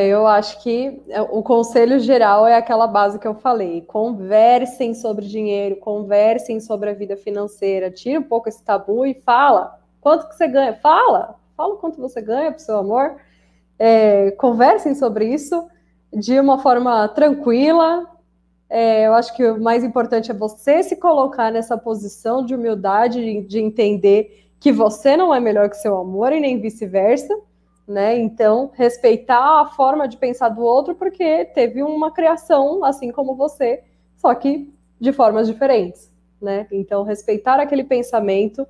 Eu 0.00 0.26
acho 0.26 0.62
que 0.62 1.02
é, 1.08 1.20
o 1.20 1.42
conselho 1.42 1.98
geral 1.98 2.46
é 2.46 2.56
aquela 2.56 2.86
base 2.86 3.18
que 3.18 3.26
eu 3.26 3.34
falei. 3.34 3.82
Conversem 3.82 4.94
sobre 4.94 5.26
dinheiro, 5.26 5.76
conversem 5.76 6.60
sobre 6.60 6.90
a 6.90 6.94
vida 6.94 7.16
financeira, 7.16 7.90
tira 7.90 8.18
um 8.18 8.22
pouco 8.22 8.48
esse 8.48 8.62
tabu 8.62 9.04
e 9.04 9.14
fala. 9.14 9.78
Quanto 10.00 10.28
que 10.28 10.34
você 10.34 10.48
ganha? 10.48 10.72
Fala, 10.74 11.36
fala 11.56 11.76
quanto 11.76 12.00
você 12.00 12.22
ganha 12.22 12.50
para 12.50 12.58
seu 12.58 12.78
amor. 12.78 13.16
É, 13.78 14.30
conversem 14.32 14.94
sobre 14.94 15.26
isso 15.26 15.68
de 16.12 16.40
uma 16.40 16.58
forma 16.58 17.06
tranquila. 17.08 18.06
É, 18.70 19.06
eu 19.06 19.12
acho 19.12 19.36
que 19.36 19.44
o 19.44 19.60
mais 19.60 19.84
importante 19.84 20.30
é 20.30 20.34
você 20.34 20.82
se 20.82 20.96
colocar 20.96 21.52
nessa 21.52 21.76
posição 21.76 22.42
de 22.42 22.54
humildade, 22.54 23.20
de, 23.20 23.46
de 23.46 23.60
entender 23.60 24.48
que 24.62 24.72
você 24.72 25.16
não 25.16 25.34
é 25.34 25.40
melhor 25.40 25.68
que 25.68 25.76
seu 25.76 25.98
amor 25.98 26.32
e 26.32 26.40
nem 26.40 26.60
vice-versa 26.60 27.34
né? 27.86 28.18
Então, 28.18 28.70
respeitar 28.74 29.60
a 29.60 29.66
forma 29.66 30.06
de 30.06 30.16
pensar 30.16 30.48
do 30.48 30.62
outro, 30.62 30.94
porque 30.94 31.44
teve 31.46 31.82
uma 31.82 32.10
criação, 32.10 32.84
assim 32.84 33.10
como 33.10 33.34
você, 33.34 33.82
só 34.16 34.34
que 34.34 34.72
de 35.00 35.12
formas 35.12 35.46
diferentes, 35.48 36.10
né? 36.40 36.66
Então, 36.70 37.02
respeitar 37.02 37.60
aquele 37.60 37.84
pensamento 37.84 38.66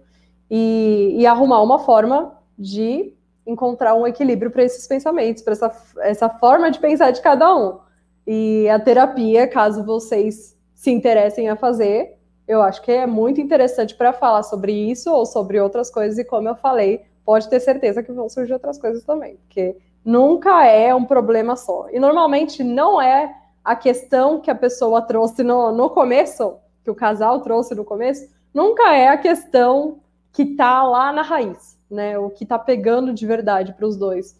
e, 0.50 1.14
e 1.18 1.26
arrumar 1.26 1.62
uma 1.62 1.78
forma 1.78 2.38
de 2.58 3.14
encontrar 3.46 3.94
um 3.94 4.06
equilíbrio 4.06 4.50
para 4.50 4.64
esses 4.64 4.86
pensamentos, 4.86 5.42
para 5.42 5.52
essa, 5.52 5.72
essa 6.00 6.28
forma 6.28 6.70
de 6.70 6.78
pensar 6.78 7.10
de 7.10 7.20
cada 7.20 7.54
um. 7.54 7.78
E 8.26 8.68
a 8.68 8.78
terapia, 8.78 9.48
caso 9.48 9.84
vocês 9.84 10.56
se 10.74 10.90
interessem 10.90 11.48
a 11.48 11.56
fazer, 11.56 12.18
eu 12.46 12.62
acho 12.62 12.82
que 12.82 12.90
é 12.90 13.06
muito 13.06 13.40
interessante 13.40 13.94
para 13.94 14.12
falar 14.12 14.42
sobre 14.42 14.72
isso 14.72 15.10
ou 15.12 15.24
sobre 15.24 15.60
outras 15.60 15.90
coisas, 15.90 16.18
e 16.18 16.24
como 16.24 16.48
eu 16.48 16.56
falei, 16.56 17.04
pode 17.24 17.48
ter 17.48 17.60
certeza 17.60 18.02
que 18.02 18.12
vão 18.12 18.28
surgir 18.28 18.52
outras 18.52 18.78
coisas 18.78 19.04
também, 19.04 19.36
porque 19.36 19.76
nunca 20.04 20.66
é 20.66 20.94
um 20.94 21.04
problema 21.04 21.56
só. 21.56 21.86
E 21.90 21.98
normalmente 21.98 22.64
não 22.64 23.00
é 23.00 23.34
a 23.64 23.76
questão 23.76 24.40
que 24.40 24.50
a 24.50 24.54
pessoa 24.54 25.02
trouxe 25.02 25.42
no, 25.42 25.72
no 25.72 25.90
começo, 25.90 26.56
que 26.82 26.90
o 26.90 26.94
casal 26.94 27.40
trouxe 27.40 27.74
no 27.74 27.84
começo, 27.84 28.28
nunca 28.52 28.94
é 28.94 29.08
a 29.08 29.16
questão 29.16 30.00
que 30.32 30.42
está 30.42 30.82
lá 30.82 31.12
na 31.12 31.22
raiz, 31.22 31.78
né? 31.90 32.18
O 32.18 32.30
que 32.30 32.42
está 32.42 32.58
pegando 32.58 33.12
de 33.12 33.26
verdade 33.26 33.72
para 33.72 33.86
os 33.86 33.96
dois. 33.96 34.36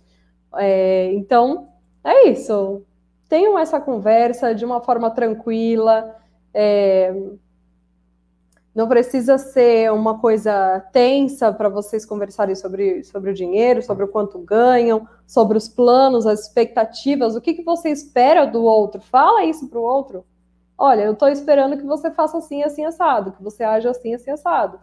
É, 0.57 1.12
então, 1.12 1.68
é 2.03 2.28
isso. 2.28 2.82
Tenham 3.28 3.59
essa 3.59 3.80
conversa 3.80 4.55
de 4.55 4.64
uma 4.64 4.80
forma 4.80 5.11
tranquila. 5.11 6.16
É, 6.53 7.14
não 8.74 8.88
precisa 8.88 9.36
ser 9.36 9.92
uma 9.92 10.18
coisa 10.18 10.80
tensa 10.92 11.52
para 11.52 11.68
vocês 11.68 12.06
conversarem 12.06 12.54
sobre, 12.54 13.04
sobre 13.04 13.30
o 13.30 13.34
dinheiro, 13.34 13.82
sobre 13.82 14.04
o 14.04 14.08
quanto 14.08 14.38
ganham, 14.38 15.06
sobre 15.26 15.58
os 15.58 15.68
planos, 15.68 16.26
as 16.26 16.40
expectativas, 16.40 17.36
o 17.36 17.40
que, 17.40 17.52
que 17.52 17.62
você 17.62 17.90
espera 17.90 18.46
do 18.46 18.62
outro. 18.62 19.00
Fala 19.00 19.44
isso 19.44 19.68
para 19.68 19.78
o 19.78 19.82
outro. 19.82 20.24
Olha, 20.78 21.02
eu 21.02 21.12
estou 21.12 21.28
esperando 21.28 21.76
que 21.76 21.84
você 21.84 22.10
faça 22.10 22.38
assim, 22.38 22.62
assim, 22.62 22.84
assado, 22.84 23.32
que 23.32 23.42
você 23.42 23.62
haja 23.62 23.90
assim, 23.90 24.14
assim, 24.14 24.30
assado. 24.30 24.80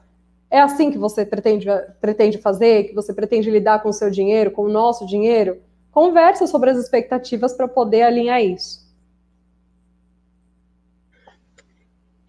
É 0.52 0.60
assim 0.60 0.92
que 0.92 0.98
você 0.98 1.26
pretende, 1.26 1.68
pretende 2.00 2.38
fazer, 2.38 2.86
que 2.86 2.96
você 2.96 3.14
pretende 3.14 3.50
lidar 3.50 3.82
com 3.82 3.90
o 3.90 3.94
seu 3.94 4.10
dinheiro, 4.10 4.52
com 4.52 4.64
o 4.64 4.70
nosso 4.70 5.06
dinheiro? 5.06 5.62
Conversa 5.92 6.46
sobre 6.48 6.70
as 6.70 6.78
expectativas 6.78 7.54
para 7.54 7.68
poder 7.68 8.04
alinhar 8.04 8.42
isso. 8.42 8.88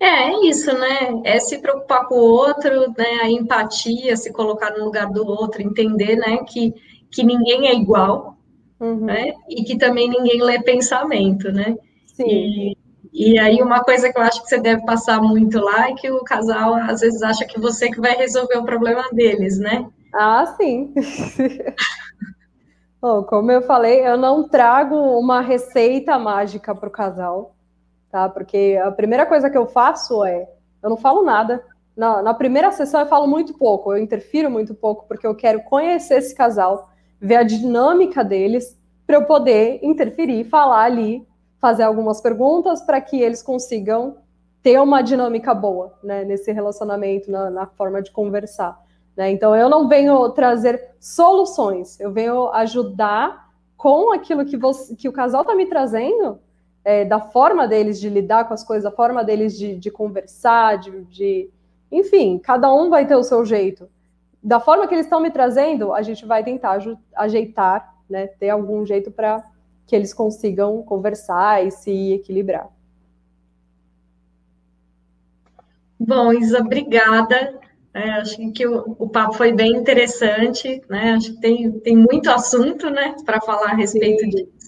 É, 0.01 0.31
é 0.31 0.47
isso, 0.47 0.73
né? 0.73 1.21
É 1.25 1.39
se 1.39 1.59
preocupar 1.59 2.07
com 2.07 2.15
o 2.15 2.25
outro, 2.25 2.89
né? 2.97 3.21
A 3.23 3.31
empatia, 3.31 4.17
se 4.17 4.33
colocar 4.33 4.71
no 4.71 4.87
lugar 4.87 5.07
do 5.11 5.27
outro, 5.27 5.61
entender, 5.61 6.17
né? 6.17 6.39
Que, 6.39 6.75
que 7.11 7.23
ninguém 7.23 7.69
é 7.69 7.75
igual, 7.75 8.39
uhum. 8.81 9.05
né? 9.05 9.35
E 9.47 9.63
que 9.63 9.77
também 9.77 10.09
ninguém 10.09 10.43
lê 10.43 10.59
pensamento, 10.63 11.53
né? 11.53 11.77
Sim. 12.07 12.25
E, 12.27 12.77
e 13.13 13.39
aí 13.39 13.63
uma 13.63 13.85
coisa 13.85 14.11
que 14.11 14.19
eu 14.19 14.23
acho 14.23 14.43
que 14.43 14.49
você 14.49 14.59
deve 14.59 14.87
passar 14.87 15.21
muito 15.21 15.59
lá 15.61 15.91
é 15.91 15.95
que 15.95 16.11
o 16.11 16.25
casal 16.25 16.75
às 16.75 17.01
vezes 17.01 17.23
acha 17.23 17.45
que 17.45 17.61
você 17.61 17.91
que 17.91 18.01
vai 18.01 18.17
resolver 18.17 18.57
o 18.57 18.65
problema 18.65 19.05
deles, 19.13 19.59
né? 19.59 19.87
Ah, 20.15 20.47
sim. 20.57 20.95
Bom, 23.03 23.23
como 23.29 23.53
eu 23.53 23.61
falei, 23.63 24.07
eu 24.07 24.17
não 24.17 24.49
trago 24.49 24.97
uma 24.97 25.43
receita 25.43 26.19
mágica 26.19 26.75
para 26.75 26.89
o 26.89 26.93
casal 26.93 27.55
tá? 28.11 28.29
Porque 28.29 28.81
a 28.83 28.91
primeira 28.91 29.27
coisa 29.27 29.49
que 29.49 29.57
eu 29.57 29.67
faço 29.67 30.25
é, 30.25 30.49
eu 30.83 30.91
não 30.91 30.97
falo 30.97 31.23
nada. 31.23 31.63
Na, 31.97 32.23
na 32.23 32.35
primeira 32.35 32.73
sessão 32.73 33.01
eu 33.01 33.07
falo 33.07 33.27
muito 33.27 33.55
pouco, 33.55 33.93
eu 33.93 33.99
interfiro 33.99 34.51
muito 34.51 34.75
pouco, 34.75 35.07
porque 35.07 35.27
eu 35.27 35.35
quero 35.35 35.63
conhecer 35.63 36.19
esse 36.19 36.35
casal, 36.35 36.91
ver 37.21 37.37
a 37.37 37.43
dinâmica 37.43 38.25
deles, 38.25 38.79
para 39.07 39.17
eu 39.17 39.25
poder 39.25 39.81
interferir, 39.83 40.45
falar 40.45 40.85
ali 40.85 41.27
fazer 41.61 41.83
algumas 41.83 42.21
perguntas 42.21 42.81
para 42.81 43.01
que 43.01 43.21
eles 43.21 43.43
consigam 43.43 44.17
ter 44.63 44.81
uma 44.81 45.03
dinâmica 45.03 45.55
boa 45.55 45.95
né, 46.03 46.25
nesse 46.25 46.51
relacionamento, 46.53 47.31
na, 47.31 47.51
na 47.51 47.67
forma 47.67 48.03
de 48.03 48.11
conversar. 48.11 48.81
Né? 49.17 49.31
Então, 49.31 49.55
eu 49.55 49.69
não 49.69 49.89
venho 49.89 50.29
trazer 50.31 50.95
soluções, 50.99 52.01
eu 52.01 52.11
venho 52.11 52.49
ajudar 52.53 53.51
com 53.77 54.13
aquilo 54.13 54.45
que, 54.45 54.57
você, 54.57 54.95
que 54.97 55.09
o 55.09 55.13
casal 55.13 55.43
está 55.43 55.55
me 55.55 55.67
trazendo, 55.67 56.39
é, 56.85 57.05
da 57.05 57.21
forma 57.21 57.69
deles 57.69 58.01
de 58.01 58.09
lidar 58.09 58.47
com 58.47 58.55
as 58.55 58.65
coisas, 58.65 58.85
da 58.85 58.91
forma 58.91 59.25
deles 59.25 59.57
de, 59.57 59.77
de 59.77 59.91
conversar, 59.91 60.79
de, 60.79 61.05
de, 61.05 61.51
Enfim, 61.91 62.39
cada 62.39 62.73
um 62.73 62.89
vai 62.89 63.07
ter 63.07 63.17
o 63.17 63.23
seu 63.23 63.45
jeito. 63.45 63.89
Da 64.43 64.59
forma 64.59 64.87
que 64.87 64.95
eles 64.95 65.07
estão 65.07 65.21
me 65.21 65.31
trazendo, 65.31 65.93
a 65.93 66.03
gente 66.03 66.25
vai 66.25 66.43
tentar 66.43 66.79
ajeitar, 67.15 67.95
né, 68.09 68.27
ter 68.27 68.49
algum 68.49 68.85
jeito 68.87 69.11
para 69.11 69.45
que 69.87 69.95
eles 69.95 70.15
consigam 70.15 70.83
conversar 70.83 71.67
e 71.67 71.71
se 71.71 72.13
equilibrar. 72.13 72.69
Bom, 75.99 76.33
Isa, 76.33 76.61
obrigada. 76.61 77.61
É, 77.93 78.13
acho 78.13 78.37
que 78.53 78.67
o, 78.67 78.97
o, 78.99 79.09
papo 79.09 79.35
foi 79.35 79.53
bem 79.53 79.73
interessante, 79.73 80.81
né? 80.89 81.13
Acho 81.13 81.35
que 81.35 81.41
tem, 81.41 81.71
tem 81.81 81.97
muito 81.97 82.31
assunto, 82.31 82.89
né, 82.89 83.17
para 83.27 83.41
falar 83.41 83.73
a 83.73 83.75
respeito 83.75 84.21
Sim. 84.21 84.29
disso. 84.31 84.60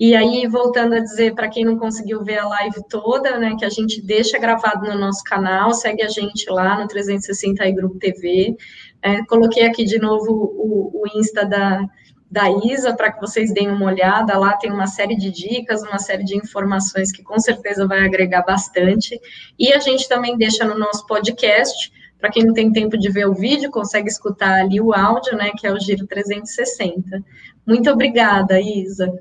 E 0.00 0.16
aí, 0.16 0.46
voltando 0.46 0.94
a 0.94 0.98
dizer 0.98 1.34
para 1.34 1.50
quem 1.50 1.62
não 1.62 1.78
conseguiu 1.78 2.24
ver 2.24 2.38
a 2.38 2.48
live 2.48 2.82
toda, 2.88 3.38
né, 3.38 3.54
que 3.58 3.66
a 3.66 3.68
gente 3.68 4.00
deixa 4.00 4.38
gravado 4.38 4.88
no 4.88 4.98
nosso 4.98 5.22
canal, 5.22 5.74
segue 5.74 6.02
a 6.02 6.08
gente 6.08 6.48
lá 6.48 6.80
no 6.80 6.88
360 6.88 7.66
e 7.66 7.72
Grupo 7.72 7.98
TV. 7.98 8.56
É, 9.02 9.22
coloquei 9.26 9.62
aqui 9.64 9.84
de 9.84 9.98
novo 9.98 10.32
o, 10.32 11.02
o 11.02 11.18
Insta 11.18 11.44
da, 11.44 11.84
da 12.30 12.44
Isa 12.64 12.96
para 12.96 13.12
que 13.12 13.20
vocês 13.20 13.52
deem 13.52 13.70
uma 13.70 13.84
olhada. 13.84 14.38
Lá 14.38 14.56
tem 14.56 14.72
uma 14.72 14.86
série 14.86 15.16
de 15.16 15.30
dicas, 15.30 15.82
uma 15.82 15.98
série 15.98 16.24
de 16.24 16.34
informações 16.34 17.12
que 17.12 17.22
com 17.22 17.38
certeza 17.38 17.86
vai 17.86 18.02
agregar 18.02 18.42
bastante. 18.42 19.20
E 19.58 19.70
a 19.70 19.80
gente 19.80 20.08
também 20.08 20.34
deixa 20.38 20.64
no 20.64 20.78
nosso 20.78 21.06
podcast 21.06 21.92
para 22.18 22.30
quem 22.30 22.46
não 22.46 22.54
tem 22.54 22.72
tempo 22.72 22.96
de 22.96 23.10
ver 23.10 23.26
o 23.26 23.34
vídeo, 23.34 23.70
consegue 23.70 24.08
escutar 24.08 24.60
ali 24.60 24.80
o 24.80 24.94
áudio, 24.94 25.36
né, 25.36 25.50
que 25.58 25.66
é 25.66 25.72
o 25.72 25.78
Giro 25.78 26.06
360. 26.06 27.22
Muito 27.66 27.90
obrigada, 27.90 28.58
Isa. 28.58 29.12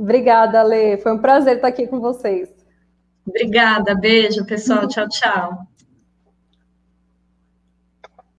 Obrigada, 0.00 0.62
Lê. 0.62 0.96
Foi 0.96 1.12
um 1.12 1.18
prazer 1.18 1.56
estar 1.56 1.68
aqui 1.68 1.86
com 1.86 2.00
vocês. 2.00 2.48
Obrigada, 3.26 3.94
beijo, 3.94 4.46
pessoal. 4.46 4.88
Tchau, 4.88 5.06
tchau. 5.06 5.69